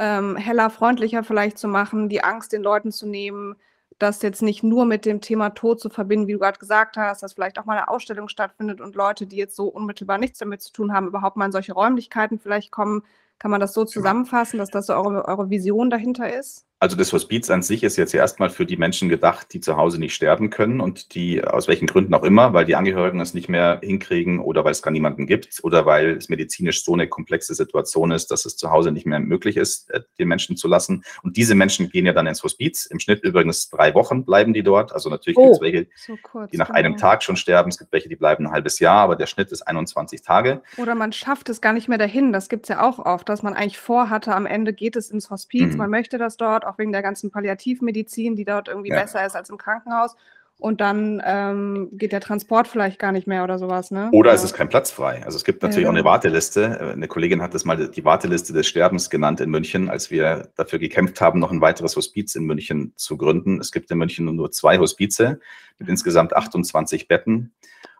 ähm, 0.00 0.34
heller, 0.36 0.70
freundlicher 0.70 1.22
vielleicht 1.22 1.58
zu 1.58 1.68
machen, 1.68 2.08
die 2.08 2.24
Angst 2.24 2.52
den 2.52 2.62
Leuten 2.62 2.90
zu 2.90 3.06
nehmen, 3.06 3.54
das 3.98 4.22
jetzt 4.22 4.40
nicht 4.40 4.62
nur 4.62 4.86
mit 4.86 5.04
dem 5.04 5.20
Thema 5.20 5.50
Tod 5.50 5.78
zu 5.78 5.90
verbinden, 5.90 6.26
wie 6.26 6.32
du 6.32 6.38
gerade 6.38 6.58
gesagt 6.58 6.96
hast, 6.96 7.22
dass 7.22 7.34
vielleicht 7.34 7.58
auch 7.58 7.66
mal 7.66 7.76
eine 7.76 7.88
Ausstellung 7.88 8.28
stattfindet 8.28 8.80
und 8.80 8.94
Leute, 8.94 9.26
die 9.26 9.36
jetzt 9.36 9.54
so 9.54 9.66
unmittelbar 9.68 10.16
nichts 10.16 10.38
damit 10.38 10.62
zu 10.62 10.72
tun 10.72 10.94
haben, 10.94 11.06
überhaupt 11.06 11.36
mal 11.36 11.44
in 11.44 11.52
solche 11.52 11.74
Räumlichkeiten 11.74 12.38
vielleicht 12.38 12.70
kommen. 12.72 13.02
Kann 13.38 13.50
man 13.50 13.60
das 13.60 13.74
so 13.74 13.84
zusammenfassen, 13.84 14.58
dass 14.58 14.70
das 14.70 14.86
so 14.86 14.94
eure, 14.94 15.26
eure 15.26 15.50
Vision 15.50 15.90
dahinter 15.90 16.32
ist? 16.34 16.64
Also 16.82 16.96
das 16.96 17.12
Hospiz 17.12 17.50
an 17.50 17.62
sich 17.62 17.82
ist 17.82 17.98
jetzt 17.98 18.14
erstmal 18.14 18.48
für 18.48 18.64
die 18.64 18.78
Menschen 18.78 19.10
gedacht, 19.10 19.52
die 19.52 19.60
zu 19.60 19.76
Hause 19.76 20.00
nicht 20.00 20.14
sterben 20.14 20.48
können 20.48 20.80
und 20.80 21.14
die 21.14 21.44
aus 21.44 21.68
welchen 21.68 21.86
Gründen 21.86 22.14
auch 22.14 22.24
immer, 22.24 22.54
weil 22.54 22.64
die 22.64 22.74
Angehörigen 22.74 23.20
es 23.20 23.34
nicht 23.34 23.50
mehr 23.50 23.80
hinkriegen 23.82 24.38
oder 24.40 24.64
weil 24.64 24.72
es 24.72 24.80
gar 24.80 24.90
niemanden 24.90 25.26
gibt 25.26 25.60
oder 25.62 25.84
weil 25.84 26.16
es 26.16 26.30
medizinisch 26.30 26.82
so 26.82 26.94
eine 26.94 27.06
komplexe 27.06 27.54
Situation 27.54 28.10
ist, 28.12 28.30
dass 28.30 28.46
es 28.46 28.56
zu 28.56 28.70
Hause 28.70 28.92
nicht 28.92 29.04
mehr 29.04 29.20
möglich 29.20 29.58
ist, 29.58 29.90
äh, 29.90 30.00
den 30.18 30.28
Menschen 30.28 30.56
zu 30.56 30.68
lassen. 30.68 31.04
Und 31.22 31.36
diese 31.36 31.54
Menschen 31.54 31.90
gehen 31.90 32.06
ja 32.06 32.14
dann 32.14 32.26
ins 32.26 32.42
Hospiz. 32.42 32.86
Im 32.86 32.98
Schnitt 32.98 33.22
übrigens 33.24 33.68
drei 33.68 33.94
Wochen 33.94 34.24
bleiben 34.24 34.54
die 34.54 34.62
dort. 34.62 34.94
Also 34.94 35.10
natürlich 35.10 35.36
oh, 35.36 35.42
gibt 35.42 35.56
es 35.56 35.60
welche, 35.60 35.86
so 35.94 36.16
kurz, 36.22 36.50
die 36.50 36.56
nach 36.56 36.70
einem 36.70 36.96
Tag 36.96 37.22
schon 37.22 37.36
sterben. 37.36 37.68
Es 37.68 37.78
gibt 37.78 37.92
welche, 37.92 38.08
die 38.08 38.16
bleiben 38.16 38.46
ein 38.46 38.52
halbes 38.52 38.78
Jahr, 38.78 39.02
aber 39.02 39.16
der 39.16 39.26
Schnitt 39.26 39.52
ist 39.52 39.60
21 39.68 40.22
Tage. 40.22 40.62
Oder 40.78 40.94
man 40.94 41.12
schafft 41.12 41.50
es 41.50 41.60
gar 41.60 41.74
nicht 41.74 41.88
mehr 41.88 41.98
dahin. 41.98 42.32
Das 42.32 42.48
gibt 42.48 42.64
es 42.64 42.68
ja 42.70 42.88
auch 42.88 42.98
oft, 42.98 43.28
dass 43.28 43.42
man 43.42 43.52
eigentlich 43.52 43.78
vorhatte, 43.78 44.34
am 44.34 44.46
Ende 44.46 44.72
geht 44.72 44.96
es 44.96 45.10
ins 45.10 45.28
Hospiz, 45.28 45.72
mhm. 45.72 45.76
man 45.76 45.90
möchte 45.90 46.16
das 46.16 46.38
dort 46.38 46.69
auch 46.70 46.78
wegen 46.78 46.92
der 46.92 47.02
ganzen 47.02 47.30
Palliativmedizin, 47.30 48.36
die 48.36 48.44
dort 48.44 48.68
irgendwie 48.68 48.90
ja. 48.90 49.00
besser 49.00 49.24
ist 49.24 49.36
als 49.36 49.50
im 49.50 49.58
Krankenhaus 49.58 50.16
und 50.60 50.80
dann 50.80 51.22
ähm, 51.24 51.88
geht 51.92 52.12
der 52.12 52.20
Transport 52.20 52.68
vielleicht 52.68 52.98
gar 52.98 53.12
nicht 53.12 53.26
mehr 53.26 53.42
oder 53.42 53.58
sowas. 53.58 53.90
Ne? 53.90 54.10
Oder 54.12 54.32
es 54.32 54.44
ist 54.44 54.54
kein 54.54 54.68
Platz 54.68 54.90
frei. 54.90 55.22
Also 55.24 55.36
es 55.36 55.44
gibt 55.44 55.62
natürlich 55.62 55.84
ja, 55.84 55.88
auch 55.88 55.92
eine 55.92 56.00
genau. 56.00 56.10
Warteliste. 56.10 56.92
Eine 56.92 57.08
Kollegin 57.08 57.42
hat 57.42 57.54
das 57.54 57.64
mal 57.64 57.88
die 57.88 58.04
Warteliste 58.04 58.52
des 58.52 58.66
Sterbens 58.66 59.08
genannt 59.08 59.40
in 59.40 59.50
München, 59.50 59.88
als 59.88 60.10
wir 60.10 60.50
dafür 60.56 60.78
gekämpft 60.78 61.20
haben, 61.20 61.40
noch 61.40 61.50
ein 61.50 61.62
weiteres 61.62 61.96
Hospiz 61.96 62.34
in 62.34 62.44
München 62.44 62.92
zu 62.96 63.16
gründen. 63.16 63.58
Es 63.58 63.72
gibt 63.72 63.90
in 63.90 63.98
München 63.98 64.26
nur 64.26 64.50
zwei 64.50 64.78
Hospize 64.78 65.40
mit 65.78 65.88
insgesamt 65.88 66.34
28 66.34 67.08
Betten 67.08 67.52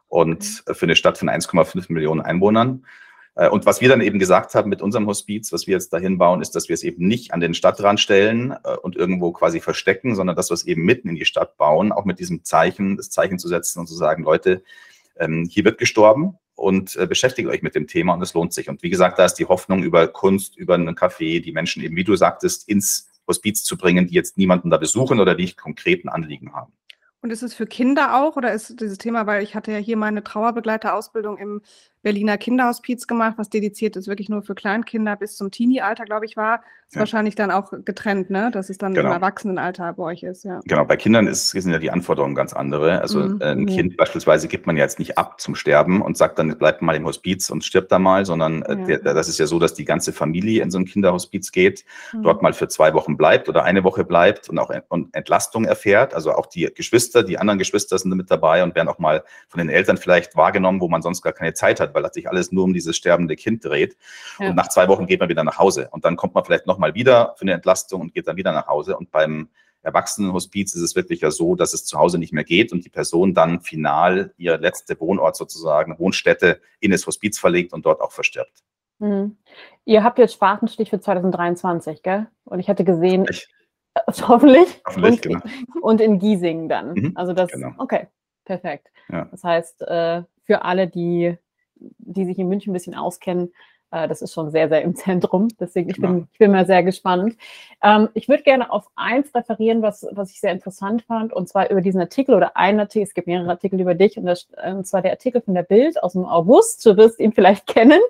und 0.09 0.63
für 0.71 0.85
eine 0.85 0.97
Stadt 0.97 1.17
von 1.17 1.31
1,5 1.31 1.91
Millionen 1.91 2.21
Einwohnern. 2.21 2.85
Äh, 3.35 3.49
und 3.49 3.67
was 3.67 3.81
wir 3.81 3.89
dann 3.89 4.01
eben 4.01 4.19
gesagt 4.19 4.55
haben 4.55 4.69
mit 4.69 4.83
unserem 4.83 5.07
Hospiz, 5.07 5.53
was 5.53 5.67
wir 5.67 5.75
jetzt 5.75 5.93
dahin 5.93 6.19
bauen, 6.19 6.41
ist, 6.41 6.55
dass 6.55 6.69
wir 6.69 6.75
es 6.75 6.83
eben 6.83 7.07
nicht 7.07 7.33
an 7.33 7.41
den 7.41 7.55
Stadtrand 7.55 8.01
stellen 8.01 8.55
äh, 8.65 8.77
und 8.83 8.97
irgendwo 8.97 9.33
quasi 9.33 9.61
verstecken, 9.61 10.15
sondern 10.15 10.37
dass 10.37 10.51
wir 10.51 10.55
es 10.55 10.67
eben 10.67 10.85
mitten 10.85 11.09
in 11.09 11.17
die 11.17 11.25
Stadt 11.25 11.57
bauen, 11.57 11.93
auch 11.93 12.05
mit 12.05 12.19
diesem 12.19 12.45
Zeichen, 12.45 12.97
das 12.97 13.11
Zeichen 13.11 13.39
zu 13.39 13.49
setzen 13.49 13.81
und 13.81 13.87
zu 13.87 13.95
sagen, 13.95 14.25
Leute, 14.25 14.63
ähm, 15.19 15.49
hier 15.51 15.65
wird 15.65 15.79
gestorben 15.79 16.39
und 16.55 16.97
äh, 16.97 17.07
beschäftigt 17.07 17.49
euch 17.49 17.63
mit 17.63 17.75
dem 17.75 17.87
Thema 17.87 18.15
und 18.15 18.23
es 18.23 18.35
lohnt 18.35 18.53
sich. 18.53 18.69
Und 18.69 18.83
wie 18.83 18.91
gesagt, 18.91 19.19
da 19.19 19.25
ist 19.25 19.35
die 19.35 19.47
Hoffnung 19.47 19.83
über 19.83 20.09
Kunst, 20.09 20.57
über 20.57 20.75
einen 20.75 20.95
Café, 20.97 21.43
die 21.43 21.53
Menschen 21.53 21.83
eben, 21.83 21.97
wie 21.97 22.05
du 22.05 22.17
sagtest, 22.17 22.69
ins 22.69 23.09
Hospiz 23.27 23.63
zu 23.63 23.77
bringen, 23.77 24.07
die 24.07 24.15
jetzt 24.15 24.37
niemanden 24.37 24.71
da 24.71 24.77
besuchen 24.77 25.21
oder 25.21 25.35
die 25.35 25.53
konkreten 25.53 26.09
Anliegen 26.09 26.53
haben. 26.53 26.73
Und 27.23 27.31
ist 27.31 27.43
es 27.43 27.53
für 27.53 27.67
Kinder 27.67 28.17
auch 28.17 28.37
oder 28.37 28.53
ist 28.53 28.81
dieses 28.81 28.97
Thema, 28.97 29.27
weil 29.27 29.43
ich 29.43 29.55
hatte 29.55 29.73
ja 29.73 29.79
hier 29.79 29.99
meine 29.99 30.25
Trauerbegleiterausbildung 30.25 31.37
im 31.37 31.61
Berliner 32.03 32.39
Kinderhospiz 32.39 33.07
gemacht, 33.07 33.35
was 33.37 33.51
dediziert 33.51 33.97
ist 33.97 34.09
wirklich 34.09 34.29
nur 34.29 34.43
für 34.43 34.55
Kleinkinder 34.55 35.17
bis 35.17 35.37
zum 35.37 35.51
Teenie-Alter, 35.51 36.05
glaube 36.05 36.25
ich, 36.27 36.37
war. 36.37 36.63
Ist 36.91 36.97
ja. 36.97 37.01
wahrscheinlich 37.01 37.37
dann 37.37 37.53
auch 37.53 37.71
getrennt, 37.85 38.31
ne? 38.31 38.51
dass 38.53 38.69
es 38.69 38.77
dann 38.77 38.95
genau. 38.95 39.11
im 39.11 39.15
Erwachsenenalter 39.15 39.93
bei 39.93 40.03
euch 40.03 40.25
ist. 40.25 40.43
Ja. 40.43 40.59
Genau, 40.65 40.85
bei 40.85 40.97
Kindern 40.97 41.29
ist, 41.29 41.51
sind 41.51 41.71
ja 41.71 41.79
die 41.79 41.93
Anforderungen 41.93 42.35
ganz 42.35 42.53
andere. 42.53 43.01
Also 43.01 43.21
mhm. 43.21 43.41
ein 43.41 43.67
Kind 43.67 43.97
beispielsweise 43.97 44.49
gibt 44.49 44.67
man 44.67 44.77
ja 44.77 44.83
jetzt 44.83 44.99
nicht 44.99 45.17
ab 45.17 45.41
zum 45.41 45.55
Sterben 45.55 46.03
und 46.03 46.17
sagt 46.17 46.41
dann, 46.41 46.59
bleibt 46.59 46.83
mal 46.83 46.97
im 46.97 47.07
Hospiz 47.07 47.49
und 47.49 47.65
stirbt 47.65 47.93
da 47.93 48.01
mal, 48.01 48.27
sondern 48.27 48.63
äh, 48.63 48.99
der, 48.99 49.15
das 49.15 49.29
ist 49.29 49.39
ja 49.39 49.47
so, 49.47 49.61
dass 49.61 49.73
die 49.73 49.85
ganze 49.85 50.13
Familie 50.13 50.65
in 50.65 50.73
so 50.73 50.79
ein 50.79 50.85
Kinderhospiz 50.85 51.53
geht, 51.53 51.85
mhm. 52.13 52.25
dort 52.25 52.43
mal 52.43 52.55
für 52.55 52.67
zwei 52.67 52.93
Wochen 52.93 53.17
bleibt 53.17 53.49
oder 53.49 53.63
eine 53.63 53.85
Woche 53.85 54.05
bleibt 54.05 54.49
und 54.49 54.59
auch 54.59 54.73
Entlastung 55.13 55.67
erfährt. 55.67 56.13
Also 56.13 56.33
auch 56.33 56.47
die 56.47 56.69
Geschwister, 56.75 57.23
die 57.23 57.39
anderen 57.39 57.61
Geschwister 57.61 57.99
sind 57.99 58.17
mit 58.17 58.33
dabei 58.33 58.65
und 58.65 58.75
werden 58.75 58.89
auch 58.89 58.99
mal 58.99 59.23
von 59.49 59.59
den 59.59 59.69
Eltern 59.69 59.97
vielleicht 59.97 60.35
wahrgenommen, 60.35 60.81
wo 60.81 60.89
man 60.89 61.03
sonst 61.03 61.23
gar 61.23 61.33
keine 61.33 61.55
Zeit 61.55 61.79
hat 61.79 61.90
hat, 61.91 61.95
weil 61.95 62.03
das 62.03 62.15
sich 62.15 62.29
alles 62.29 62.53
nur 62.53 62.65
um 62.65 62.73
dieses 62.73 62.97
sterbende 62.97 63.37
Kind 63.37 63.65
dreht. 63.65 63.97
Ja. 64.39 64.51
Und 64.51 64.57
nach 64.57 64.69
zwei 64.69 64.89
Wochen 64.89 65.07
geht 65.07 65.21
man 65.21 65.29
wieder 65.29 65.45
nach 65.45 65.59
Hause. 65.59 65.89
Und 65.91 66.05
dann 66.05 66.17
kommt 66.17 66.35
man 66.35 66.45
vielleicht 66.45 66.67
nochmal 66.67 66.95
wieder 66.95 67.35
für 67.37 67.43
eine 67.43 67.53
Entlastung 67.53 68.01
und 68.01 68.15
geht 68.15 68.27
dann 68.27 68.37
wieder 68.37 68.53
nach 68.53 68.67
Hause. 68.67 68.97
Und 68.97 69.11
beim 69.11 69.49
Erwachsenenhospiz 69.83 70.75
ist 70.75 70.83
es 70.83 70.95
wirklich 70.95 71.23
ja 71.23 71.31
so, 71.31 71.55
dass 71.55 71.73
es 71.73 71.85
zu 71.85 71.99
Hause 71.99 72.19
nicht 72.19 72.33
mehr 72.33 72.45
geht 72.45 72.73
und 72.73 72.85
die 72.85 72.91
Person 72.91 73.35
dann 73.35 73.61
final 73.61 74.35
ihr 74.37 74.59
letzte 74.59 74.99
Wohnort 75.01 75.37
sozusagen, 75.37 75.99
Wohnstätte 75.99 76.61
in 76.81 76.91
das 76.91 77.07
Hospiz 77.07 77.39
verlegt 77.39 77.73
und 77.73 77.87
dort 77.87 78.01
auch 78.01 78.13
verstirbt. 78.13 78.63
Mhm. 78.99 79.39
Ihr 79.87 80.05
habt 80.05 80.19
jetzt 80.19 80.35
Spatenstich 80.35 80.91
für 80.91 81.01
2023, 81.01 82.03
gell? 82.03 82.27
Und 82.45 82.61
ich 82.61 82.69
hatte 82.69 82.85
gesehen, 82.85 83.27
ich, 83.31 83.49
hoffentlich, 84.29 84.83
hoffentlich 84.87 85.27
und, 85.27 85.43
genau. 85.43 85.43
und, 85.81 86.01
in 86.01 86.19
Giesing 86.19 86.69
dann. 86.69 86.93
Mhm, 86.93 87.13
also 87.15 87.33
das, 87.33 87.51
genau. 87.51 87.73
okay, 87.79 88.09
perfekt. 88.45 88.89
Ja. 89.09 89.27
Das 89.31 89.43
heißt, 89.43 89.83
äh, 89.83 90.23
für 90.45 90.63
alle, 90.63 90.87
die 90.87 91.37
die 91.99 92.25
sich 92.25 92.39
in 92.39 92.49
München 92.49 92.71
ein 92.71 92.75
bisschen 92.75 92.95
auskennen, 92.95 93.53
äh, 93.91 94.09
das 94.09 94.23
ist 94.23 94.33
schon 94.33 94.51
sehr, 94.51 94.69
sehr 94.69 94.83
im 94.83 94.95
Zentrum. 94.95 95.49
Deswegen, 95.59 95.91
ich 95.91 96.01
bin, 96.01 96.29
ich 96.33 96.39
bin 96.39 96.53
mal 96.53 96.67
sehr 96.67 96.83
gespannt. 96.83 97.37
Ähm, 97.83 98.09
ich 98.15 98.29
würde 98.29 98.43
gerne 98.43 98.71
auf 98.71 98.89
eins 98.95 99.35
referieren, 99.35 99.83
was, 99.83 100.07
was 100.13 100.31
ich 100.31 100.41
sehr 100.41 100.53
interessant 100.53 101.03
fand, 101.03 101.33
und 101.33 101.49
zwar 101.49 101.71
über 101.71 101.81
diesen 101.81 102.01
Artikel 102.01 102.35
oder 102.35 102.57
einen 102.57 102.81
Artikel. 102.81 103.05
Es 103.05 103.15
gibt 103.15 103.27
mehrere 103.27 103.51
Artikel 103.51 103.81
über 103.81 103.95
dich, 103.95 104.17
und, 104.17 104.27
das, 104.27 104.49
und 104.65 104.87
zwar 104.87 105.03
der 105.03 105.13
Artikel 105.13 105.41
von 105.41 105.55
der 105.55 105.63
Bild 105.63 106.03
aus 106.03 106.13
dem 106.13 106.25
August. 106.25 106.85
Du 106.87 106.97
wirst 106.97 107.19
ihn 107.19 107.33
vielleicht 107.33 107.67
kennen, 107.75 108.01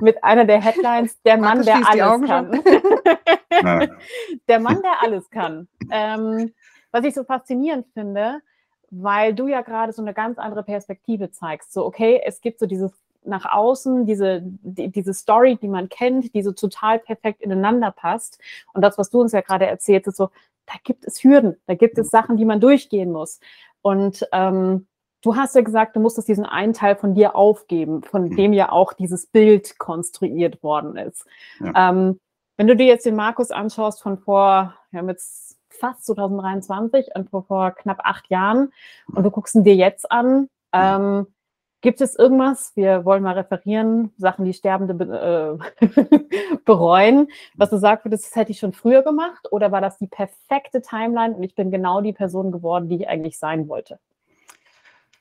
mit 0.00 0.22
einer 0.24 0.44
der 0.44 0.62
Headlines: 0.62 1.20
Der 1.22 1.36
Mann, 1.36 1.62
der 1.62 1.76
alles 1.86 2.28
kann. 2.28 2.62
der 4.48 4.60
Mann, 4.60 4.82
der 4.82 5.02
alles 5.02 5.28
kann. 5.30 5.68
Ähm, 5.90 6.52
was 6.90 7.04
ich 7.04 7.14
so 7.14 7.24
faszinierend 7.24 7.86
finde, 7.92 8.40
weil 8.90 9.34
du 9.34 9.46
ja 9.48 9.60
gerade 9.60 9.92
so 9.92 10.00
eine 10.00 10.14
ganz 10.14 10.38
andere 10.38 10.62
Perspektive 10.62 11.30
zeigst. 11.30 11.74
So, 11.74 11.84
okay, 11.84 12.22
es 12.24 12.40
gibt 12.40 12.58
so 12.58 12.64
dieses 12.64 12.92
nach 13.24 13.44
außen, 13.44 14.06
diese, 14.06 14.40
die, 14.42 14.90
diese 14.90 15.14
Story, 15.14 15.56
die 15.56 15.68
man 15.68 15.88
kennt, 15.88 16.34
die 16.34 16.42
so 16.42 16.52
total 16.52 16.98
perfekt 16.98 17.42
ineinander 17.42 17.90
passt. 17.90 18.40
Und 18.72 18.82
das, 18.82 18.98
was 18.98 19.10
du 19.10 19.20
uns 19.20 19.32
ja 19.32 19.40
gerade 19.40 19.66
erzählst, 19.66 20.08
ist 20.08 20.16
so, 20.16 20.30
da 20.66 20.74
gibt 20.84 21.04
es 21.04 21.22
Hürden, 21.24 21.56
da 21.66 21.74
gibt 21.74 21.98
es 21.98 22.10
Sachen, 22.10 22.36
die 22.36 22.44
man 22.44 22.60
durchgehen 22.60 23.10
muss. 23.10 23.40
Und 23.82 24.26
ähm, 24.32 24.86
du 25.22 25.36
hast 25.36 25.54
ja 25.54 25.62
gesagt, 25.62 25.96
du 25.96 26.00
musstest 26.00 26.28
diesen 26.28 26.46
einen 26.46 26.72
Teil 26.72 26.96
von 26.96 27.14
dir 27.14 27.36
aufgeben, 27.36 28.02
von 28.02 28.24
mhm. 28.24 28.36
dem 28.36 28.52
ja 28.52 28.70
auch 28.70 28.92
dieses 28.92 29.26
Bild 29.26 29.78
konstruiert 29.78 30.62
worden 30.62 30.96
ist. 30.96 31.26
Ja. 31.60 31.90
Ähm, 31.90 32.20
wenn 32.56 32.66
du 32.66 32.76
dir 32.76 32.86
jetzt 32.86 33.06
den 33.06 33.16
Markus 33.16 33.50
anschaust 33.50 34.02
von 34.02 34.18
vor, 34.18 34.74
wir 34.90 35.00
haben 35.00 35.08
jetzt 35.08 35.56
fast 35.70 36.04
2023 36.06 37.10
und 37.14 37.30
vor, 37.30 37.44
vor 37.44 37.70
knapp 37.70 38.00
acht 38.02 38.28
Jahren 38.30 38.72
und 39.14 39.22
du 39.22 39.30
guckst 39.30 39.54
ihn 39.54 39.64
dir 39.64 39.76
jetzt 39.76 40.10
an, 40.10 40.48
ähm, 40.72 41.28
Gibt 41.80 42.00
es 42.00 42.16
irgendwas, 42.16 42.72
wir 42.74 43.04
wollen 43.04 43.22
mal 43.22 43.34
referieren, 43.34 44.12
Sachen, 44.18 44.44
die 44.44 44.52
Sterbende 44.52 44.94
be 44.94 45.60
äh, 45.80 46.56
bereuen, 46.64 47.28
was 47.54 47.70
du 47.70 47.76
sagst, 47.78 48.04
das 48.10 48.34
hätte 48.34 48.50
ich 48.50 48.58
schon 48.58 48.72
früher 48.72 49.02
gemacht 49.02 49.46
oder 49.52 49.70
war 49.70 49.80
das 49.80 49.96
die 49.98 50.08
perfekte 50.08 50.82
Timeline 50.82 51.36
und 51.36 51.44
ich 51.44 51.54
bin 51.54 51.70
genau 51.70 52.00
die 52.00 52.12
Person 52.12 52.50
geworden, 52.50 52.88
die 52.88 52.96
ich 52.96 53.08
eigentlich 53.08 53.38
sein 53.38 53.68
wollte? 53.68 54.00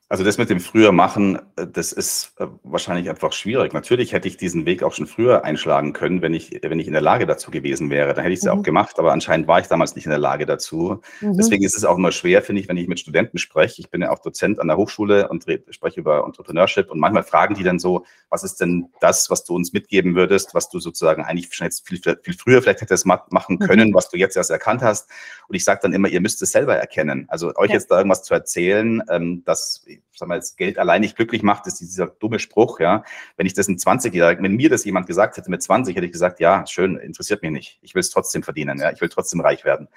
Also 0.10 0.24
das 0.24 0.38
mit 0.38 0.50
dem 0.50 0.62
früher 0.62 0.94
machen, 0.94 1.38
äh, 1.58 1.68
das 1.68 1.92
ist 1.92 2.34
äh, 2.38 2.48
wahrscheinlich 2.64 3.10
einfach 3.10 3.34
schwierig. 3.34 3.74
Natürlich 3.74 4.14
hätte 4.14 4.30
ich 4.30 4.38
diesen 4.38 4.66
Weg 4.66 4.82
auch 4.82 4.94
schon 4.94 5.06
früher 5.06 5.44
einschlagen 5.44 5.92
können, 5.92 6.22
wenn 6.22 6.34
ich, 6.34 6.58
wenn 6.64 6.80
ich 6.80 6.88
in 6.88 6.94
der 6.94 7.02
Lage 7.02 7.26
dazu 7.26 7.52
gewesen 7.52 7.90
wäre. 7.90 8.14
Dann 8.14 8.24
hätte 8.24 8.34
ich 8.34 8.40
es 8.40 8.46
mhm. 8.46 8.52
auch 8.52 8.64
gemacht, 8.64 9.00
aber 9.00 9.12
anscheinend 9.12 9.50
war 9.50 9.60
ich 9.60 9.68
damals 9.68 9.96
nicht 9.96 10.06
in 10.06 10.12
der 10.12 10.20
Lage 10.20 10.46
dazu. 10.46 11.02
Mhm. 11.20 11.36
Deswegen 11.36 11.64
ist 11.64 11.76
es 11.76 11.84
auch 11.84 11.98
immer 11.98 12.14
schwer, 12.14 12.42
finde 12.42 12.62
ich, 12.62 12.70
wenn 12.70 12.78
ich 12.78 12.88
mit 12.88 13.02
Studenten 13.02 13.38
spreche. 13.38 13.82
Ich 13.82 13.90
bin 13.90 14.02
ja 14.02 14.10
auch 14.10 14.20
Dozent 14.20 14.62
an 14.62 14.68
der 14.68 14.78
Hochschule 14.78 15.28
und 15.28 15.46
spreche 15.72 16.00
über 16.00 16.24
Entrepreneurship 16.26 16.90
und 16.90 17.00
manchmal 17.00 17.24
fragen 17.24 17.56
die 17.56 17.64
dann 17.64 17.78
so, 17.78 18.06
was 18.30 18.46
ist 18.46 18.62
denn 18.62 18.90
das, 19.02 19.30
was 19.30 19.44
du 19.44 19.56
uns 19.56 19.74
mitgeben 19.74 20.16
würdest, 20.16 20.54
was 20.54 20.70
du 20.70 20.80
sozusagen 20.80 21.26
eigentlich 21.26 21.54
schon 21.54 21.66
jetzt 21.66 21.86
viel, 21.86 22.00
viel 22.00 22.34
früher 22.34 22.62
vielleicht 22.62 22.80
hättest 22.80 23.06
machen 23.06 23.28
mhm. 23.30 23.60
können, 23.60 23.90
mhm. 23.90 23.94
was 23.94 24.10
du 24.10 24.18
jetzt 24.18 24.38
erst 24.38 24.52
erkannt 24.52 24.82
hast. 24.82 25.10
Und 25.50 25.56
ich 25.56 25.66
sage 25.66 25.82
dann 25.84 25.92
immer, 25.92 26.08
ihr 26.08 26.22
müsst 26.22 26.42
es 26.42 26.52
selber 26.52 26.78
erkennen. 26.78 27.26
Also 27.28 27.54
euch 27.58 27.70
ja. 27.70 27.76
jetzt 27.76 27.92
da 27.92 27.98
irgendwas 27.98 28.24
zu 28.24 28.34
erzählen, 28.34 29.04
ähm, 29.10 29.44
das 29.46 29.84
sag 30.14 30.28
mal, 30.28 30.38
das 30.38 30.56
Geld 30.56 30.78
allein 30.78 31.02
nicht 31.02 31.16
glücklich 31.16 31.44
macht, 31.44 31.68
ist 31.68 31.80
dieser 31.80 32.08
dumme 32.08 32.40
Spruch, 32.40 32.80
ja. 32.80 33.04
Wenn 33.36 33.46
ich 33.46 33.54
das 33.54 33.68
in 33.68 33.78
20-Jährigen, 33.78 34.44
wenn 34.44 34.56
mir 34.56 34.70
das 34.70 34.86
jemand 34.86 35.08
gesagt 35.08 35.38
hätte 35.38 35.52
mit 35.52 35.62
20, 35.62 35.96
hätte 35.96 36.06
ich 36.06 36.12
gesagt, 36.12 36.40
ja, 36.40 36.66
schön, 36.68 36.98
interessiert 36.98 37.42
mich 37.42 37.52
nicht. 37.52 37.80
Ich 37.82 37.96
will 37.96 38.02
es 38.02 38.10
trotzdem 38.10 38.44
verdienen, 38.44 38.80
ja. 38.80 38.92
Ich 38.92 39.02
will 39.02 39.10
trotzdem 39.10 39.42
reich 39.42 39.66
werden. 39.66 39.88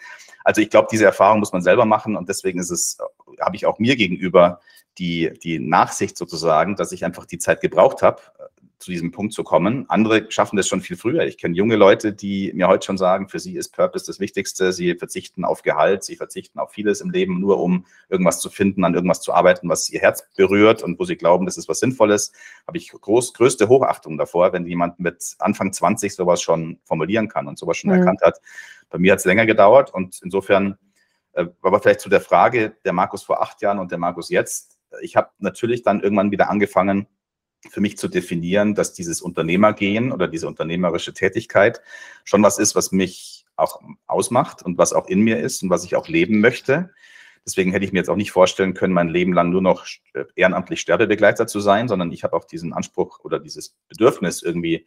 Also 0.44 0.60
ich 0.60 0.70
glaube, 0.70 0.88
diese 0.90 1.04
Erfahrung 1.04 1.40
muss 1.40 1.52
man 1.52 1.62
selber 1.62 1.84
machen 1.84 2.16
und 2.16 2.28
deswegen 2.28 2.58
ist 2.60 2.70
es, 2.70 2.98
habe 3.40 3.56
ich 3.56 3.66
auch 3.66 3.78
mir 3.78 3.96
gegenüber 3.96 4.60
die, 4.98 5.32
die 5.42 5.58
Nachsicht 5.58 6.16
sozusagen, 6.16 6.76
dass 6.76 6.92
ich 6.92 7.04
einfach 7.04 7.26
die 7.26 7.38
Zeit 7.38 7.60
gebraucht 7.60 8.02
habe, 8.02 8.20
zu 8.80 8.90
diesem 8.90 9.12
Punkt 9.12 9.34
zu 9.34 9.44
kommen. 9.44 9.84
Andere 9.88 10.30
schaffen 10.30 10.56
das 10.56 10.66
schon 10.66 10.80
viel 10.80 10.96
früher. 10.96 11.26
Ich 11.26 11.36
kenne 11.36 11.54
junge 11.54 11.76
Leute, 11.76 12.14
die 12.14 12.50
mir 12.54 12.66
heute 12.66 12.86
schon 12.86 12.96
sagen, 12.96 13.28
für 13.28 13.38
sie 13.38 13.56
ist 13.56 13.76
Purpose 13.76 14.06
das 14.06 14.20
Wichtigste. 14.20 14.72
Sie 14.72 14.94
verzichten 14.94 15.44
auf 15.44 15.60
Gehalt, 15.60 16.02
sie 16.02 16.16
verzichten 16.16 16.58
auf 16.58 16.72
vieles 16.72 17.02
im 17.02 17.10
Leben, 17.10 17.40
nur 17.40 17.60
um 17.60 17.84
irgendwas 18.08 18.40
zu 18.40 18.48
finden, 18.48 18.82
an 18.84 18.94
irgendwas 18.94 19.20
zu 19.20 19.34
arbeiten, 19.34 19.68
was 19.68 19.90
ihr 19.90 20.00
Herz 20.00 20.26
berührt 20.34 20.82
und 20.82 20.98
wo 20.98 21.04
sie 21.04 21.16
glauben, 21.16 21.44
das 21.44 21.58
ist 21.58 21.68
was 21.68 21.78
Sinnvolles. 21.78 22.32
Habe 22.66 22.78
ich 22.78 22.90
groß, 22.90 23.34
größte 23.34 23.68
Hochachtung 23.68 24.16
davor, 24.16 24.54
wenn 24.54 24.66
jemand 24.66 24.98
mit 24.98 25.36
Anfang 25.40 25.74
20 25.74 26.14
sowas 26.14 26.40
schon 26.40 26.80
formulieren 26.84 27.28
kann 27.28 27.48
und 27.48 27.58
sowas 27.58 27.76
schon 27.76 27.90
mhm. 27.90 27.98
erkannt 27.98 28.22
hat. 28.22 28.40
Bei 28.88 28.96
mir 28.96 29.12
hat 29.12 29.18
es 29.18 29.26
länger 29.26 29.44
gedauert 29.44 29.92
und 29.92 30.20
insofern, 30.22 30.78
äh, 31.32 31.44
aber 31.60 31.80
vielleicht 31.80 32.00
zu 32.00 32.08
der 32.08 32.22
Frage, 32.22 32.74
der 32.86 32.94
Markus 32.94 33.22
vor 33.24 33.42
acht 33.42 33.60
Jahren 33.60 33.78
und 33.78 33.90
der 33.90 33.98
Markus 33.98 34.30
jetzt. 34.30 34.78
Ich 35.02 35.16
habe 35.16 35.28
natürlich 35.38 35.82
dann 35.82 36.00
irgendwann 36.00 36.30
wieder 36.30 36.48
angefangen, 36.48 37.06
für 37.68 37.80
mich 37.80 37.98
zu 37.98 38.08
definieren, 38.08 38.74
dass 38.74 38.92
dieses 38.92 39.20
Unternehmergehen 39.20 40.12
oder 40.12 40.28
diese 40.28 40.46
unternehmerische 40.46 41.12
Tätigkeit 41.12 41.82
schon 42.24 42.42
was 42.42 42.58
ist, 42.58 42.74
was 42.74 42.92
mich 42.92 43.44
auch 43.56 43.80
ausmacht 44.06 44.62
und 44.62 44.78
was 44.78 44.92
auch 44.92 45.06
in 45.08 45.20
mir 45.20 45.38
ist 45.38 45.62
und 45.62 45.70
was 45.70 45.84
ich 45.84 45.96
auch 45.96 46.08
leben 46.08 46.40
möchte. 46.40 46.90
Deswegen 47.46 47.72
hätte 47.72 47.84
ich 47.84 47.92
mir 47.92 47.98
jetzt 47.98 48.10
auch 48.10 48.16
nicht 48.16 48.32
vorstellen 48.32 48.74
können, 48.74 48.94
mein 48.94 49.08
Leben 49.08 49.32
lang 49.32 49.50
nur 49.50 49.62
noch 49.62 49.86
ehrenamtlich 50.34 50.80
Sterbebegleiter 50.80 51.46
zu 51.46 51.60
sein, 51.60 51.88
sondern 51.88 52.12
ich 52.12 52.22
habe 52.22 52.36
auch 52.36 52.44
diesen 52.44 52.72
Anspruch 52.72 53.20
oder 53.20 53.40
dieses 53.40 53.76
Bedürfnis, 53.88 54.42
irgendwie 54.42 54.86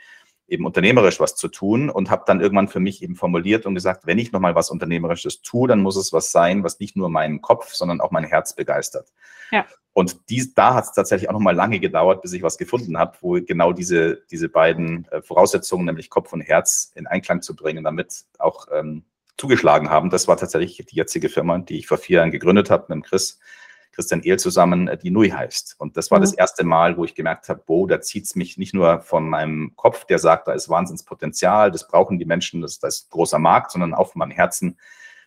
eben 0.54 0.66
unternehmerisch 0.66 1.20
was 1.20 1.36
zu 1.36 1.50
tun 1.50 1.90
und 1.90 2.10
habe 2.10 2.24
dann 2.26 2.40
irgendwann 2.40 2.68
für 2.70 2.80
mich 2.80 3.04
eben 3.04 3.16
formuliert 3.16 3.66
und 3.66 3.76
gesagt, 3.76 4.06
wenn 4.06 4.20
ich 4.20 4.32
nochmal 4.32 4.56
was 4.56 4.70
Unternehmerisches 4.70 5.42
tue, 5.42 5.68
dann 5.68 5.82
muss 5.82 5.98
es 5.98 6.14
was 6.14 6.32
sein, 6.32 6.64
was 6.64 6.80
nicht 6.80 6.96
nur 6.96 7.10
meinen 7.10 7.42
Kopf, 7.42 7.74
sondern 7.74 8.00
auch 8.00 8.12
mein 8.12 8.24
Herz 8.24 8.56
begeistert. 8.56 9.12
Ja. 9.52 9.66
Und 9.92 10.30
dies, 10.30 10.54
da 10.54 10.74
hat 10.76 10.86
es 10.86 10.94
tatsächlich 10.94 11.30
auch 11.30 11.34
nochmal 11.34 11.56
lange 11.56 11.80
gedauert, 11.80 12.22
bis 12.22 12.34
ich 12.34 12.42
was 12.42 12.58
gefunden 12.58 12.98
habe, 12.98 13.18
wo 13.22 13.34
genau 13.34 13.74
diese, 13.74 14.22
diese 14.32 14.50
beiden 14.50 15.08
äh, 15.12 15.22
Voraussetzungen, 15.22 15.86
nämlich 15.86 16.10
Kopf 16.10 16.34
und 16.34 16.42
Herz, 16.42 16.92
in 16.96 17.06
Einklang 17.06 17.42
zu 17.42 17.56
bringen, 17.56 17.84
damit 17.84 18.24
auch 18.40 18.68
ähm, 18.72 19.04
zugeschlagen 19.38 19.90
haben, 19.90 20.10
das 20.10 20.28
war 20.28 20.38
tatsächlich 20.38 20.84
die 20.86 20.96
jetzige 20.96 21.30
Firma, 21.30 21.58
die 21.60 21.78
ich 21.78 21.88
vor 21.88 21.98
vier 21.98 22.18
Jahren 22.18 22.32
gegründet 22.32 22.70
habe 22.70 22.86
mit 22.90 22.96
dem 22.96 23.04
Chris, 23.04 23.40
Christian 23.94 24.24
Ehl 24.24 24.38
zusammen, 24.38 24.88
äh, 24.88 24.98
die 24.98 25.12
Nui 25.12 25.30
heißt. 25.30 25.76
Und 25.78 25.96
das 25.96 26.12
war 26.12 26.20
mhm. 26.20 26.24
das 26.24 26.34
erste 26.34 26.64
Mal, 26.64 26.98
wo 26.98 27.06
ich 27.06 27.16
gemerkt 27.16 27.48
habe, 27.50 27.64
boah, 27.66 27.88
da 27.88 28.02
zieht 28.02 28.26
es 28.26 28.36
mich 28.36 28.58
nicht 28.58 28.74
nur 28.74 29.00
von 29.02 29.30
meinem 29.30 29.74
Kopf, 29.76 30.06
der 30.06 30.20
sagt, 30.20 30.48
da 30.48 30.54
ist 30.54 30.70
Wahnsinnspotenzial, 30.70 31.72
das 31.72 31.88
brauchen 31.88 32.20
die 32.20 32.26
Menschen, 32.26 32.62
das, 32.62 32.80
das 32.80 32.98
ist 32.98 33.08
ein 33.08 33.12
großer 33.12 33.40
Markt, 33.40 33.72
sondern 33.72 33.94
auch 33.94 34.12
von 34.12 34.20
meinem 34.20 34.32
Herzen, 34.32 34.78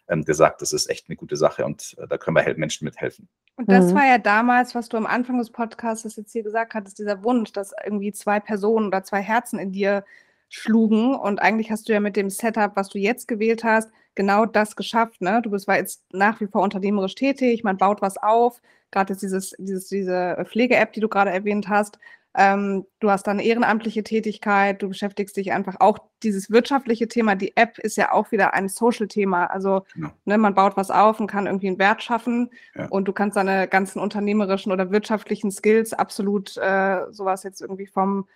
ähm, 0.09 0.25
der 0.25 0.35
sagt, 0.35 0.63
das 0.63 0.73
ist 0.73 0.91
echt 0.91 1.09
eine 1.09 1.17
gute 1.17 1.37
Sache 1.37 1.65
und 1.65 1.97
äh, 1.99 2.07
da 2.07 2.19
können 2.19 2.37
wir 2.37 2.59
Menschen 2.59 2.85
mithelfen. 2.85 3.29
Und 3.57 3.71
das 3.71 3.87
mhm. 3.87 3.95
war 3.97 4.07
ja 4.07 4.19
damals, 4.19 4.75
was 4.75 4.89
du 4.89 4.97
am 4.97 5.07
Anfang 5.07 5.39
des 5.39 5.51
Podcasts 5.51 6.17
jetzt 6.17 6.33
hier 6.33 6.43
gesagt 6.43 6.75
hattest, 6.75 6.99
dieser 6.99 7.25
Wunsch, 7.25 7.53
dass 7.53 7.73
irgendwie 7.85 8.13
zwei 8.13 8.39
Personen 8.39 8.89
oder 8.89 9.03
zwei 9.03 9.23
Herzen 9.23 9.59
in 9.59 9.73
dir 9.73 10.05
schlugen. 10.49 11.15
Und 11.15 11.41
eigentlich 11.41 11.71
hast 11.71 11.89
du 11.89 11.93
ja 11.93 12.01
mit 12.01 12.17
dem 12.17 12.31
Setup, 12.31 12.73
was 12.77 12.91
du 12.91 12.99
jetzt 12.99 13.29
gewählt 13.29 13.65
hast, 13.65 13.91
genau 14.17 14.47
das 14.47 14.75
geschafft. 14.75 15.21
Ne? 15.21 15.41
Du 15.43 15.51
bist 15.51 15.69
war 15.69 15.77
jetzt 15.77 16.03
nach 16.13 16.41
wie 16.41 16.49
vor 16.49 16.63
unternehmerisch 16.63 17.15
tätig, 17.15 17.63
man 17.63 17.77
baut 17.77 18.03
was 18.03 18.17
auf. 18.17 18.61
Gerade 18.91 19.13
jetzt 19.13 19.23
dieses, 19.23 19.55
dieses, 19.59 19.89
diese 19.89 20.45
Pflege-App, 20.45 20.93
die 20.93 21.01
du 21.01 21.09
gerade 21.09 21.31
erwähnt 21.31 21.69
hast. 21.69 21.99
Ähm, 22.39 22.85
du 23.01 23.11
hast 23.11 23.27
dann 23.27 23.39
ehrenamtliche 23.39 24.03
Tätigkeit, 24.03 24.83
du 24.83 24.89
beschäftigst 24.89 25.37
dich 25.39 25.53
einfach 25.53 25.77
auch 25.81 25.99
dieses 26.23 26.51
wirtschaftliche 26.51 27.09
Thema. 27.09 27.35
Die 27.35 27.57
App 27.57 27.79
ist 27.79 27.97
ja 27.97 28.13
auch 28.13 28.31
wieder 28.31 28.53
ein 28.53 28.69
Social-Thema. 28.69 29.47
Also 29.47 29.85
ja. 29.95 30.13
ne, 30.27 30.37
man 30.37 30.55
baut 30.55 30.77
was 30.77 30.91
auf 30.91 31.19
und 31.19 31.29
kann 31.29 31.47
irgendwie 31.47 31.69
einen 31.69 31.79
Wert 31.79 32.03
schaffen 32.03 32.51
ja. 32.75 32.89
und 32.89 33.09
du 33.09 33.13
kannst 33.15 33.39
deine 33.39 33.69
ganzen 33.69 34.01
unternehmerischen 34.01 34.71
oder 34.71 34.91
wirtschaftlichen 34.91 35.51
Skills 35.51 35.95
absolut 35.95 36.57
äh, 36.59 37.11
sowas 37.11 37.43
jetzt 37.43 37.63
irgendwie 37.63 37.87
vom 37.87 38.27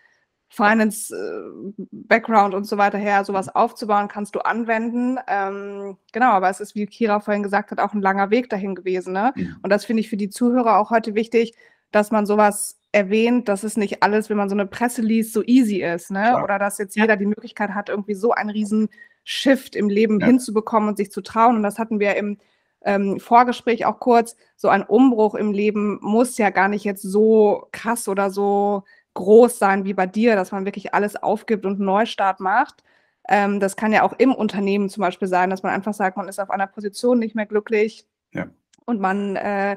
Finance-Background 0.50 2.54
äh, 2.54 2.56
und 2.56 2.64
so 2.64 2.76
weiter 2.76 2.98
her, 2.98 3.24
sowas 3.24 3.46
mhm. 3.46 3.52
aufzubauen, 3.54 4.08
kannst 4.08 4.34
du 4.34 4.40
anwenden. 4.40 5.18
Ähm, 5.28 5.96
genau, 6.12 6.32
aber 6.32 6.50
es 6.50 6.60
ist, 6.60 6.74
wie 6.74 6.86
Kira 6.86 7.20
vorhin 7.20 7.44
gesagt 7.44 7.70
hat, 7.70 7.78
auch 7.78 7.94
ein 7.94 8.02
langer 8.02 8.30
Weg 8.30 8.50
dahin 8.50 8.74
gewesen. 8.74 9.12
Ne? 9.12 9.32
Mhm. 9.36 9.56
Und 9.62 9.70
das 9.70 9.84
finde 9.84 10.00
ich 10.00 10.10
für 10.10 10.16
die 10.16 10.28
Zuhörer 10.28 10.78
auch 10.78 10.90
heute 10.90 11.14
wichtig, 11.14 11.54
dass 11.92 12.10
man 12.10 12.26
sowas 12.26 12.78
erwähnt, 12.92 13.48
dass 13.48 13.62
es 13.62 13.76
nicht 13.76 14.02
alles, 14.02 14.28
wenn 14.28 14.36
man 14.36 14.48
so 14.48 14.56
eine 14.56 14.66
Presse 14.66 15.02
liest, 15.02 15.32
so 15.32 15.44
easy 15.44 15.82
ist. 15.82 16.10
Ne? 16.10 16.42
Oder 16.42 16.58
dass 16.58 16.78
jetzt 16.78 16.96
jeder 16.96 17.16
die 17.16 17.26
Möglichkeit 17.26 17.70
hat, 17.70 17.88
irgendwie 17.88 18.14
so 18.14 18.32
einen 18.32 18.50
riesen 18.50 18.88
Shift 19.22 19.76
im 19.76 19.88
Leben 19.88 20.18
ja. 20.18 20.26
hinzubekommen 20.26 20.88
und 20.88 20.96
sich 20.96 21.12
zu 21.12 21.20
trauen. 21.20 21.56
Und 21.56 21.62
das 21.62 21.78
hatten 21.78 22.00
wir 22.00 22.16
im 22.16 22.38
ähm, 22.82 23.20
Vorgespräch 23.20 23.86
auch 23.86 24.00
kurz. 24.00 24.34
So 24.56 24.68
ein 24.68 24.82
Umbruch 24.82 25.36
im 25.36 25.52
Leben 25.52 26.00
muss 26.02 26.38
ja 26.38 26.50
gar 26.50 26.66
nicht 26.66 26.84
jetzt 26.84 27.02
so 27.02 27.68
krass 27.70 28.08
oder 28.08 28.30
so 28.30 28.82
groß 29.14 29.58
sein 29.58 29.84
wie 29.84 29.94
bei 29.94 30.06
dir, 30.06 30.36
dass 30.36 30.52
man 30.52 30.64
wirklich 30.64 30.94
alles 30.94 31.16
aufgibt 31.16 31.66
und 31.66 31.76
einen 31.76 31.84
Neustart 31.84 32.40
macht. 32.40 32.82
Ähm, 33.28 33.60
das 33.60 33.76
kann 33.76 33.92
ja 33.92 34.02
auch 34.02 34.14
im 34.18 34.34
Unternehmen 34.34 34.88
zum 34.88 35.02
Beispiel 35.02 35.28
sein, 35.28 35.50
dass 35.50 35.62
man 35.62 35.72
einfach 35.72 35.94
sagt, 35.94 36.16
man 36.16 36.28
ist 36.28 36.40
auf 36.40 36.50
einer 36.50 36.66
Position 36.66 37.18
nicht 37.18 37.34
mehr 37.34 37.46
glücklich 37.46 38.06
ja. 38.32 38.46
und 38.86 39.00
man 39.00 39.36
äh, 39.36 39.76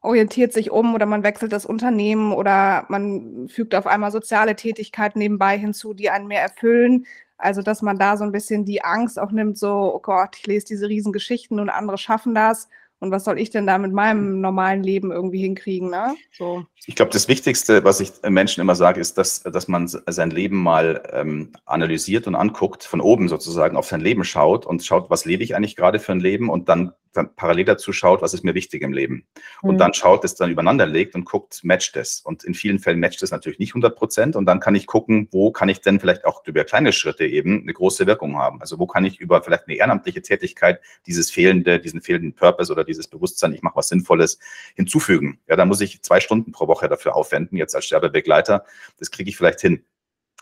orientiert 0.00 0.52
sich 0.52 0.70
um 0.70 0.94
oder 0.94 1.06
man 1.06 1.22
wechselt 1.22 1.52
das 1.52 1.66
Unternehmen 1.66 2.32
oder 2.32 2.86
man 2.88 3.48
fügt 3.48 3.74
auf 3.74 3.86
einmal 3.86 4.10
soziale 4.10 4.56
Tätigkeiten 4.56 5.18
nebenbei 5.18 5.58
hinzu, 5.58 5.92
die 5.92 6.10
einen 6.10 6.28
mehr 6.28 6.42
erfüllen. 6.42 7.06
Also, 7.36 7.62
dass 7.62 7.82
man 7.82 7.98
da 7.98 8.16
so 8.16 8.24
ein 8.24 8.32
bisschen 8.32 8.64
die 8.64 8.82
Angst 8.82 9.18
auch 9.18 9.30
nimmt, 9.30 9.58
so, 9.58 9.94
oh 9.94 10.00
Gott, 10.00 10.36
ich 10.36 10.46
lese 10.46 10.66
diese 10.66 10.88
riesen 10.88 11.12
Geschichten 11.12 11.60
und 11.60 11.68
andere 11.68 11.98
schaffen 11.98 12.34
das 12.34 12.68
und 13.00 13.10
was 13.12 13.24
soll 13.24 13.38
ich 13.38 13.50
denn 13.50 13.66
da 13.66 13.78
mit 13.78 13.92
meinem 13.92 14.40
normalen 14.40 14.82
Leben 14.82 15.12
irgendwie 15.12 15.40
hinkriegen? 15.40 15.90
Ne? 15.90 16.16
So. 16.32 16.64
Ich 16.86 16.96
glaube, 16.96 17.12
das 17.12 17.28
Wichtigste, 17.28 17.84
was 17.84 18.00
ich 18.00 18.12
Menschen 18.28 18.60
immer 18.60 18.74
sage, 18.74 19.00
ist, 19.00 19.18
dass, 19.18 19.42
dass 19.42 19.68
man 19.68 19.86
sein 19.86 20.30
Leben 20.30 20.56
mal 20.56 21.02
ähm, 21.12 21.52
analysiert 21.64 22.26
und 22.26 22.34
anguckt, 22.34 22.84
von 22.84 23.00
oben 23.00 23.28
sozusagen 23.28 23.76
auf 23.76 23.86
sein 23.86 24.00
Leben 24.00 24.24
schaut 24.24 24.66
und 24.66 24.84
schaut, 24.84 25.10
was 25.10 25.24
lebe 25.24 25.44
ich 25.44 25.54
eigentlich 25.54 25.76
gerade 25.76 26.00
für 26.00 26.12
ein 26.12 26.20
Leben 26.20 26.50
und 26.50 26.68
dann 26.68 26.92
dann 27.12 27.34
parallel 27.34 27.64
dazu 27.64 27.92
schaut, 27.92 28.22
was 28.22 28.34
ist 28.34 28.44
mir 28.44 28.54
wichtig 28.54 28.82
im 28.82 28.92
Leben. 28.92 29.26
Und 29.62 29.74
mhm. 29.74 29.78
dann 29.78 29.94
schaut 29.94 30.24
es 30.24 30.34
dann 30.34 30.50
übereinander 30.50 30.86
legt 30.86 31.14
und 31.14 31.24
guckt, 31.24 31.60
matcht 31.64 31.96
es. 31.96 32.20
Und 32.20 32.44
in 32.44 32.54
vielen 32.54 32.78
Fällen 32.78 33.00
matcht 33.00 33.22
es 33.22 33.30
natürlich 33.30 33.58
nicht 33.58 33.70
100 33.70 33.96
Prozent. 33.96 34.36
Und 34.36 34.46
dann 34.46 34.60
kann 34.60 34.74
ich 34.74 34.86
gucken, 34.86 35.28
wo 35.30 35.50
kann 35.50 35.68
ich 35.68 35.80
denn 35.80 36.00
vielleicht 36.00 36.24
auch 36.24 36.46
über 36.46 36.64
kleine 36.64 36.92
Schritte 36.92 37.26
eben 37.26 37.62
eine 37.62 37.72
große 37.72 38.06
Wirkung 38.06 38.38
haben. 38.38 38.60
Also 38.60 38.78
wo 38.78 38.86
kann 38.86 39.04
ich 39.04 39.20
über 39.20 39.42
vielleicht 39.42 39.66
eine 39.66 39.76
ehrenamtliche 39.76 40.22
Tätigkeit 40.22 40.80
dieses 41.06 41.30
fehlende, 41.30 41.80
diesen 41.80 42.00
fehlenden 42.00 42.34
Purpose 42.34 42.72
oder 42.72 42.84
dieses 42.88 43.06
Bewusstsein, 43.08 43.52
ich 43.52 43.62
mache 43.62 43.76
was 43.76 43.88
Sinnvolles, 43.88 44.38
hinzufügen. 44.74 45.40
Ja, 45.48 45.56
da 45.56 45.64
muss 45.64 45.80
ich 45.80 46.02
zwei 46.02 46.20
Stunden 46.20 46.52
pro 46.52 46.66
Woche 46.66 46.88
dafür 46.88 47.14
aufwenden, 47.14 47.56
jetzt 47.56 47.74
als 47.74 47.84
Sterbebegleiter. 47.84 48.64
Das 48.98 49.10
kriege 49.10 49.30
ich 49.30 49.36
vielleicht 49.36 49.60
hin. 49.60 49.84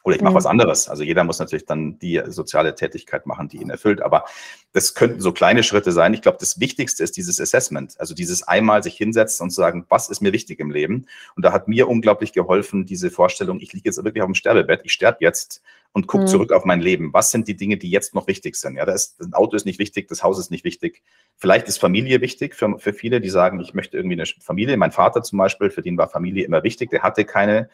Oder 0.07 0.15
ich 0.15 0.23
mache 0.23 0.35
mhm. 0.35 0.37
was 0.37 0.47
anderes. 0.47 0.89
Also 0.89 1.03
jeder 1.03 1.25
muss 1.25 1.41
natürlich 1.41 1.67
dann 1.67 1.99
die 1.99 2.23
soziale 2.29 2.77
Tätigkeit 2.77 3.27
machen, 3.27 3.49
die 3.49 3.57
ihn 3.57 3.71
erfüllt. 3.71 4.01
Aber 4.01 4.25
das 4.73 4.95
könnten 4.95 5.21
so 5.21 5.33
kleine 5.33 5.65
Schritte 5.65 5.91
sein. 5.91 6.15
Ich 6.15 6.23
glaube, 6.23 6.39
das 6.39 6.61
Wichtigste 6.61 7.03
ist 7.03 7.17
dieses 7.17 7.41
Assessment. 7.41 7.97
Also 7.99 8.15
dieses 8.15 8.45
einmal 8.45 8.85
sich 8.85 8.97
hinsetzen 8.97 9.43
und 9.43 9.51
sagen, 9.51 9.85
was 9.89 10.09
ist 10.09 10.21
mir 10.21 10.33
wichtig 10.33 10.61
im 10.61 10.71
Leben? 10.71 11.07
Und 11.35 11.45
da 11.45 11.51
hat 11.53 11.67
mir 11.67 11.89
unglaublich 11.89 12.33
geholfen, 12.33 12.87
diese 12.87 13.11
Vorstellung, 13.11 13.59
ich 13.59 13.73
liege 13.73 13.89
jetzt 13.89 13.97
wirklich 13.97 14.23
auf 14.23 14.29
dem 14.29 14.37
Sterbebett, 14.37 14.83
ich 14.85 14.93
sterbe 14.93 15.19
jetzt 15.23 15.61
und 15.93 16.07
gucke 16.07 16.23
mhm. 16.23 16.29
zurück 16.29 16.53
auf 16.53 16.65
mein 16.65 16.81
Leben. 16.81 17.13
Was 17.13 17.33
sind 17.33 17.49
die 17.49 17.57
Dinge, 17.57 17.77
die 17.77 17.91
jetzt 17.91 18.15
noch 18.15 18.29
wichtig 18.29 18.55
sind? 18.55 18.77
Ja, 18.77 18.85
da 18.85 18.93
ist, 18.93 19.17
das 19.19 19.33
Auto 19.33 19.57
ist 19.57 19.67
nicht 19.67 19.81
wichtig, 19.81 20.07
das 20.07 20.23
Haus 20.23 20.39
ist 20.39 20.53
nicht 20.53 20.63
wichtig. 20.63 21.03
Vielleicht 21.35 21.67
ist 21.67 21.79
Familie 21.79 22.21
wichtig 22.21 22.55
für, 22.55 22.79
für 22.79 22.93
viele, 22.93 23.21
die 23.21 23.31
sagen, 23.31 23.59
ich 23.59 23.75
möchte 23.75 23.97
irgendwie 23.97 24.15
eine 24.15 24.27
Familie. 24.41 24.77
Mein 24.77 24.93
Vater 24.93 25.25
zum 25.25 25.39
Beispiel, 25.39 25.69
für 25.69 25.83
den 25.83 25.99
war 25.99 26.09
Familie 26.09 26.45
immer 26.45 26.63
wichtig. 26.63 26.91
Der 26.91 27.03
hatte 27.03 27.25
keine 27.25 27.69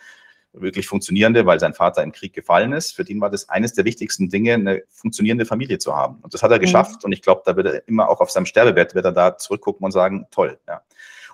wirklich 0.53 0.87
funktionierende, 0.87 1.47
weil 1.47 1.59
sein 1.61 1.75
Vater 1.75 2.03
im 2.03 2.13
Krieg 2.13 2.33
gefallen 2.33 2.73
ist. 2.73 2.95
Für 2.95 3.03
ihn 3.09 3.21
war 3.21 3.31
das 3.31 3.49
eines 3.49 3.73
der 3.73 3.85
wichtigsten 3.85 4.29
Dinge, 4.29 4.55
eine 4.55 4.83
funktionierende 4.91 5.47
Familie 5.47 5.79
zu 5.79 5.97
haben. 5.97 6.19
Und 6.23 6.35
das 6.35 6.43
hat 6.43 6.51
er 6.51 6.59
mhm. 6.59 6.63
geschafft. 6.63 7.05
Und 7.05 7.13
ich 7.13 7.23
glaube, 7.23 7.43
da 7.45 7.57
wird 7.57 7.67
er 7.67 7.89
immer 7.89 8.09
auch 8.09 8.21
auf 8.21 8.31
seinem 8.31 8.47
Sterbebett, 8.47 8.95
wird 8.95 9.05
er 9.05 9.13
da 9.13 9.39
zurückgucken 9.39 9.85
und 9.85 9.93
sagen, 9.93 10.27
toll. 10.31 10.59
Ja. 10.69 10.83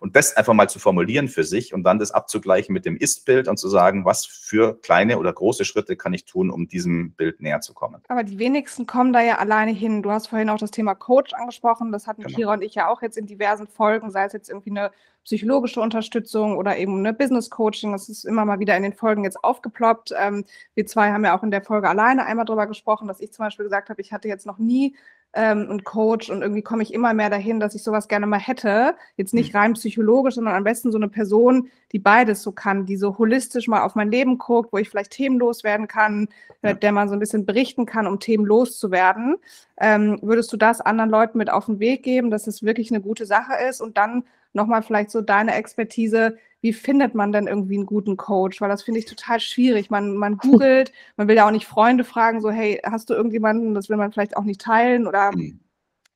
Und 0.00 0.14
das 0.14 0.37
einfach 0.37 0.54
mal 0.54 0.68
zu 0.68 0.78
formulieren 0.78 1.28
für 1.28 1.44
sich 1.44 1.74
und 1.74 1.83
dann 1.83 1.98
das 1.98 2.12
abzugleichen 2.12 2.72
mit 2.72 2.85
dem 2.85 2.96
Ist-Bild 2.96 3.48
und 3.48 3.57
zu 3.57 3.68
sagen, 3.68 4.04
was 4.04 4.26
für 4.26 4.81
kleine 4.81 5.18
oder 5.18 5.33
große 5.33 5.64
Schritte 5.64 5.96
kann 5.96 6.14
ich 6.14 6.24
tun, 6.24 6.50
um 6.50 6.68
diesem 6.68 7.12
Bild 7.12 7.40
näher 7.40 7.61
zu 7.61 7.74
kommen. 7.74 8.02
Aber 8.09 8.22
die 8.22 8.38
wenigsten 8.38 8.87
kommen 8.87 9.12
da 9.12 9.20
ja 9.20 9.38
alleine 9.38 9.72
hin. 9.72 10.02
Du 10.02 10.11
hast 10.11 10.28
vorhin 10.28 10.50
auch 10.50 10.59
das 10.59 10.70
Thema 10.70 10.94
Coach 10.94 11.33
angesprochen. 11.35 11.90
Das 11.90 12.07
hatten 12.07 12.22
genau. 12.22 12.37
Kira 12.37 12.52
und 12.54 12.62
ich 12.62 12.74
ja 12.74 12.88
auch 12.88 13.02
jetzt 13.02 13.18
in 13.18 13.26
diversen 13.26 13.66
Folgen, 13.66 14.11
sei 14.11 14.24
es 14.24 14.33
jetzt 14.33 14.48
irgendwie 14.48 14.70
eine 14.70 14.92
psychologische 15.28 15.82
Unterstützung 15.82 16.56
oder 16.56 16.78
eben 16.78 17.00
eine 17.00 17.12
Business 17.12 17.50
Coaching. 17.50 17.92
Das 17.92 18.08
ist 18.08 18.24
immer 18.24 18.46
mal 18.46 18.60
wieder 18.60 18.74
in 18.78 18.82
den 18.82 18.94
Folgen 18.94 19.24
jetzt 19.24 19.44
aufgeploppt. 19.44 20.14
Ähm, 20.18 20.46
wir 20.74 20.86
zwei 20.86 21.12
haben 21.12 21.22
ja 21.22 21.36
auch 21.36 21.42
in 21.42 21.50
der 21.50 21.60
Folge 21.60 21.86
alleine 21.86 22.24
einmal 22.24 22.46
darüber 22.46 22.66
gesprochen, 22.66 23.06
dass 23.08 23.20
ich 23.20 23.30
zum 23.30 23.44
Beispiel 23.44 23.66
gesagt 23.66 23.90
habe, 23.90 24.00
ich 24.00 24.10
hatte 24.10 24.26
jetzt 24.26 24.46
noch 24.46 24.56
nie 24.56 24.96
ähm, 25.34 25.66
einen 25.68 25.84
Coach 25.84 26.30
und 26.30 26.40
irgendwie 26.40 26.62
komme 26.62 26.82
ich 26.82 26.94
immer 26.94 27.12
mehr 27.12 27.28
dahin, 27.28 27.60
dass 27.60 27.74
ich 27.74 27.82
sowas 27.82 28.08
gerne 28.08 28.26
mal 28.26 28.40
hätte. 28.40 28.94
Jetzt 29.16 29.34
nicht 29.34 29.52
mhm. 29.52 29.58
rein 29.58 29.72
psychologisch, 29.74 30.36
sondern 30.36 30.54
am 30.54 30.64
besten 30.64 30.92
so 30.92 30.96
eine 30.96 31.10
Person, 31.10 31.68
die 31.92 31.98
beides 31.98 32.42
so 32.42 32.50
kann, 32.52 32.86
die 32.86 32.96
so 32.96 33.18
holistisch 33.18 33.68
mal 33.68 33.82
auf 33.82 33.96
mein 33.96 34.10
Leben 34.10 34.38
guckt, 34.38 34.72
wo 34.72 34.78
ich 34.78 34.88
vielleicht 34.88 35.10
themenlos 35.10 35.62
werden 35.62 35.88
kann, 35.88 36.28
ja. 36.62 36.72
der 36.72 36.92
man 36.92 37.10
so 37.10 37.12
ein 37.14 37.20
bisschen 37.20 37.44
berichten 37.44 37.84
kann, 37.84 38.06
um 38.06 38.18
themenlos 38.18 38.78
zu 38.78 38.90
werden. 38.90 39.36
Ähm, 39.76 40.18
würdest 40.22 40.50
du 40.54 40.56
das 40.56 40.80
anderen 40.80 41.10
Leuten 41.10 41.36
mit 41.36 41.50
auf 41.50 41.66
den 41.66 41.80
Weg 41.80 42.02
geben, 42.02 42.30
dass 42.30 42.46
es 42.46 42.62
wirklich 42.62 42.90
eine 42.90 43.02
gute 43.02 43.26
Sache 43.26 43.52
ist 43.68 43.82
und 43.82 43.98
dann 43.98 44.24
nochmal 44.52 44.82
vielleicht 44.82 45.11
so 45.11 45.20
deine 45.20 45.54
Expertise, 45.54 46.37
wie 46.61 46.72
findet 46.72 47.14
man 47.14 47.32
denn 47.32 47.46
irgendwie 47.46 47.76
einen 47.76 47.87
guten 47.87 48.16
Coach? 48.16 48.61
Weil 48.61 48.68
das 48.68 48.82
finde 48.82 49.00
ich 49.00 49.06
total 49.06 49.40
schwierig. 49.40 49.90
Man, 49.90 50.16
man 50.16 50.37
googelt, 50.38 50.92
man 51.16 51.28
will 51.28 51.37
ja 51.37 51.46
auch 51.46 51.52
nicht 51.52 51.66
Freunde 51.66 52.04
fragen, 52.04 52.40
so, 52.40 52.50
hey, 52.50 52.80
hast 52.84 53.11
du 53.11 53.14
irgendjemanden, 53.14 53.74
das 53.74 53.88
will 53.88 53.96
man 53.96 54.12
vielleicht 54.12 54.37
auch 54.37 54.44
nicht 54.44 54.61
teilen 54.61 55.06
oder 55.06 55.32
mhm. 55.34 55.61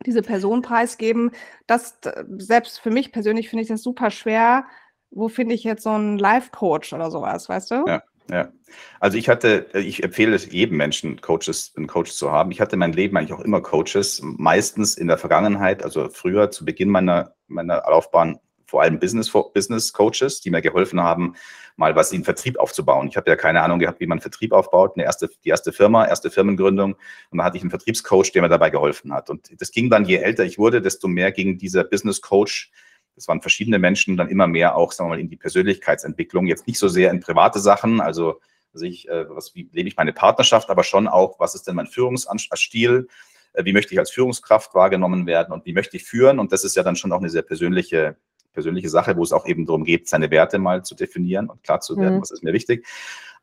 diese 0.04 0.22
Person 0.22 0.62
preisgeben. 0.62 1.30
Das, 1.66 1.98
selbst 2.38 2.80
für 2.80 2.90
mich 2.90 3.12
persönlich 3.12 3.48
finde 3.48 3.62
ich 3.62 3.68
das 3.68 3.82
super 3.82 4.10
schwer. 4.10 4.64
Wo 5.10 5.28
finde 5.28 5.54
ich 5.54 5.62
jetzt 5.62 5.82
so 5.82 5.90
einen 5.90 6.18
Life-Coach 6.18 6.92
oder 6.94 7.10
sowas, 7.10 7.48
weißt 7.48 7.70
du? 7.70 7.84
Ja. 7.86 8.02
Ja, 8.30 8.52
also 9.00 9.18
ich 9.18 9.28
hatte, 9.28 9.66
ich 9.74 10.02
empfehle 10.02 10.34
es 10.34 10.50
jedem 10.50 10.76
Menschen, 10.76 11.20
Coaches, 11.20 11.72
einen 11.76 11.86
Coach 11.86 12.12
zu 12.12 12.30
haben. 12.30 12.50
Ich 12.50 12.60
hatte 12.60 12.76
mein 12.76 12.92
Leben 12.92 13.16
eigentlich 13.16 13.32
auch 13.32 13.44
immer 13.44 13.60
Coaches, 13.60 14.20
meistens 14.22 14.96
in 14.96 15.08
der 15.08 15.18
Vergangenheit, 15.18 15.82
also 15.82 16.08
früher 16.08 16.50
zu 16.50 16.64
Beginn 16.64 16.88
meiner, 16.88 17.34
meiner 17.52 17.82
Laufbahn 17.88 18.38
vor 18.66 18.82
allem 18.82 18.98
Business, 18.98 19.30
Business 19.52 19.92
Coaches, 19.92 20.40
die 20.40 20.50
mir 20.50 20.62
geholfen 20.62 21.02
haben, 21.02 21.34
mal 21.76 21.94
was 21.94 22.10
in 22.12 22.24
Vertrieb 22.24 22.58
aufzubauen. 22.58 23.08
Ich 23.08 23.16
habe 23.18 23.28
ja 23.30 23.36
keine 23.36 23.60
Ahnung 23.60 23.78
gehabt, 23.78 24.00
wie 24.00 24.06
man 24.06 24.20
Vertrieb 24.20 24.52
aufbaut, 24.52 24.92
eine 24.96 25.04
erste, 25.04 25.28
die 25.44 25.50
erste 25.50 25.72
Firma, 25.72 26.06
erste 26.06 26.30
Firmengründung. 26.30 26.96
Und 27.30 27.38
da 27.38 27.44
hatte 27.44 27.58
ich 27.58 27.62
einen 27.62 27.70
Vertriebscoach, 27.70 28.32
der 28.32 28.40
mir 28.40 28.48
dabei 28.48 28.70
geholfen 28.70 29.12
hat. 29.12 29.28
Und 29.28 29.60
das 29.60 29.72
ging 29.72 29.90
dann, 29.90 30.06
je 30.06 30.16
älter 30.16 30.44
ich 30.44 30.58
wurde, 30.58 30.80
desto 30.80 31.06
mehr 31.06 31.32
ging 31.32 31.58
dieser 31.58 31.84
Business 31.84 32.22
Coach 32.22 32.70
das 33.14 33.28
waren 33.28 33.40
verschiedene 33.40 33.78
Menschen, 33.78 34.16
dann 34.16 34.28
immer 34.28 34.46
mehr 34.46 34.76
auch, 34.76 34.92
sagen 34.92 35.10
wir 35.10 35.16
mal, 35.16 35.20
in 35.20 35.28
die 35.28 35.36
Persönlichkeitsentwicklung. 35.36 36.46
Jetzt 36.46 36.66
nicht 36.66 36.78
so 36.78 36.88
sehr 36.88 37.10
in 37.10 37.20
private 37.20 37.60
Sachen, 37.60 38.00
also, 38.00 38.40
also 38.72 38.86
ich, 38.86 39.08
äh, 39.08 39.28
was, 39.28 39.54
wie 39.54 39.68
lebe 39.72 39.88
ich 39.88 39.96
meine 39.96 40.12
Partnerschaft, 40.12 40.70
aber 40.70 40.84
schon 40.84 41.08
auch, 41.08 41.38
was 41.38 41.54
ist 41.54 41.66
denn 41.66 41.76
mein 41.76 41.86
Führungsstil? 41.86 43.08
Äh, 43.52 43.64
wie 43.64 43.72
möchte 43.72 43.94
ich 43.94 43.98
als 43.98 44.10
Führungskraft 44.10 44.74
wahrgenommen 44.74 45.26
werden 45.26 45.52
und 45.52 45.66
wie 45.66 45.72
möchte 45.72 45.96
ich 45.96 46.04
führen? 46.04 46.38
Und 46.38 46.52
das 46.52 46.64
ist 46.64 46.76
ja 46.76 46.82
dann 46.82 46.96
schon 46.96 47.12
auch 47.12 47.18
eine 47.18 47.30
sehr 47.30 47.42
persönliche, 47.42 48.16
persönliche 48.52 48.88
Sache, 48.88 49.16
wo 49.16 49.22
es 49.22 49.32
auch 49.32 49.46
eben 49.46 49.66
darum 49.66 49.84
geht, 49.84 50.08
seine 50.08 50.30
Werte 50.30 50.58
mal 50.58 50.84
zu 50.84 50.94
definieren 50.94 51.48
und 51.48 51.62
klar 51.62 51.80
zu 51.80 51.96
werden, 51.96 52.16
mhm. 52.16 52.20
was 52.22 52.30
ist 52.30 52.42
mir 52.42 52.52
wichtig. 52.52 52.86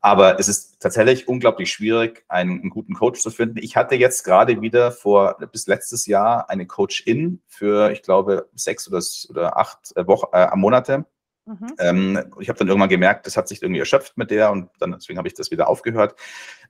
Aber 0.02 0.38
es 0.40 0.48
ist 0.48 0.80
tatsächlich 0.80 1.28
unglaublich 1.28 1.70
schwierig, 1.70 2.24
einen, 2.28 2.60
einen, 2.60 2.70
guten 2.70 2.94
Coach 2.94 3.20
zu 3.20 3.30
finden. 3.30 3.58
Ich 3.58 3.76
hatte 3.76 3.96
jetzt 3.96 4.24
gerade 4.24 4.62
wieder 4.62 4.92
vor 4.92 5.36
bis 5.52 5.66
letztes 5.66 6.06
Jahr 6.06 6.48
eine 6.48 6.66
Coach-In 6.66 7.42
für, 7.46 7.90
ich 7.90 8.00
glaube, 8.00 8.48
sechs 8.54 8.88
oder, 8.88 9.02
oder 9.28 9.58
acht 9.58 9.92
Wochen, 9.96 10.28
äh, 10.32 10.56
Monate. 10.56 11.04
Mhm. 11.50 11.74
Ähm, 11.80 12.24
ich 12.38 12.48
habe 12.48 12.60
dann 12.60 12.68
irgendwann 12.68 12.88
gemerkt, 12.88 13.26
das 13.26 13.36
hat 13.36 13.48
sich 13.48 13.60
irgendwie 13.60 13.80
erschöpft 13.80 14.16
mit 14.16 14.30
der 14.30 14.52
und 14.52 14.70
dann 14.78 14.92
deswegen 14.92 15.18
habe 15.18 15.26
ich 15.26 15.34
das 15.34 15.50
wieder 15.50 15.68
aufgehört. 15.68 16.14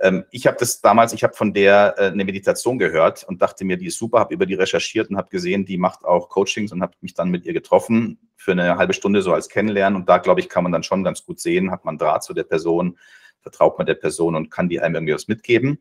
Ähm, 0.01 0.25
ich 0.31 0.47
habe 0.47 0.57
das 0.59 0.81
damals, 0.81 1.13
ich 1.13 1.23
habe 1.23 1.35
von 1.35 1.53
der 1.53 1.97
äh, 1.99 2.07
eine 2.07 2.25
Meditation 2.25 2.79
gehört 2.79 3.25
und 3.25 3.43
dachte 3.43 3.67
mir, 3.67 3.77
die 3.77 3.89
ist 3.89 3.99
super, 3.99 4.21
habe 4.21 4.33
über 4.33 4.47
die 4.47 4.55
recherchiert 4.55 5.11
und 5.11 5.19
habe 5.19 5.29
gesehen, 5.29 5.67
die 5.67 5.77
macht 5.77 6.07
auch 6.07 6.31
Coachings 6.31 6.73
und 6.73 6.81
habe 6.81 6.95
mich 7.03 7.13
dann 7.13 7.31
mit 7.31 7.45
ihr 7.45 7.53
getroffen 7.53 8.19
für 8.37 8.53
eine 8.53 8.79
halbe 8.79 8.95
Stunde 8.95 9.21
so 9.21 9.35
als 9.35 9.51
Kennenlernen 9.51 10.01
und 10.01 10.09
da 10.09 10.17
glaube 10.17 10.41
ich, 10.41 10.49
kann 10.49 10.63
man 10.63 10.73
dann 10.73 10.83
schon 10.83 11.05
ganz 11.05 11.27
gut 11.27 11.41
sehen, 11.41 11.71
hat 11.71 11.85
man 11.85 11.99
Draht 11.99 12.25
zu 12.25 12.33
der 12.33 12.45
Person, 12.45 12.99
vertraut 13.43 13.77
man 13.77 13.87
der 13.87 13.97
Person 13.97 14.35
und 14.35 14.51
kann 14.51 14.71
die 14.71 14.81
einem 14.81 14.95
irgendwie 14.95 15.15
was 15.15 15.29
mitgeben 15.29 15.79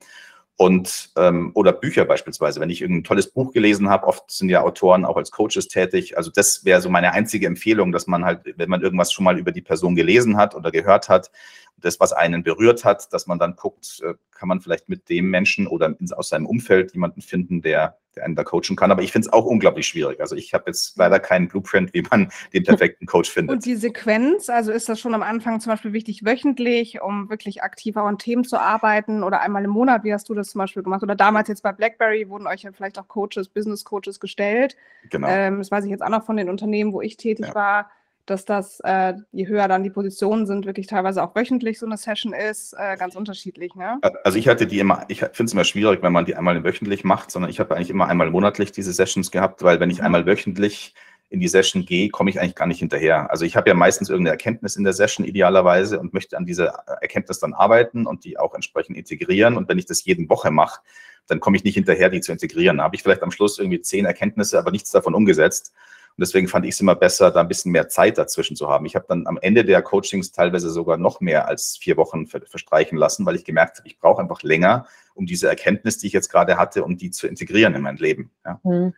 und 0.59 1.11
ähm, 1.15 1.51
oder 1.53 1.71
Bücher 1.71 2.03
beispielsweise. 2.03 2.59
Wenn 2.59 2.69
ich 2.69 2.81
irgendein 2.81 3.05
tolles 3.05 3.31
Buch 3.31 3.53
gelesen 3.53 3.89
habe, 3.89 4.05
oft 4.05 4.29
sind 4.29 4.49
ja 4.49 4.61
Autoren 4.61 5.05
auch 5.05 5.15
als 5.15 5.31
Coaches 5.31 5.69
tätig. 5.69 6.17
Also 6.17 6.31
das 6.35 6.65
wäre 6.65 6.81
so 6.81 6.89
meine 6.89 7.13
einzige 7.13 7.47
Empfehlung, 7.47 7.93
dass 7.93 8.07
man 8.07 8.25
halt, 8.25 8.41
wenn 8.57 8.69
man 8.69 8.81
irgendwas 8.81 9.13
schon 9.13 9.23
mal 9.23 9.39
über 9.39 9.53
die 9.53 9.61
Person 9.61 9.95
gelesen 9.95 10.35
hat 10.35 10.55
oder 10.55 10.69
gehört 10.69 11.07
hat, 11.07 11.31
das, 11.77 12.01
was 12.01 12.11
einen 12.11 12.43
berührt 12.43 12.83
hat, 12.83 13.13
dass 13.13 13.25
man 13.25 13.39
dann 13.39 13.55
guckt, 13.55 14.01
äh, 14.03 14.15
kann 14.31 14.49
man 14.49 14.59
vielleicht 14.59 14.89
mit 14.89 15.07
dem 15.07 15.29
Menschen 15.29 15.65
oder 15.65 15.95
aus 16.17 16.27
seinem 16.27 16.45
Umfeld 16.45 16.91
jemanden 16.91 17.21
finden, 17.21 17.61
der, 17.61 17.97
der 18.08 18.08
einen 18.21 18.35
da 18.35 18.43
coachen 18.43 18.75
kann. 18.75 18.91
Aber 18.91 19.01
ich 19.01 19.11
finde 19.11 19.27
es 19.27 19.33
auch 19.33 19.45
unglaublich 19.45 19.87
schwierig. 19.87 20.19
Also 20.19 20.35
ich 20.35 20.53
habe 20.53 20.65
jetzt 20.67 20.97
leider 20.97 21.19
keinen 21.19 21.47
Blueprint, 21.47 21.93
wie 21.93 22.01
man 22.09 22.31
den 22.53 22.63
perfekten 22.63 23.05
Coach 23.05 23.29
findet. 23.29 23.55
Und 23.55 23.65
die 23.65 23.75
Sequenz, 23.75 24.49
also 24.49 24.71
ist 24.71 24.89
das 24.89 24.99
schon 24.99 25.13
am 25.13 25.23
Anfang 25.23 25.59
zum 25.59 25.71
Beispiel 25.71 25.93
wichtig, 25.93 26.25
wöchentlich, 26.25 27.01
um 27.01 27.29
wirklich 27.29 27.63
aktiver 27.63 28.03
an 28.03 28.17
Themen 28.17 28.43
zu 28.43 28.59
arbeiten 28.59 29.23
oder 29.23 29.41
einmal 29.41 29.63
im 29.63 29.71
Monat, 29.71 30.03
wie 30.03 30.13
hast 30.13 30.29
du 30.29 30.33
das 30.33 30.49
zum 30.49 30.59
Beispiel 30.59 30.83
gemacht? 30.83 31.03
Oder 31.03 31.15
damals 31.15 31.47
jetzt 31.47 31.63
bei 31.63 31.71
BlackBerry 31.71 32.29
wurden 32.29 32.47
euch 32.47 32.63
ja 32.63 32.71
vielleicht 32.71 32.99
auch 32.99 33.07
Coaches, 33.07 33.49
Business 33.49 33.83
Coaches 33.83 34.19
gestellt. 34.19 34.75
Genau. 35.09 35.27
Ähm, 35.27 35.57
das 35.59 35.71
weiß 35.71 35.85
ich 35.85 35.91
jetzt 35.91 36.01
auch 36.01 36.09
noch 36.09 36.25
von 36.25 36.37
den 36.37 36.49
Unternehmen, 36.49 36.93
wo 36.93 37.01
ich 37.01 37.17
tätig 37.17 37.47
ja. 37.47 37.55
war 37.55 37.91
dass 38.29 38.45
das, 38.45 38.79
äh, 38.83 39.13
je 39.31 39.47
höher 39.47 39.67
dann 39.67 39.83
die 39.83 39.89
Positionen 39.89 40.45
sind, 40.45 40.65
wirklich 40.65 40.87
teilweise 40.87 41.23
auch 41.23 41.35
wöchentlich 41.35 41.79
so 41.79 41.85
eine 41.85 41.97
Session 41.97 42.33
ist, 42.33 42.73
äh, 42.77 42.97
ganz 42.97 43.15
unterschiedlich. 43.15 43.75
Ne? 43.75 43.99
Also 44.23 44.37
ich 44.37 44.47
hatte 44.47 44.67
die 44.67 44.79
immer, 44.79 45.05
ich 45.07 45.19
finde 45.19 45.43
es 45.45 45.53
immer 45.53 45.63
schwierig, 45.63 46.01
wenn 46.01 46.13
man 46.13 46.25
die 46.25 46.35
einmal 46.35 46.63
wöchentlich 46.63 47.03
macht, 47.03 47.31
sondern 47.31 47.49
ich 47.49 47.59
habe 47.59 47.75
eigentlich 47.75 47.89
immer 47.89 48.07
einmal 48.07 48.29
monatlich 48.29 48.71
diese 48.71 48.93
Sessions 48.93 49.31
gehabt, 49.31 49.63
weil 49.63 49.79
wenn 49.79 49.89
ich 49.89 49.99
mhm. 49.99 50.05
einmal 50.05 50.25
wöchentlich 50.25 50.93
in 51.29 51.39
die 51.39 51.47
Session 51.47 51.85
gehe, 51.85 52.09
komme 52.09 52.29
ich 52.29 52.39
eigentlich 52.39 52.55
gar 52.55 52.65
nicht 52.65 52.79
hinterher. 52.79 53.29
Also 53.29 53.45
ich 53.45 53.55
habe 53.55 53.69
ja 53.69 53.75
meistens 53.75 54.09
irgendeine 54.09 54.31
Erkenntnis 54.31 54.75
in 54.75 54.83
der 54.83 54.93
Session 54.93 55.25
idealerweise 55.25 55.99
und 55.99 56.13
möchte 56.13 56.37
an 56.37 56.45
dieser 56.45 56.69
Erkenntnis 57.01 57.39
dann 57.39 57.53
arbeiten 57.53 58.07
und 58.07 58.25
die 58.25 58.39
auch 58.39 58.55
entsprechend 58.55 58.97
integrieren. 58.97 59.55
Und 59.55 59.69
wenn 59.69 59.77
ich 59.77 59.85
das 59.85 60.03
jeden 60.05 60.27
Woche 60.27 60.49
mache, 60.49 60.81
dann 61.27 61.39
komme 61.39 61.55
ich 61.55 61.63
nicht 61.63 61.75
hinterher, 61.75 62.09
die 62.09 62.21
zu 62.21 62.31
integrieren. 62.31 62.77
Da 62.77 62.83
habe 62.83 62.95
ich 62.95 63.03
vielleicht 63.03 63.21
am 63.21 63.31
Schluss 63.31 63.59
irgendwie 63.59 63.81
zehn 63.81 64.05
Erkenntnisse, 64.05 64.57
aber 64.57 64.71
nichts 64.71 64.89
davon 64.89 65.13
umgesetzt. 65.13 65.71
Und 66.19 66.23
deswegen 66.23 66.49
fand 66.49 66.65
ich 66.65 66.71
es 66.71 66.81
immer 66.81 66.95
besser, 66.95 67.31
da 67.31 67.39
ein 67.39 67.47
bisschen 67.47 67.71
mehr 67.71 67.87
Zeit 67.87 68.17
dazwischen 68.17 68.57
zu 68.57 68.67
haben. 68.67 68.85
Ich 68.85 68.93
habe 68.93 69.05
dann 69.07 69.25
am 69.25 69.37
Ende 69.41 69.63
der 69.63 69.81
Coachings 69.81 70.33
teilweise 70.33 70.69
sogar 70.69 70.97
noch 70.97 71.21
mehr 71.21 71.47
als 71.47 71.77
vier 71.77 71.95
Wochen 71.95 72.27
verstreichen 72.27 72.97
lassen, 72.97 73.25
weil 73.25 73.37
ich 73.37 73.45
gemerkt 73.45 73.77
habe, 73.77 73.87
ich 73.87 73.99
brauche 73.99 74.21
einfach 74.21 74.43
länger, 74.43 74.85
um 75.13 75.25
diese 75.25 75.47
Erkenntnis, 75.47 75.97
die 75.97 76.07
ich 76.07 76.11
jetzt 76.11 76.27
gerade 76.27 76.57
hatte, 76.57 76.83
um 76.83 76.97
die 76.97 77.09
zu 77.11 77.25
integrieren 77.25 77.73
in 77.73 77.83
mein 77.83 77.95
Leben. 77.95 78.31
Ja. 78.43 78.59
Mhm. 78.63 78.93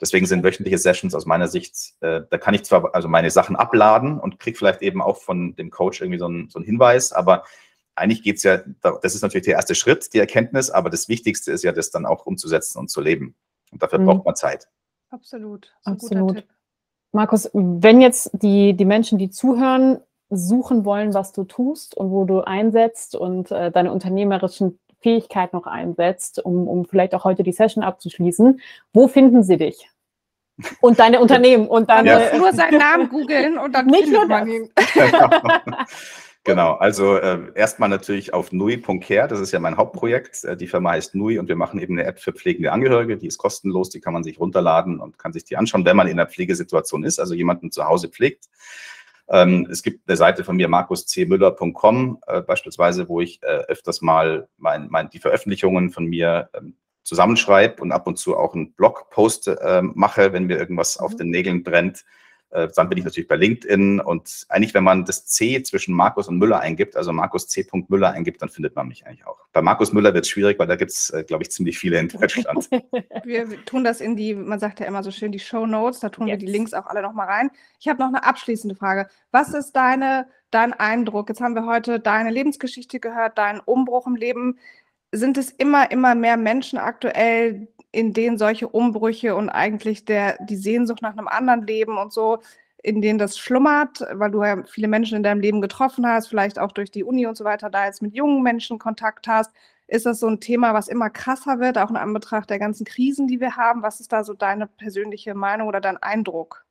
Deswegen 0.00 0.26
sind 0.26 0.42
wöchentliche 0.42 0.78
Sessions 0.78 1.14
aus 1.14 1.26
meiner 1.26 1.46
Sicht, 1.46 1.94
äh, 2.00 2.22
da 2.28 2.38
kann 2.38 2.54
ich 2.54 2.64
zwar 2.64 2.92
also 2.92 3.06
meine 3.06 3.30
Sachen 3.30 3.54
abladen 3.54 4.18
und 4.18 4.40
kriege 4.40 4.58
vielleicht 4.58 4.82
eben 4.82 5.00
auch 5.00 5.18
von 5.18 5.54
dem 5.54 5.70
Coach 5.70 6.00
irgendwie 6.00 6.18
so 6.18 6.26
einen, 6.26 6.50
so 6.50 6.58
einen 6.58 6.66
Hinweis, 6.66 7.12
aber 7.12 7.44
eigentlich 7.94 8.24
geht 8.24 8.38
es 8.38 8.42
ja, 8.42 8.58
das 8.82 9.14
ist 9.14 9.22
natürlich 9.22 9.44
der 9.44 9.54
erste 9.54 9.76
Schritt, 9.76 10.12
die 10.12 10.18
Erkenntnis, 10.18 10.70
aber 10.70 10.90
das 10.90 11.08
Wichtigste 11.08 11.52
ist 11.52 11.62
ja, 11.62 11.70
das 11.70 11.92
dann 11.92 12.04
auch 12.04 12.26
umzusetzen 12.26 12.80
und 12.80 12.90
zu 12.90 13.00
leben. 13.00 13.36
Und 13.70 13.80
dafür 13.80 14.00
mhm. 14.00 14.06
braucht 14.06 14.24
man 14.24 14.34
Zeit. 14.34 14.66
Absolut. 15.10 15.72
Absolut. 15.84 16.44
Markus, 17.14 17.48
wenn 17.52 18.00
jetzt 18.00 18.30
die, 18.34 18.74
die 18.74 18.84
Menschen, 18.84 19.18
die 19.18 19.30
zuhören, 19.30 19.98
suchen 20.30 20.84
wollen, 20.84 21.14
was 21.14 21.32
du 21.32 21.44
tust 21.44 21.96
und 21.96 22.10
wo 22.10 22.24
du 22.24 22.40
einsetzt 22.40 23.14
und 23.14 23.52
äh, 23.52 23.70
deine 23.70 23.92
unternehmerischen 23.92 24.80
Fähigkeiten 25.00 25.56
noch 25.56 25.66
einsetzt, 25.66 26.44
um, 26.44 26.66
um 26.66 26.86
vielleicht 26.86 27.14
auch 27.14 27.24
heute 27.24 27.44
die 27.44 27.52
Session 27.52 27.84
abzuschließen, 27.84 28.60
wo 28.92 29.06
finden 29.06 29.44
sie 29.44 29.58
dich? 29.58 29.88
Und 30.80 30.98
deine 30.98 31.20
Unternehmen 31.22 31.68
und 31.68 31.88
deine. 31.88 32.08
Ja. 32.08 32.36
Nur 32.36 32.52
seinen 32.52 32.78
Namen 32.78 33.08
googeln 33.08 33.58
und 33.58 33.72
dann 33.74 33.86
nicht 33.86 34.10
nur 34.10 34.26
man 34.26 34.48
ihn. 34.48 34.70
Genau, 36.46 36.74
also 36.74 37.16
äh, 37.16 37.40
erstmal 37.54 37.88
natürlich 37.88 38.34
auf 38.34 38.52
nui.care, 38.52 39.28
das 39.28 39.40
ist 39.40 39.52
ja 39.52 39.60
mein 39.60 39.78
Hauptprojekt. 39.78 40.44
Äh, 40.44 40.58
die 40.58 40.66
Firma 40.66 40.90
heißt 40.90 41.14
Nui 41.14 41.38
und 41.38 41.48
wir 41.48 41.56
machen 41.56 41.80
eben 41.80 41.98
eine 41.98 42.06
App 42.06 42.20
für 42.20 42.34
pflegende 42.34 42.70
Angehörige, 42.70 43.16
die 43.16 43.26
ist 43.26 43.38
kostenlos, 43.38 43.88
die 43.88 44.00
kann 44.00 44.12
man 44.12 44.22
sich 44.22 44.38
runterladen 44.38 45.00
und 45.00 45.18
kann 45.18 45.32
sich 45.32 45.44
die 45.44 45.56
anschauen, 45.56 45.86
wenn 45.86 45.96
man 45.96 46.06
in 46.06 46.18
der 46.18 46.26
Pflegesituation 46.26 47.02
ist, 47.02 47.18
also 47.18 47.32
jemanden 47.32 47.70
zu 47.72 47.86
Hause 47.86 48.08
pflegt. 48.08 48.50
Ähm, 49.28 49.66
es 49.70 49.82
gibt 49.82 50.06
eine 50.06 50.18
Seite 50.18 50.44
von 50.44 50.56
mir, 50.56 50.68
markuscmüller.com 50.68 52.18
äh, 52.26 52.42
beispielsweise, 52.42 53.08
wo 53.08 53.22
ich 53.22 53.42
äh, 53.42 53.46
öfters 53.46 54.02
mal 54.02 54.46
mein, 54.58 54.88
mein, 54.90 55.08
die 55.08 55.20
Veröffentlichungen 55.20 55.92
von 55.92 56.04
mir 56.04 56.50
ähm, 56.54 56.76
zusammenschreibe 57.04 57.80
und 57.80 57.90
ab 57.90 58.06
und 58.06 58.18
zu 58.18 58.36
auch 58.36 58.54
einen 58.54 58.74
Blogpost 58.74 59.48
äh, 59.48 59.80
mache, 59.80 60.34
wenn 60.34 60.44
mir 60.44 60.58
irgendwas 60.58 60.98
auf 60.98 61.12
mhm. 61.12 61.18
den 61.18 61.30
Nägeln 61.30 61.62
brennt. 61.62 62.04
Äh, 62.54 62.68
dann 62.76 62.88
bin 62.88 62.98
ich 62.98 63.04
natürlich 63.04 63.26
bei 63.26 63.34
LinkedIn 63.34 63.98
und 63.98 64.46
eigentlich, 64.48 64.74
wenn 64.74 64.84
man 64.84 65.04
das 65.04 65.26
C 65.26 65.60
zwischen 65.64 65.92
Markus 65.92 66.28
und 66.28 66.38
Müller 66.38 66.60
eingibt, 66.60 66.96
also 66.96 67.12
Markus 67.12 67.48
C. 67.48 67.66
Müller 67.88 68.12
eingibt, 68.12 68.40
dann 68.40 68.48
findet 68.48 68.76
man 68.76 68.86
mich 68.86 69.04
eigentlich 69.04 69.26
auch. 69.26 69.38
Bei 69.52 69.60
Markus 69.60 69.92
Müller 69.92 70.14
wird 70.14 70.24
es 70.24 70.30
schwierig, 70.30 70.56
weil 70.60 70.68
da 70.68 70.76
gibt 70.76 70.92
es, 70.92 71.10
äh, 71.10 71.24
glaube 71.24 71.42
ich, 71.42 71.50
ziemlich 71.50 71.76
viele 71.80 71.98
in 71.98 72.06
Deutschland. 72.06 72.70
wir, 72.70 72.84
wir, 73.50 73.64
tun 73.64 73.82
das 73.82 74.00
in 74.00 74.14
die, 74.14 74.36
man 74.36 74.60
sagt 74.60 74.78
ja 74.78 74.86
immer 74.86 75.02
so 75.02 75.10
schön, 75.10 75.32
die 75.32 75.40
Show 75.40 75.66
Notes, 75.66 75.98
da 75.98 76.10
tun 76.10 76.28
yes. 76.28 76.34
wir 76.34 76.46
die 76.46 76.52
Links 76.52 76.74
auch 76.74 76.86
alle 76.86 77.02
nochmal 77.02 77.26
rein. 77.26 77.50
Ich 77.80 77.88
habe 77.88 77.98
noch 77.98 78.08
eine 78.08 78.24
abschließende 78.24 78.76
Frage. 78.76 79.08
Was 79.32 79.52
ist 79.52 79.72
deine, 79.72 80.28
dein 80.52 80.72
Eindruck? 80.74 81.30
Jetzt 81.30 81.40
haben 81.40 81.56
wir 81.56 81.66
heute 81.66 81.98
deine 81.98 82.30
Lebensgeschichte 82.30 83.00
gehört, 83.00 83.36
deinen 83.36 83.58
Umbruch 83.58 84.06
im 84.06 84.14
Leben. 84.14 84.60
Sind 85.10 85.38
es 85.38 85.50
immer, 85.50 85.90
immer 85.90 86.14
mehr 86.14 86.36
Menschen 86.36 86.78
aktuell, 86.78 87.66
in 87.94 88.12
denen 88.12 88.38
solche 88.38 88.68
Umbrüche 88.68 89.36
und 89.36 89.48
eigentlich 89.48 90.04
der, 90.04 90.36
die 90.44 90.56
Sehnsucht 90.56 91.02
nach 91.02 91.12
einem 91.12 91.28
anderen 91.28 91.66
Leben 91.66 91.96
und 91.96 92.12
so, 92.12 92.40
in 92.82 93.00
denen 93.00 93.18
das 93.18 93.38
schlummert, 93.38 94.04
weil 94.12 94.30
du 94.30 94.42
ja 94.42 94.62
viele 94.64 94.88
Menschen 94.88 95.16
in 95.16 95.22
deinem 95.22 95.40
Leben 95.40 95.62
getroffen 95.62 96.06
hast, 96.06 96.28
vielleicht 96.28 96.58
auch 96.58 96.72
durch 96.72 96.90
die 96.90 97.04
Uni 97.04 97.26
und 97.26 97.36
so 97.36 97.44
weiter, 97.44 97.70
da 97.70 97.86
jetzt 97.86 98.02
mit 98.02 98.14
jungen 98.14 98.42
Menschen 98.42 98.78
Kontakt 98.78 99.26
hast. 99.26 99.52
Ist 99.86 100.06
das 100.06 100.20
so 100.20 100.26
ein 100.26 100.40
Thema, 100.40 100.74
was 100.74 100.88
immer 100.88 101.08
krasser 101.08 101.60
wird, 101.60 101.78
auch 101.78 101.90
in 101.90 101.96
Anbetracht 101.96 102.50
der 102.50 102.58
ganzen 102.58 102.84
Krisen, 102.84 103.26
die 103.26 103.40
wir 103.40 103.56
haben? 103.56 103.82
Was 103.82 104.00
ist 104.00 104.12
da 104.12 104.24
so 104.24 104.34
deine 104.34 104.66
persönliche 104.66 105.34
Meinung 105.34 105.68
oder 105.68 105.80
dein 105.80 105.96
Eindruck? 105.98 106.64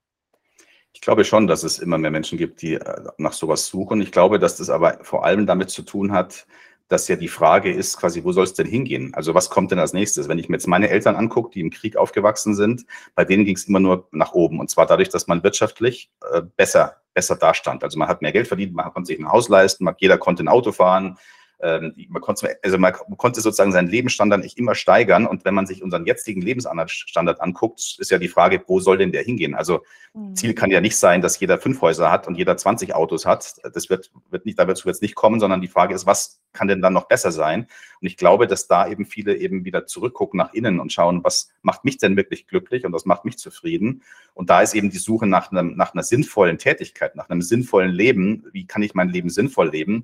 Ich 0.94 1.02
glaube 1.02 1.24
schon, 1.26 1.48
dass 1.48 1.64
es 1.64 1.80
immer 1.80 1.98
mehr 1.98 2.12
Menschen 2.12 2.38
gibt, 2.38 2.62
die 2.62 2.76
äh, 2.76 3.02
nach 3.18 3.34
sowas 3.34 3.68
suchen. 3.68 4.02
Ich 4.02 4.12
glaube, 4.12 4.38
dass 4.38 4.58
das 4.58 4.70
aber 4.70 5.00
vor 5.02 5.26
allem 5.26 5.48
damit 5.48 5.72
zu 5.72 5.82
tun 5.82 6.12
hat, 6.12 6.46
dass 6.88 7.08
ja 7.08 7.16
die 7.16 7.28
Frage 7.28 7.72
ist, 7.72 7.98
quasi, 7.98 8.24
wo 8.24 8.32
soll 8.32 8.44
es 8.44 8.54
denn 8.54 8.68
hingehen? 8.68 9.14
Also 9.14 9.34
was 9.34 9.50
kommt 9.50 9.72
denn 9.72 9.80
als 9.80 9.94
nächstes? 9.94 10.28
Wenn 10.28 10.40
ich 10.40 10.50
mir 10.50 10.58
jetzt 10.58 10.68
meine 10.68 10.90
Eltern 10.90 11.16
angucke, 11.16 11.52
die 11.52 11.62
im 11.62 11.70
Krieg 11.70 11.96
aufgewachsen 11.96 12.56
sind, 12.56 12.86
bei 13.16 13.26
denen 13.26 13.46
ging 13.46 13.56
es 13.56 13.66
immer 13.66 13.80
nur 13.80 14.08
nach 14.12 14.34
oben. 14.34 14.60
Und 14.60 14.70
zwar 14.70 14.86
dadurch, 14.86 15.10
dass 15.10 15.28
man 15.28 15.44
wirtschaftlich 15.44 16.12
äh, 16.32 16.42
besser, 16.56 16.98
besser 17.14 17.36
dastand. 17.36 17.84
Also 17.84 17.98
man 17.98 18.08
hat 18.08 18.22
mehr 18.22 18.32
Geld 18.32 18.48
verdient, 18.48 18.74
man 18.74 18.92
konnte 18.94 19.08
sich 19.08 19.20
ein 19.20 19.32
Haus 19.32 19.50
leisten, 19.50 19.88
jeder 19.98 20.18
konnte 20.18 20.44
ein 20.44 20.48
Auto 20.48 20.72
fahren, 20.72 21.18
ähm, 21.64 21.93
man, 22.09 22.22
konnte, 22.22 22.57
also 22.61 22.78
man 22.78 22.91
konnte 22.91 23.39
sozusagen 23.39 23.72
seinen 23.72 23.88
Lebensstandard 23.88 24.43
nicht 24.43 24.57
immer 24.57 24.76
steigern. 24.76 25.26
Und 25.26 25.45
wenn 25.45 25.53
man 25.53 25.66
sich 25.66 25.82
unseren 25.82 26.05
jetzigen 26.05 26.41
Lebensstandard 26.41 27.39
anguckt, 27.39 27.95
ist 27.99 28.11
ja 28.11 28.18
die 28.18 28.28
Frage, 28.28 28.61
wo 28.68 28.82
soll 28.82 28.97
denn 28.97 29.14
der 29.14 29.24
hingehen? 29.24 29.55
Also 29.55 29.84
mhm. 30.14 30.36
Ziel 30.36 30.53
kann 30.55 30.72
ja 30.72 30.82
nicht 30.82 30.97
sein, 30.97 31.22
dass 31.22 31.39
jeder 31.39 31.57
fünf 31.57 31.82
Häuser 31.82 32.11
hat 32.11 32.28
und 32.28 32.36
jeder 32.36 32.57
20 32.57 32.93
Autos 32.93 33.26
hat. 33.26 33.55
Das 33.74 33.89
wird, 33.89 34.11
wird 34.30 34.45
nicht, 34.45 34.59
dazu 34.59 34.86
wird 34.86 34.95
es 34.95 35.01
nicht 35.01 35.16
kommen, 35.16 35.39
sondern 35.39 35.61
die 35.61 35.70
Frage 35.70 35.95
ist, 35.95 36.05
was 36.05 36.41
kann 36.51 36.68
denn 36.68 36.82
dann 36.82 36.93
noch 36.93 37.07
besser 37.07 37.32
sein? 37.32 37.68
Und 38.01 38.07
ich 38.07 38.18
glaube, 38.18 38.45
dass 38.45 38.68
da 38.68 38.88
eben 38.88 39.05
viele 39.05 39.38
eben 39.38 39.64
wieder 39.64 39.86
zurückgucken 39.86 40.38
nach 40.38 40.53
innen 40.53 40.82
und 40.82 40.91
schauen, 40.91 41.24
was 41.24 41.49
macht 41.61 41.86
mich 41.86 41.97
denn 41.97 42.18
wirklich 42.18 42.45
glücklich 42.45 42.86
und 42.86 42.91
was 42.91 43.05
macht 43.05 43.24
mich 43.24 43.38
zufrieden? 43.38 44.03
Und 44.34 44.49
da 44.49 44.61
ist 44.61 44.76
eben 44.76 44.89
die 44.89 44.97
Suche 44.97 45.28
nach, 45.28 45.51
einem, 45.51 45.78
nach 45.78 45.93
einer 45.93 46.03
sinnvollen 46.03 46.57
Tätigkeit, 46.57 47.16
nach 47.16 47.30
einem 47.30 47.41
sinnvollen 47.41 47.91
Leben. 47.91 48.45
Wie 48.51 48.68
kann 48.68 48.84
ich 48.84 48.93
mein 48.93 49.07
Leben 49.07 49.30
sinnvoll 49.30 49.70
leben? 49.70 50.03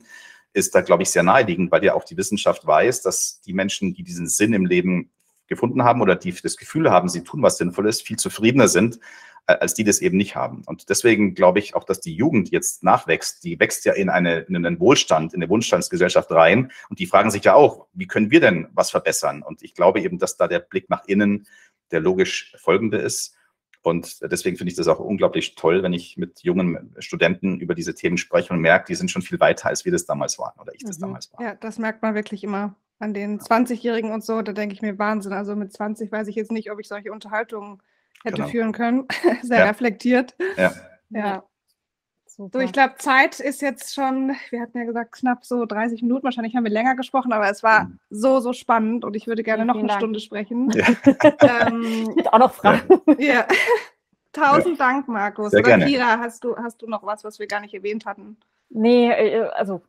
Ist 0.59 0.75
da, 0.75 0.81
glaube 0.81 1.03
ich, 1.03 1.09
sehr 1.09 1.23
naheliegend, 1.23 1.71
weil 1.71 1.83
ja 1.83 1.93
auch 1.93 2.03
die 2.03 2.17
Wissenschaft 2.17 2.65
weiß, 2.65 3.01
dass 3.01 3.41
die 3.41 3.53
Menschen, 3.53 3.93
die 3.93 4.03
diesen 4.03 4.27
Sinn 4.27 4.53
im 4.53 4.65
Leben 4.65 5.11
gefunden 5.47 5.83
haben 5.83 6.01
oder 6.01 6.15
die 6.15 6.33
das 6.33 6.57
Gefühl 6.57 6.91
haben, 6.91 7.09
sie 7.09 7.23
tun 7.23 7.41
was 7.41 7.57
Sinnvolles, 7.57 8.01
viel 8.01 8.17
zufriedener 8.17 8.67
sind, 8.67 8.99
äh, 9.47 9.53
als 9.53 9.73
die 9.73 9.83
das 9.83 9.99
eben 9.99 10.15
nicht 10.15 10.35
haben. 10.35 10.63
Und 10.65 10.89
deswegen 10.89 11.33
glaube 11.33 11.59
ich 11.59 11.75
auch, 11.75 11.83
dass 11.83 11.99
die 11.99 12.13
Jugend 12.13 12.51
jetzt 12.51 12.83
nachwächst. 12.83 13.43
Die 13.43 13.59
wächst 13.59 13.83
ja 13.85 13.93
in, 13.93 14.09
eine, 14.09 14.41
in 14.41 14.55
einen 14.55 14.79
Wohlstand, 14.79 15.33
in 15.33 15.41
eine 15.41 15.49
Wohlstandsgesellschaft 15.49 16.31
rein. 16.31 16.71
Und 16.89 16.99
die 16.99 17.07
fragen 17.07 17.31
sich 17.31 17.43
ja 17.43 17.55
auch, 17.55 17.87
wie 17.93 18.07
können 18.07 18.31
wir 18.31 18.41
denn 18.41 18.67
was 18.73 18.91
verbessern? 18.91 19.41
Und 19.41 19.63
ich 19.63 19.73
glaube 19.73 20.01
eben, 20.01 20.19
dass 20.19 20.37
da 20.37 20.47
der 20.47 20.59
Blick 20.59 20.89
nach 20.89 21.03
innen 21.05 21.47
der 21.91 21.99
logisch 21.99 22.53
folgende 22.59 22.97
ist. 22.97 23.35
Und 23.81 24.19
deswegen 24.21 24.57
finde 24.57 24.71
ich 24.71 24.77
das 24.77 24.87
auch 24.87 24.99
unglaublich 24.99 25.55
toll, 25.55 25.83
wenn 25.83 25.93
ich 25.93 26.17
mit 26.17 26.43
jungen 26.43 26.93
Studenten 26.99 27.59
über 27.59 27.75
diese 27.75 27.95
Themen 27.95 28.17
spreche 28.17 28.53
und 28.53 28.59
merke, 28.59 28.87
die 28.87 28.95
sind 28.95 29.09
schon 29.09 29.21
viel 29.21 29.39
weiter, 29.39 29.69
als 29.69 29.85
wir 29.85 29.91
das 29.91 30.05
damals 30.05 30.37
waren 30.37 30.59
oder 30.59 30.73
ich 30.75 30.83
das 30.83 30.97
mhm. 30.97 31.03
damals 31.03 31.31
war. 31.33 31.41
Ja, 31.41 31.55
das 31.55 31.79
merkt 31.79 32.01
man 32.01 32.13
wirklich 32.13 32.43
immer 32.43 32.75
an 32.99 33.13
den 33.13 33.39
20-Jährigen 33.39 34.11
und 34.11 34.23
so. 34.23 34.41
Da 34.41 34.51
denke 34.51 34.73
ich 34.73 34.81
mir 34.81 34.99
Wahnsinn. 34.99 35.31
Also 35.31 35.55
mit 35.55 35.71
20 35.71 36.11
weiß 36.11 36.27
ich 36.27 36.35
jetzt 36.35 36.51
nicht, 36.51 36.71
ob 36.71 36.79
ich 36.79 36.87
solche 36.87 37.11
Unterhaltungen 37.11 37.81
hätte 38.23 38.35
genau. 38.35 38.49
führen 38.49 38.71
können. 38.73 39.07
Sehr 39.41 39.59
ja. 39.59 39.65
reflektiert. 39.65 40.35
Ja. 40.57 40.73
ja. 41.09 41.43
Super. 42.39 42.57
So, 42.57 42.63
ich 42.63 42.71
glaube, 42.71 42.93
Zeit 42.99 43.41
ist 43.41 43.61
jetzt 43.61 43.93
schon, 43.93 44.33
wir 44.49 44.61
hatten 44.61 44.77
ja 44.77 44.85
gesagt, 44.85 45.11
knapp 45.11 45.43
so 45.43 45.65
30 45.65 46.03
Minuten. 46.03 46.23
Wahrscheinlich 46.23 46.55
haben 46.55 46.63
wir 46.63 46.71
länger 46.71 46.95
gesprochen, 46.95 47.33
aber 47.33 47.49
es 47.49 47.63
war 47.63 47.83
mhm. 47.83 47.99
so, 48.09 48.39
so 48.39 48.53
spannend 48.53 49.03
und 49.03 49.13
ich 49.17 49.27
würde 49.27 49.43
gerne 49.43 49.65
noch 49.65 49.75
eine 49.75 49.89
Dank. 49.89 49.99
Stunde 49.99 50.21
sprechen. 50.21 50.71
Ja. 50.71 50.87
ähm, 51.67 52.13
ich 52.17 52.31
auch 52.31 52.39
noch 52.39 52.53
Fragen. 52.53 53.01
Ja. 53.19 53.45
Tausend 54.31 54.79
ja. 54.79 54.85
Dank, 54.85 55.09
Markus. 55.09 55.51
Sehr 55.51 55.59
Oder 55.59 55.67
gerne. 55.67 55.85
Kira, 55.85 56.17
hast 56.19 56.45
du, 56.45 56.55
hast 56.55 56.81
du 56.81 56.87
noch 56.87 57.03
was, 57.03 57.25
was 57.25 57.39
wir 57.39 57.47
gar 57.47 57.59
nicht 57.59 57.73
erwähnt 57.73 58.05
hatten? 58.05 58.37
Nee, 58.69 59.11
äh, 59.11 59.49
also 59.55 59.81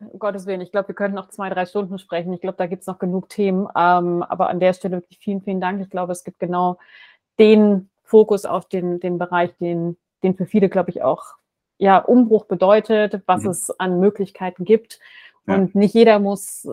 um 0.00 0.18
Gottes 0.18 0.46
Willen, 0.46 0.62
ich 0.62 0.72
glaube, 0.72 0.88
wir 0.88 0.96
könnten 0.96 1.14
noch 1.14 1.28
zwei, 1.28 1.48
drei 1.48 1.64
Stunden 1.64 2.00
sprechen. 2.00 2.32
Ich 2.32 2.40
glaube, 2.40 2.56
da 2.56 2.66
gibt 2.66 2.80
es 2.80 2.88
noch 2.88 2.98
genug 2.98 3.28
Themen. 3.28 3.68
Ähm, 3.76 4.24
aber 4.24 4.48
an 4.48 4.58
der 4.58 4.72
Stelle 4.72 4.96
wirklich 4.96 5.20
vielen, 5.20 5.42
vielen 5.42 5.60
Dank. 5.60 5.80
Ich 5.80 5.90
glaube, 5.90 6.10
es 6.10 6.24
gibt 6.24 6.40
genau 6.40 6.76
den 7.38 7.88
Fokus 8.02 8.46
auf 8.46 8.68
den, 8.68 8.98
den 8.98 9.16
Bereich, 9.18 9.56
den, 9.58 9.96
den 10.24 10.34
für 10.34 10.46
viele, 10.46 10.68
glaube 10.68 10.90
ich, 10.90 11.00
auch 11.04 11.36
ja, 11.78 11.98
Umbruch 11.98 12.46
bedeutet, 12.46 13.22
was 13.26 13.42
mhm. 13.42 13.50
es 13.50 13.80
an 13.80 14.00
Möglichkeiten 14.00 14.64
gibt. 14.64 15.00
Ja. 15.46 15.56
Und 15.56 15.74
nicht 15.74 15.94
jeder 15.94 16.18
muss, 16.20 16.64
äh, 16.64 16.70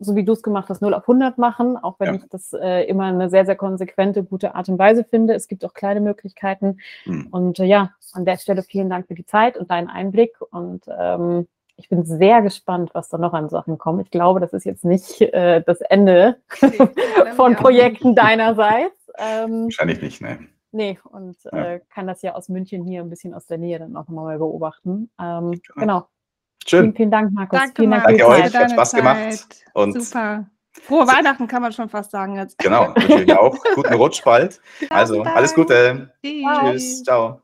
so 0.00 0.16
wie 0.16 0.24
du 0.24 0.32
es 0.32 0.42
gemacht 0.42 0.68
hast, 0.68 0.82
0 0.82 0.94
auf 0.94 1.04
100 1.04 1.38
machen, 1.38 1.76
auch 1.76 2.00
wenn 2.00 2.08
ja. 2.08 2.14
ich 2.14 2.28
das 2.28 2.52
äh, 2.52 2.84
immer 2.84 3.04
eine 3.04 3.30
sehr, 3.30 3.46
sehr 3.46 3.56
konsequente, 3.56 4.24
gute 4.24 4.54
Art 4.54 4.68
und 4.68 4.78
Weise 4.78 5.04
finde. 5.04 5.34
Es 5.34 5.46
gibt 5.46 5.64
auch 5.64 5.74
kleine 5.74 6.00
Möglichkeiten. 6.00 6.78
Mhm. 7.04 7.28
Und 7.30 7.58
äh, 7.60 7.64
ja, 7.64 7.92
an 8.12 8.24
der 8.24 8.38
Stelle 8.38 8.62
vielen 8.62 8.90
Dank 8.90 9.06
für 9.06 9.14
die 9.14 9.26
Zeit 9.26 9.56
und 9.56 9.70
deinen 9.70 9.88
Einblick. 9.88 10.32
Und 10.50 10.86
ähm, 10.88 11.46
ich 11.76 11.88
bin 11.88 12.04
sehr 12.04 12.42
gespannt, 12.42 12.90
was 12.94 13.08
da 13.08 13.18
noch 13.18 13.32
an 13.32 13.48
Sachen 13.48 13.78
kommt. 13.78 14.02
Ich 14.02 14.10
glaube, 14.10 14.40
das 14.40 14.52
ist 14.52 14.64
jetzt 14.64 14.84
nicht 14.84 15.20
äh, 15.20 15.62
das 15.64 15.80
Ende 15.80 16.36
von 17.36 17.54
Projekten 17.54 18.14
deinerseits. 18.16 18.96
Ähm, 19.18 19.64
Wahrscheinlich 19.64 20.02
nicht, 20.02 20.20
ne? 20.20 20.38
Nee, 20.72 20.98
und 21.04 21.36
ja. 21.44 21.72
äh, 21.74 21.80
kann 21.92 22.06
das 22.06 22.22
ja 22.22 22.34
aus 22.34 22.48
München 22.48 22.84
hier 22.84 23.00
ein 23.00 23.10
bisschen 23.10 23.34
aus 23.34 23.46
der 23.46 23.58
Nähe 23.58 23.78
dann 23.78 23.96
auch 23.96 24.08
nochmal 24.08 24.38
beobachten. 24.38 25.10
Ähm, 25.20 25.50
genau. 25.50 25.60
genau. 25.76 26.08
Schön. 26.66 26.82
Vielen, 26.82 26.96
vielen 26.96 27.10
Dank, 27.10 27.32
Markus. 27.32 27.58
Danke, 27.58 27.74
vielen 27.76 27.90
Dank 27.90 28.04
Danke 28.04 28.26
euch, 28.26 28.54
hat 28.54 28.70
Spaß 28.70 28.90
Zeit. 28.90 29.00
gemacht. 29.00 29.64
Und 29.74 30.00
Super. 30.00 30.46
Frohe 30.72 31.06
Weihnachten 31.06 31.48
kann 31.48 31.62
man 31.62 31.72
schon 31.72 31.88
fast 31.88 32.12
sagen 32.12 32.36
jetzt. 32.36 32.56
Genau, 32.58 32.88
natürlich 32.96 33.32
auch. 33.32 33.56
Guten 33.74 33.94
Rutsch 33.94 34.22
bald. 34.24 34.60
Also, 34.88 35.22
alles 35.22 35.54
Gute. 35.54 36.12
Tschüss. 36.22 37.02
Ciao. 37.02 37.42